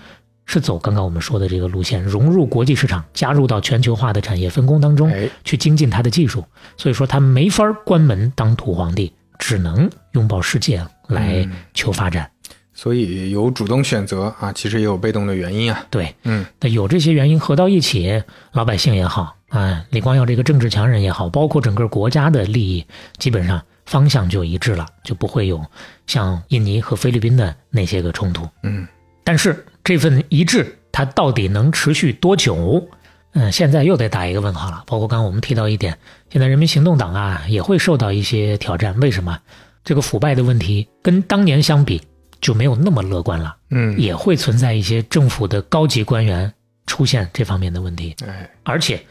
[0.47, 5.13] 是走刚刚我们说的这个路线，融入国际市场，加入到全球化的产业分工当中，
[5.43, 6.43] 去精进它的技术。
[6.77, 12.29] 所以说它没法关门当土皇帝，只能拥抱世界来求发展。
[12.73, 15.85] 所以有主动选择啊，其实也有被动的原因啊。
[15.91, 18.23] 对，嗯，那有这些原因合到一起，
[18.53, 22.83] 老百姓也好啊，李光耀这个政治强人也好，包括整个国家的利益，
[23.19, 23.61] 基本上。
[23.89, 25.65] 方向就一致了，就不会有
[26.05, 28.47] 像印尼和菲律宾的那些个冲突。
[28.61, 28.87] 嗯，
[29.23, 32.87] 但是这份一致，它到底能持续多久？
[33.33, 34.83] 嗯，现在又得打一个问号了。
[34.85, 35.97] 包括刚刚我们提到一点，
[36.29, 38.99] 现在人民行动党啊也会受到一些挑战。
[38.99, 39.39] 为什么？
[39.83, 41.99] 这个腐败的问题跟当年相比
[42.39, 43.57] 就没有那么乐观了。
[43.71, 46.53] 嗯，也会存在一些政府的高级官员
[46.85, 48.15] 出现这方面的问题。
[48.27, 49.03] 哎，而且。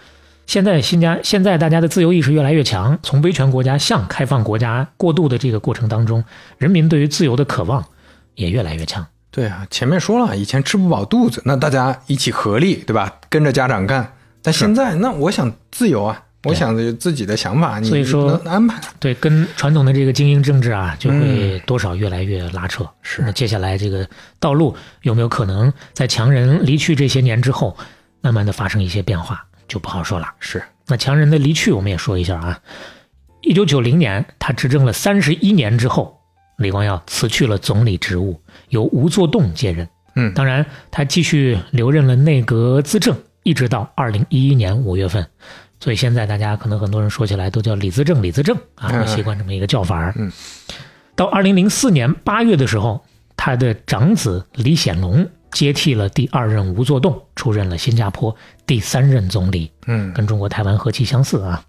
[0.49, 6.25] 现在新加现在大家的自由意识越来越强，从威权国家向开放国家过渡的这个过程当中，
[6.57, 7.85] 人民对于自由的渴望
[8.35, 9.07] 也越来越强。
[9.31, 13.13] 对啊，前面说了，以前吃不饱肚子，那大家一起合力，对吧？
[13.29, 14.11] 跟着家长干。
[14.41, 18.81] 但现在，那我想自由啊，我想着自己的想法，所以说安排。
[18.99, 22.89] 对，跟传统的这个精英政治啊，就会多少越来越拉扯。
[23.03, 23.21] 是。
[23.21, 24.09] 那接下来这个
[24.41, 27.77] 道路有没有可能在强人离去这些年之后，
[28.23, 29.45] 慢慢的发生一些变化？
[29.69, 30.27] 就不好说了。
[30.41, 32.59] 是，那强人的离去，我们也说一下啊。
[33.43, 36.19] 一九九零年，他执政了三十一年之后，
[36.57, 38.41] 李光耀辞去了总理职务，
[38.71, 39.89] 由吴作栋接任。
[40.17, 45.25] 嗯，当然，他继续留任了内阁资政，一直到二零一一年五月份。
[45.79, 50.33] 所以现在大家可能很多人说起来都叫李资政，李资政啊，习惯这么一个叫法嗯，
[51.15, 53.05] 到二零零四年八月的时候，
[53.37, 55.29] 他的长子李显龙。
[55.53, 58.35] 接替了第二任吴作栋，出任了新加坡
[58.67, 59.71] 第三任总理。
[59.87, 61.65] 嗯，跟中国台湾何其相似啊。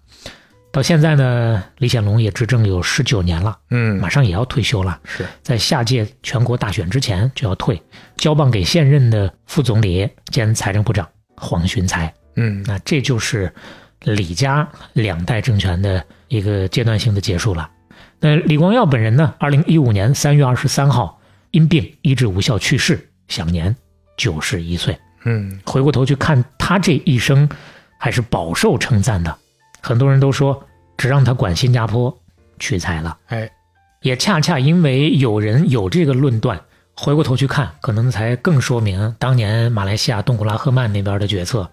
[0.72, 3.58] 到现在呢，李显龙也执政有十九年了。
[3.70, 5.00] 嗯，马上也要退休了。
[5.04, 7.82] 是在下届全国大选之前就要退，
[8.16, 12.14] 交棒给现任的副总理兼财政部长黄循才。
[12.36, 13.52] 嗯，那这就是
[14.04, 17.68] 李家两代政权的一个阶段性的结束了。
[18.20, 21.20] 那李光耀本人呢，二零一五年三月二十三号
[21.50, 23.74] 因病医治无效去世，享年
[24.18, 24.94] 九十一岁。
[25.24, 27.48] 嗯，回过头去看他这一生，
[27.96, 29.34] 还是饱受称赞的。
[29.80, 30.62] 很多人都说，
[30.98, 32.14] 只让他管新加坡，
[32.58, 33.16] 屈才了。
[33.28, 33.50] 哎，
[34.02, 36.60] 也恰恰因为有人有这个论断，
[36.94, 41.70] 回过头去看，可能才更说明当年马来西亚东古拉赫曼那边的决策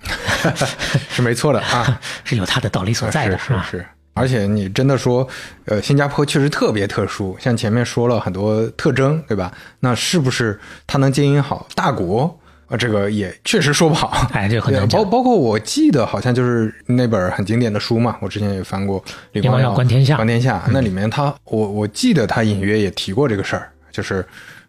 [1.10, 3.36] 是没错的啊， 是有他的道理所在的。
[3.36, 3.86] 啊是是是。
[4.20, 5.26] 而且你真的说，
[5.64, 9.52] 呃，新加坡确实特别特殊，像前面说了很多特征，对吧？
[9.80, 12.38] 那是不是它能经营好大国？
[12.68, 14.28] 啊，这个也确实说不好。
[14.32, 15.04] 哎，这个很难包。
[15.04, 19.02] 包括我记得好像就是那本很经典的书嘛，我之前也翻过
[19.32, 24.24] 《李光光耀观天下嗯观天下》那里面他，我我记得他隐约也提过这个事儿，就是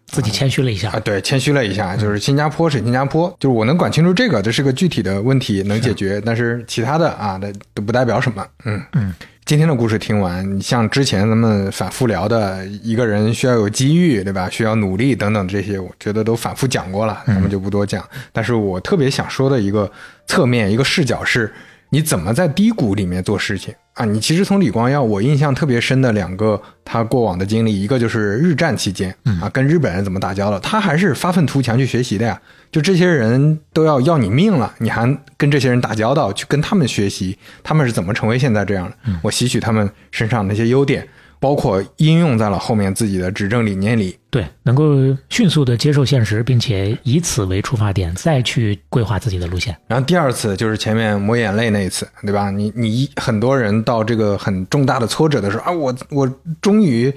[0.08, 8.44] 自己谦虚了一下啊，，对，谦虚了一下，就是新加坡是新加坡，就是我能管清楚这个，这是个具体的问题能解决，但是其他的啊，那都不代表什么。
[8.66, 9.14] 嗯嗯。
[9.44, 14.50] 今天的故事听完，像之前咱们反复聊的，一个人需要有机遇，对吧？
[14.50, 18.08] 需要努力等等这些，我觉得都反复讲过了，咱们就不多讲。
[18.32, 19.92] 但是我特别想说的一个
[20.26, 21.52] 侧面一个视角是，
[21.94, 24.06] 你怎么在低谷里面做事情啊？
[24.06, 32.42] 你其实从李光耀，我印象特别深的两个他过往的经历，一个就是日战期间啊，跟日本人怎么打交道，他还是发愤图强去学习的呀。
[32.72, 35.06] 就这些人都要要你命了，你还
[35.36, 38.96] 跟这些人打交道，去跟他们学习，他们是怎么成为现在这样的？
[39.22, 41.06] 我吸取他们身上那些优点，
[41.42, 44.16] 包括应用在了后面自己的执政理念里。
[44.30, 44.94] 对，能够
[45.28, 49.76] 迅速的接受现实，并且以此为出发点，再去规划自己的路线。
[49.88, 52.50] 然后第二次就是前面抹眼泪那一次，对吧？
[52.50, 57.14] 你你一很多人到这个很重大的挫折的时候啊，我我终于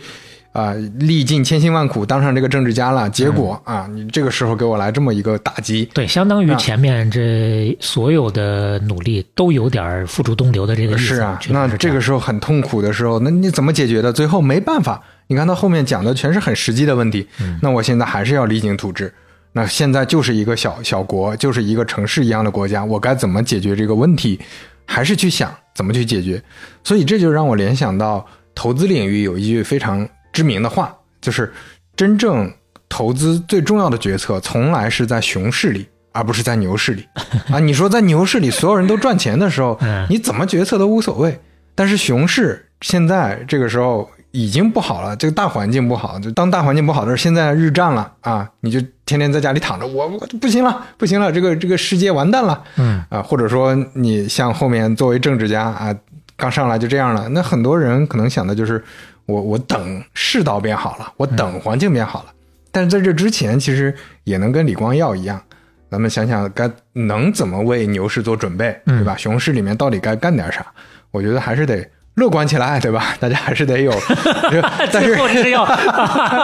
[0.55, 11.17] 啊、历尽千辛万苦当上这个政治家了，结果啊，你这个时候给我来这么一个打击，对，相当于啊前面这所有的努力都有点儿付诸东流的这个意思。
[11.17, 14.13] 是啊，那这个时候很痛苦的时候，那你怎么解决的？
[14.13, 17.27] 最后没办法，你看他后面讲的全是很实际的问题。
[17.41, 19.13] 嗯那我现在还是要励精图治。
[19.51, 24.39] 那现在就是一个小小国，就是一个城市一样的国家，我该怎么解决这个问题？
[24.87, 26.41] 还是去想怎么去解决。
[26.85, 28.25] 所以这就让我联想到
[28.55, 31.51] 投资领域有一句非常知名的话，就是
[31.97, 32.53] 真正
[32.91, 35.87] 投资最重要的决策，从来是在熊市里。
[36.17, 37.05] 而不是在牛市里
[37.51, 37.59] 啊！
[37.59, 41.37] 你说在牛市里所有人都赚钱的时候 嗯，你怎么决策都无所谓。
[41.75, 46.17] 但是熊市现在这个时候已经不好了，这个大环境不好。
[46.21, 52.63] 就当大环境不好的时候，现在日战了啊，你就天天在家里躺着，我我不行了，不行了，这个这个世界完蛋了。
[52.77, 55.93] 嗯啊，或者说你像后面作为政治家啊，
[56.37, 58.81] 刚上来就这样了，那很多人可能想的就是
[59.27, 62.33] 我我等世道变好了，我等环境变好了。
[62.71, 63.95] 但是在这之前，其实
[64.25, 65.43] 也能跟李光耀一样，
[65.91, 69.17] 咱们想想该能怎么为牛市做准备，对吧？
[69.17, 70.67] 熊市里面到底该干点啥？
[71.11, 73.15] 我觉得还是得乐观起来，对吧？
[73.19, 73.93] 大家还是得有，
[74.93, 75.65] 但是最后是要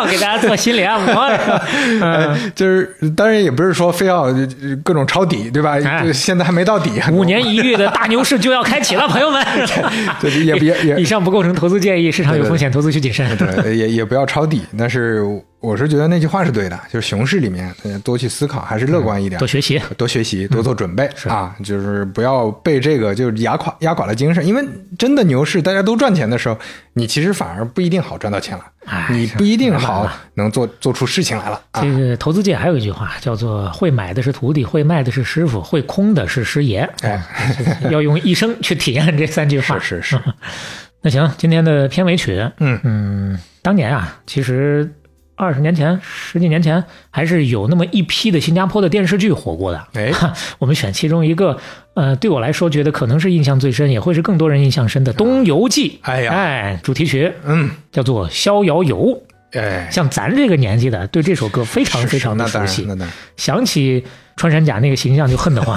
[0.08, 1.14] 给大家做心理按摩。
[2.02, 4.48] 嗯，就是当然也不是说非要呃
[4.82, 5.78] 各种抄底，对吧？
[6.12, 9.44] 现在还没到底，五年一遇的大牛市就要开启了，朋友们。
[10.20, 13.36] 对也也也以上不构成投资建议，市场有风险，投资需谨慎。
[13.36, 14.62] 对，也也不要抄底。
[14.76, 15.22] 但是
[15.60, 19.78] 我是觉得那句话是对的，就是熊市里面呃多去思考，还是乐观一点，多学习。
[19.96, 24.46] 多学习，多做准备、是啊，就是不要被这个就是压垮压垮了精神。
[24.46, 24.64] 因为
[24.98, 26.58] 真的牛市大家都赚钱的时候，
[26.94, 31.90] 你其实反而不一定好赚到钱了，哎你不一定好能做做出事情来了啊这。
[31.92, 36.88] 个投资界还有一句话叫做“会买的是徒弟，会卖的是师傅，会空的是师爷”。
[37.02, 37.22] 哎，
[37.90, 39.78] 要用一生去体验这三句话。
[39.78, 40.20] 是 是是，
[41.02, 44.90] 那行，今天的片尾曲，嗯嗯，当年啊，其实
[45.40, 49.86] 二十年前、十几年前，还是有那么一批的新加坡的电视剧火过的。
[49.94, 51.58] 哎 哈我们选其中一个，
[51.94, 55.88] 呃，对我来说觉得可能是印象最深，也会是更多人印象深的《东游记》。
[56.02, 58.98] 哎呀哎，主题曲嗯，叫做《逍遥游》。
[59.52, 63.10] 哎，像咱这个年纪的，对这首歌非常非常的熟悉，那当然。
[63.36, 64.04] 想起
[64.36, 65.76] 穿山甲那个形象就恨得慌。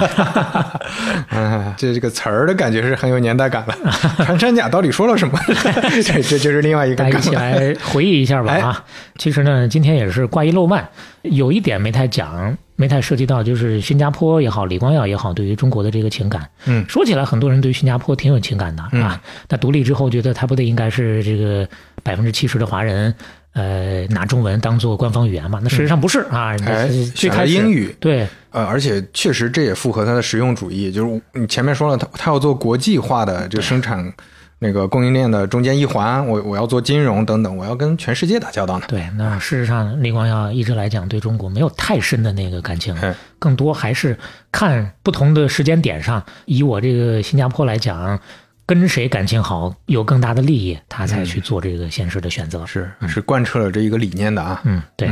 [1.30, 3.74] 嗯， 这这个词儿的感觉是很有年代感了。
[4.24, 5.38] 穿山甲到底说了什么？
[6.04, 7.22] 这这就是另外一个大家一。
[7.22, 8.84] 起来回忆一下吧哎啊！
[9.18, 10.86] 其实呢，今天也是挂一漏万，
[11.22, 16.48] 有一点没太讲，没太涉及到，就是新加坡也好，李光耀也好，对于中国的这个情感。
[16.66, 19.20] 嗯说起来，很多人对于新加坡挺有情感的啊。
[19.48, 21.66] 那独立之后，觉得他不得应该是这个
[22.02, 23.14] 百分之七十的华人，
[23.54, 25.58] 呃，拿中文当做官方语言嘛？
[25.62, 34.12] 那事实上不是啊，哎最选了开始英语对呃，而且确实这也符合它的实用主义，就是你前面说了，它它要做国际化的这个生产
[34.60, 38.86] 那个供应链的中间一环，我我要做金融等等，我要跟全世界打交道呢。
[38.88, 44.16] 对，那事实上，李光耀一直来讲对中国没有太深的那个感情哎，更多还是
[44.50, 46.24] 看不同的时间点上。
[46.46, 48.18] 以我这个新加坡来讲，
[48.66, 52.64] 跟谁感情好，有更大的利益，他才去做这个现实的选择。
[52.66, 54.60] 是是贯彻了这一个理念的啊。
[54.64, 55.10] 嗯，对。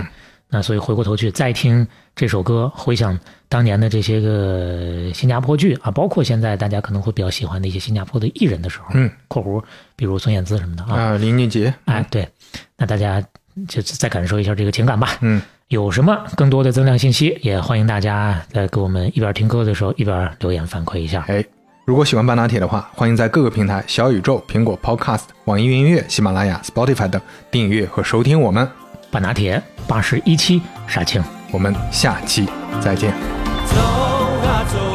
[0.55, 3.19] 那所以回过头去再听这首歌，回想
[3.49, 9.65] 当年的这些个新加坡剧啊，包括现在大家可能会比较喜欢的一些新加坡的艺人的时候，嗯，括弧
[9.97, 12.29] 比如孙燕姿什么的啊，啊，林俊杰，哎，对，
[12.77, 13.23] 那大家
[13.66, 15.16] 就再感受一下这个情感吧。
[15.23, 21.24] 嗯，有什么更多的增量信息，也欢迎大家在给我们一边听歌的时候一边留言反馈一下。
[21.29, 21.43] 哎，
[21.85, 28.69] 如果喜欢半拿铁的话，欢迎在各个平台小宇宙、苹果 Podcast、网易云音乐、喜马拉雅、Spotify 等订阅和收听我们。
[29.11, 32.49] 半拿铁八十一期杀青，我们下期
[32.81, 33.13] 再见。
[33.67, 34.91] 走啊走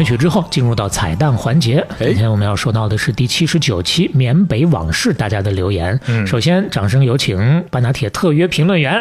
[0.00, 1.84] 片尾曲之后，进入到彩蛋环节。
[1.98, 5.98] 哎今天我们要说到的是第七十九期《缅北往事》大家的留言。
[6.06, 8.94] 嗯首先掌声有请半拿铁特约评论员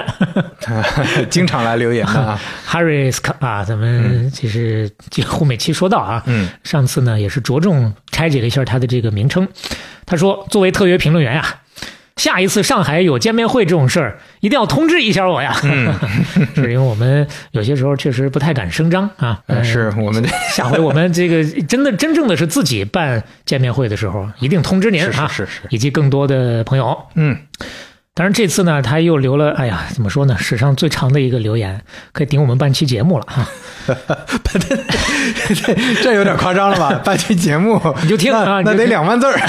[1.30, 2.06] 经常来留言。
[2.68, 9.48] Harris 啊，咱们其实几乎每期说到啊，嗯，上次呢也是着重拆解了一下他的这个名称。
[10.06, 11.46] 他说，作为特约评论员呀、
[12.20, 15.54] 下一次上海有见面会这种事儿，一定要通知一下我呀。
[16.54, 19.40] 是因为我们有些时候确实不太敢声张啊。
[19.48, 20.24] 呃是我们
[20.54, 26.98] 下回我们这个 真的真正的是自己办见面会的时候，一定通知您是是啊，是是以及更多的朋友。
[27.16, 27.38] 嗯，
[28.14, 31.82] 当然这次呢，他又留了，哎呀，怎么说呢，史上最长的一个留言，
[32.12, 33.48] 可以顶我们半期节目了哈。
[35.48, 35.74] 这
[36.04, 37.00] 这有点夸张了吧？
[37.04, 39.40] 半期节目你就听啊那得两万字儿。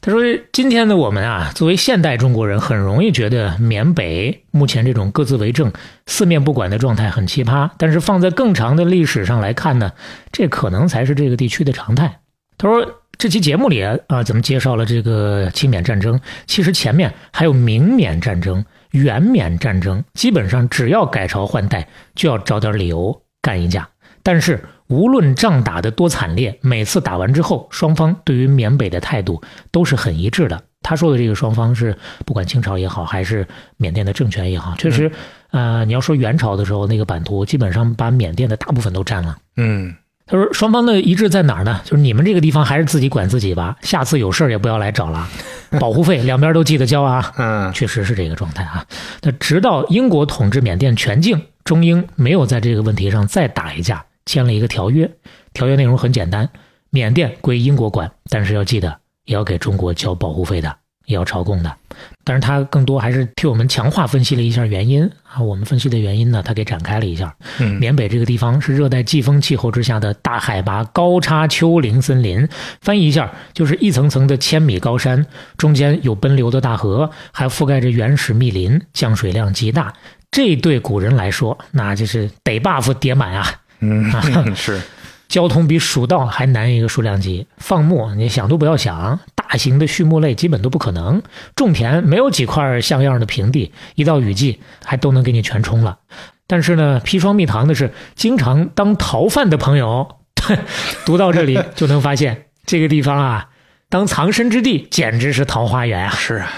[0.00, 0.20] 他说
[0.52, 5.72] ：“今天的我们啊，作为现代中国人，很容易觉得缅北目前这种各自为政、
[6.06, 7.68] 四面不管的状态很奇葩。
[7.78, 9.92] 但是放在更长的历史上来看呢，
[10.30, 12.20] 这可能才是这个地区的常态。”
[12.56, 23.88] 他说：“这期节目里啊，咱们介绍了这个清缅战争，其实前面还有明缅战争、元缅战争，基本上只要改朝换代，就要找点理由干一架。
[24.22, 30.62] 但是无论仗打得多惨烈，每次打完之后，双方对于缅北的态度都是很一致的。
[30.80, 33.46] 他说的这个双方是不管清朝也好，还是
[33.76, 35.10] 缅甸的政权也好，确实，
[35.50, 39.36] 呃，你要说元朝的时候，那个版图基本上把缅甸的大部分都占了。
[39.56, 39.94] 嗯，
[40.24, 41.80] 他说双方的一致在哪儿呢？
[41.84, 45.28] 就是你们这个地方还是自己管自己吧，下次有事儿也不要来找了，
[45.80, 47.32] 保护费两边都记得交啊。
[47.36, 48.86] 嗯，确实是这个状态啊。
[49.22, 55.10] 那直到英国统治缅甸全境，中英没有在这个问题上再打一架，签了一个条约。
[55.54, 56.46] 条约内容很简单，
[56.90, 60.76] 缅甸归英国管，但是要记得也要给中国交保护费的，
[61.06, 61.74] 也要朝贡的。
[62.22, 65.40] 但是他更多还是替我们强化分析了一下原因啊。
[65.40, 67.34] 我们分析的原因呢，他给展开了一下。
[67.58, 72.46] 嗯缅北这个地方是热带季风气候之下的大海拔高差丘陵森林，
[72.82, 75.26] 翻译一下就是一层层的千米高山，
[75.56, 79.92] 中间有奔流的大河，还覆盖着原始密林，降水量极大。
[80.30, 83.44] 这对古人来说，那就是得 buff 叠满啊！
[83.80, 84.10] 嗯，
[84.56, 84.80] 是，
[85.28, 91.22] 交通比蜀道还难一个数量级，放牧你想都不要想，大型的畜牧类基本都不可能。
[91.54, 95.98] 种田没有几块像样的平地，一到雨季还都能给你全冲了。
[96.46, 100.16] 但是呢，砒霜蜜糖的是，经常当逃犯的朋友
[101.04, 103.48] 读到这里就能发现，这个地方啊，
[103.90, 106.10] 当藏身之地简直是桃花源啊！
[106.10, 106.50] 是啊，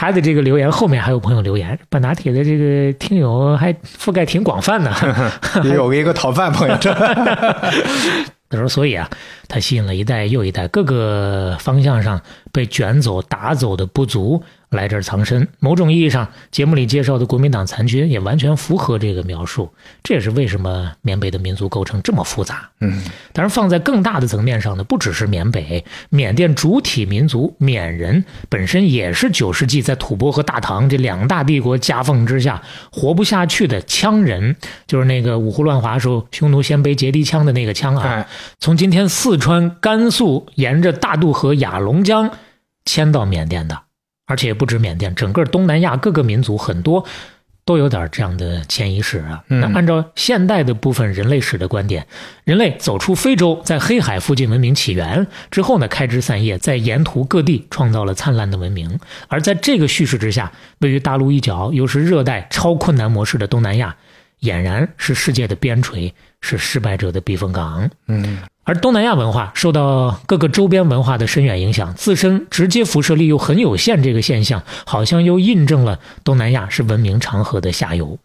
[0.00, 4.92] 他的这个留言后面还有朋友留言，半打铁的这个听友还覆盖挺广泛的。
[5.64, 6.76] 也有一个讨饭朋友，
[8.48, 9.10] 他说，所以啊，
[9.48, 12.22] 他吸引了一代又一代各个方向上
[12.52, 14.40] 被卷走、打走的部族
[14.70, 15.46] 来这儿藏身。
[15.60, 19.72] 某种意义上，节目里介绍的国民党残军也完全符合这个描述。
[20.02, 22.68] 这也是为什么缅北的民族构成这么复杂。
[22.80, 32.62] 嗯，当然，放在更大的层面上呢，不只是缅北，缅甸主体民族缅人本身也是九世纪在吐蕃和大唐这两大帝国夹缝之下
[32.92, 34.54] 活不下去的羌人，
[34.86, 38.06] 就是那个五胡乱华时候匈奴鲜卑结敌羌的那个羌啊。
[38.06, 38.28] 哎，
[38.60, 42.30] 从今天四川、甘肃沿着大渡河、雅龙江
[42.84, 43.80] 迁到缅甸的，
[44.28, 47.04] 而且不止缅甸，整个东南亚各个民族很多
[47.64, 49.42] 都有点这样的迁移史啊。
[49.48, 52.06] 嗯那按照现代的部分人类史的观点，
[52.44, 59.00] 人类走出非洲，在黑海附近文明起源之后呢，开枝散叶，在沿途各地创造了灿烂的文明。
[59.28, 63.96] 而在这个叙事之下，位于大陆一角，又是热带超困难模式的东南亚，
[64.42, 67.90] 俨然是世界的边陲，是失败者的避风港。
[68.06, 78.18] 嗯，而东南亚文化受到各个周边文化的深远影响，自身直接辐射力又很有限，这个现象好像又印证了东南亚是文明长河的下游。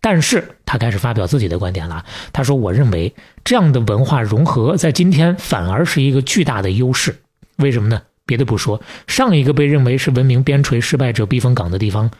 [0.00, 2.04] 但是他开始发表自己的观点了。
[2.30, 7.16] 他说：“我认为这样的文化融合在今天反而是一个巨大的优势。
[7.56, 8.02] 为什么呢？
[8.26, 12.10] 别的不说，上一个被认为是文明边陲、失败者避风港的地方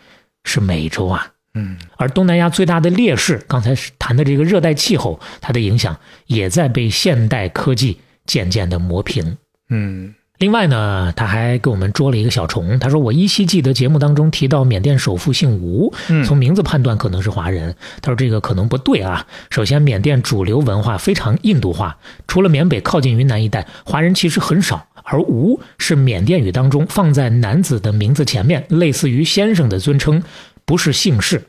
[0.45, 1.27] 是美洲啊。
[1.55, 9.37] 嗯，而东南亚最大的劣势，刚才谈的这个热带气候，它的影响也在被现代科技渐渐的磨平。
[9.71, 12.77] 嗯，另外呢，他还给我们捉了一个小虫。
[12.81, 17.75] 他说：“我依稀记得节目当中提到缅甸首富姓吴，嗯从名字判断可能是华人。
[18.03, 19.25] 他说这个可能不对啊。
[19.51, 24.87] 首先，缅甸主流文化非常印度化，除了缅北靠近云南一带，华人其实很少。
[25.05, 30.23] 而吴是缅甸语当中放在男子的名字前面，类似于先生的尊称，
[30.65, 31.43] 不是姓氏。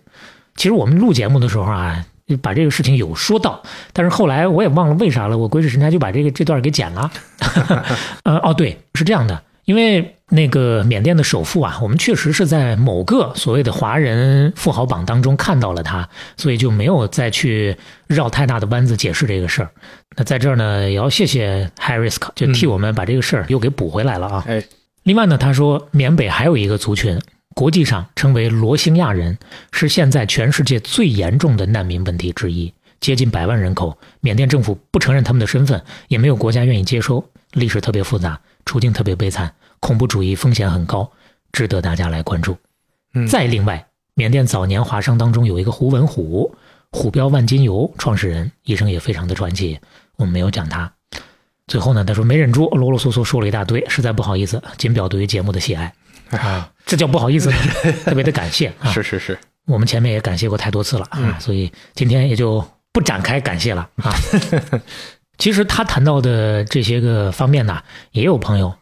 [0.56, 2.06] 其实我们录节目的时候啊。”
[2.42, 3.62] 把这个事情有说到，
[3.94, 7.12] 但是后来我也忘了为啥了，我鬼使神差就把这个这段给剪了。
[8.26, 17.78] 呃，哦，对，是这样的，因为那个缅甸的首富啊，我们确实是在某个所谓的华人富豪榜当中看到了他，所以就没有再去
[18.08, 19.70] 绕太大的弯子解释这个事儿。
[20.18, 24.44] 那在这儿呢，也要谢谢 Harris，就替我们把这个事儿又给补回来了啊。
[24.48, 24.64] 哎，
[25.04, 27.22] 另外呢，他说缅北还有一个族群，
[27.56, 29.40] 国际上称为罗兴亚人，
[29.72, 33.98] 是现在全世界最严重的难民问题之一，接近百万人口。
[34.20, 37.24] 缅甸政府不承认他们的身份，也没有国家愿意接收，
[37.54, 41.10] 历史特别复杂，处境特别悲惨，恐怖主义风险很高，
[41.54, 42.58] 值得大家来关注。
[43.14, 46.54] 嗯再另外，缅甸早年华商当中有一个胡文虎，
[46.92, 49.80] 虎标万金油创始人，一生也非常的传奇，
[50.18, 50.92] 我们没有讲他。
[51.68, 55.94] 最后呢，他说没忍住，啰啰嗦嗦说了一大堆，实在不好意思，仅表对于节目的喜爱。
[56.32, 57.52] 啊，这叫不好意思，
[58.06, 58.92] 特别的感谢啊！
[58.92, 64.14] 是是是，我们前面也感谢过太多次了啊，所以今天也就不展开感谢了啊。
[65.38, 67.82] 其实他谈到的这些个方面呢，
[68.12, 68.74] 也有朋友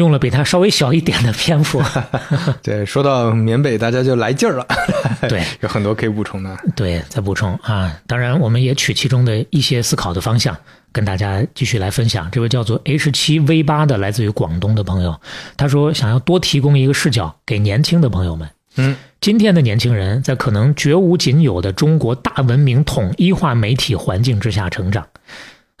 [0.00, 1.82] 用了比他稍微小一点的篇幅，
[2.62, 4.66] 对，说到缅北，大家就来劲儿了，
[5.28, 6.56] 对 有很多可以补充的。
[6.74, 7.94] 对，再补充啊。
[8.06, 10.56] 当然，我们也取其中的一些思考的方向，
[10.90, 12.30] 跟大家继续来分享。
[12.30, 15.20] 这位叫做 H 七 V 八的来自于广东的朋友，
[15.58, 18.48] 他说想要多提供一个视角给年轻的朋友们。
[18.76, 25.04] 嗯，今天的年轻人在可能绝无仅有的中国大文明统一化媒体环境之下成长，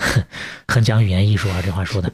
[0.66, 2.10] 很讲语言艺术啊，这话说的。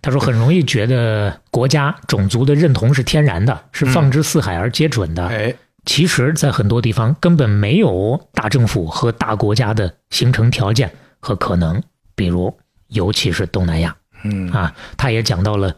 [0.00, 5.26] 他说很容易觉得国家种族的认同是天然的，是放之四海而皆准的。
[5.26, 5.54] 哎，
[5.84, 10.90] 其实，在很多地方根本没有大政府和大国家的形成条件
[11.20, 11.82] 和可能，
[12.14, 12.56] 比如，
[12.88, 15.74] 尤其是东南亚嗯啊，他也讲到了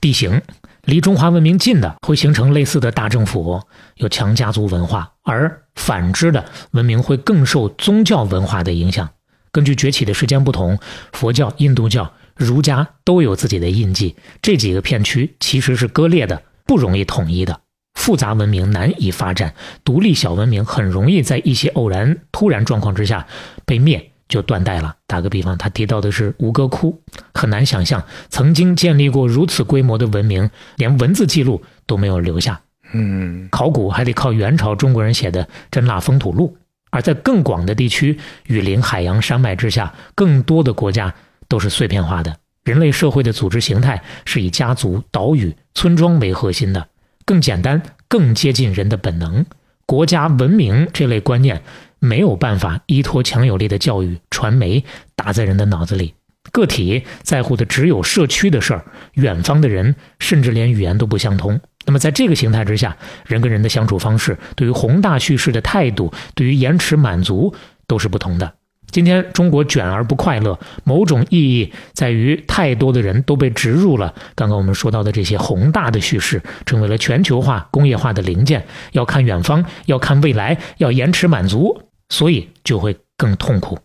[0.00, 0.40] 地形，
[0.84, 3.60] 离中华文明近的会形成类似的大政府，
[3.96, 9.08] 有强家族文化，而反之的文明会更受宗教文化的影响。
[9.54, 10.80] 根据崛起的时间不同，
[11.12, 14.16] 佛教、印度教、儒家都有自己的印记。
[14.42, 17.60] 这几个片区其实是割裂的，不容易统一的。
[17.94, 19.54] 复杂文明难以发展，
[19.84, 23.28] 独立小文明很容易在一些偶然、突然状况之下
[23.64, 24.96] 被灭，就断代了。
[25.06, 27.00] 打个比方，他提到的是吴哥窟，
[27.32, 32.60] 很难想象曾经建立过如此规模的文明，连文字记录都没有留下。
[32.92, 36.56] 嗯考古还得靠元朝中国人写的《真腊风土录》，
[36.94, 38.16] 而在更广的地区，
[38.46, 41.12] 雨林、海洋、山脉之下，更多的国家
[41.48, 42.36] 都是碎片化的。
[42.62, 46.86] 人类社会的组织形态是以家族、岛屿、村庄为核心的，
[47.24, 49.44] 更简单、更接近人的本能。
[49.86, 51.60] 国家文明这类观念
[51.98, 54.84] 没有办法依托强有力的教育传媒
[55.16, 56.14] 打在人的脑子里。
[56.52, 58.84] 个体在乎的只有社区的事儿，
[59.14, 61.60] 远方的人甚至连语言都不相通。
[61.86, 62.96] 那么在这个形态之下，
[63.26, 67.54] 人跟人的相处方式，对于宏大叙事的态度，对于延迟满足
[67.86, 68.54] 都是不同的。
[68.90, 83.76] 今天中国卷而不快乐，某种意义在于太多的人都被植入了刚刚我们说到的这些宏大的叙事，成为了全球化、工业化的零件，要看远方，要看未来，要延迟满足，所以就会更痛苦。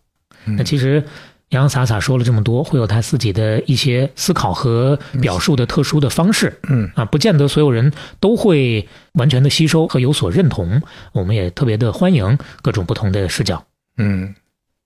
[0.46, 1.04] 那其实
[1.50, 6.60] 洋洋洒洒说了这么多，会有他自己的一些思考和表述的特殊的方式。
[6.70, 10.82] 嗯啊，不见得所有人都会完全的吸收和有所认同。
[11.12, 13.64] 我们也特别的欢迎各种不同的视角。
[13.98, 14.34] 嗯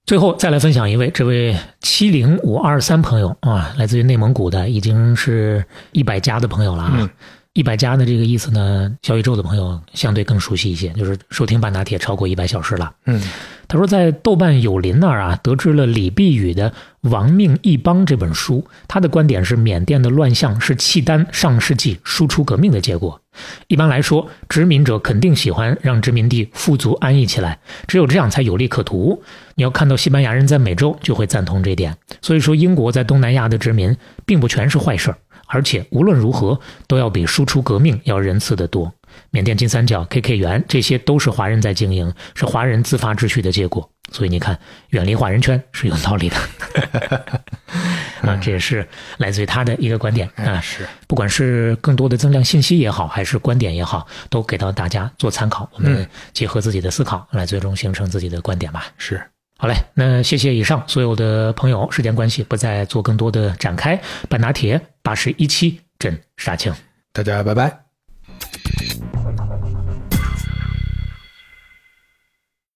[0.06, 5.64] 最后再来分享一位，这位七零五二三朋友啊，来自于内蒙古的，已经是
[5.94, 6.94] 一百加的朋友了啊。
[6.95, 7.10] 嗯
[7.54, 12.92] 一百加的这个意思呢，小宇宙的朋友相对更熟悉一些，就是收听半打铁超过一百小时了。
[13.06, 13.22] 嗯
[13.66, 16.70] 他说，在豆瓣有邻那儿啊，得知了李碧宇的
[17.10, 18.64] 《亡命一邦》这本书。
[18.88, 23.20] 他的观点是，缅甸的乱象是契丹上世纪输出革命的结果。
[23.68, 27.58] 一般来说，殖民者肯定喜欢让殖民地富足安逸起来，
[27.88, 29.24] 只有这样才有利可图。
[29.56, 31.96] 你要看到西班牙人在美洲，就会赞同这点。
[32.22, 35.18] 所以说，英国在东南亚的殖民并不全是坏事儿，
[35.54, 38.92] 而且无论如何都要比输出革命要仁慈得多。
[39.30, 43.88] 缅甸金三角、KK 园，这些都是华人在经营，是华人自发秩序的结果。
[44.12, 44.60] 所以你看，
[44.90, 46.36] 远离华人圈是有道理的。
[48.22, 50.60] 啊，这也是来自于他的一个观点啊。
[50.60, 55.70] 是不管是更多的增量信息也好，还是观点也好，都给到大家做参考。
[55.74, 58.88] 我们结合自己的思考，来最终形成自己的观点吧。
[58.98, 59.22] 是，
[59.64, 63.98] 好嘞，那谢谢以上所有的朋友，时间关系不再做更多的展开。
[64.27, 66.73] 半拿铁八十一期，真杀青。
[67.14, 67.83] 大家拜拜。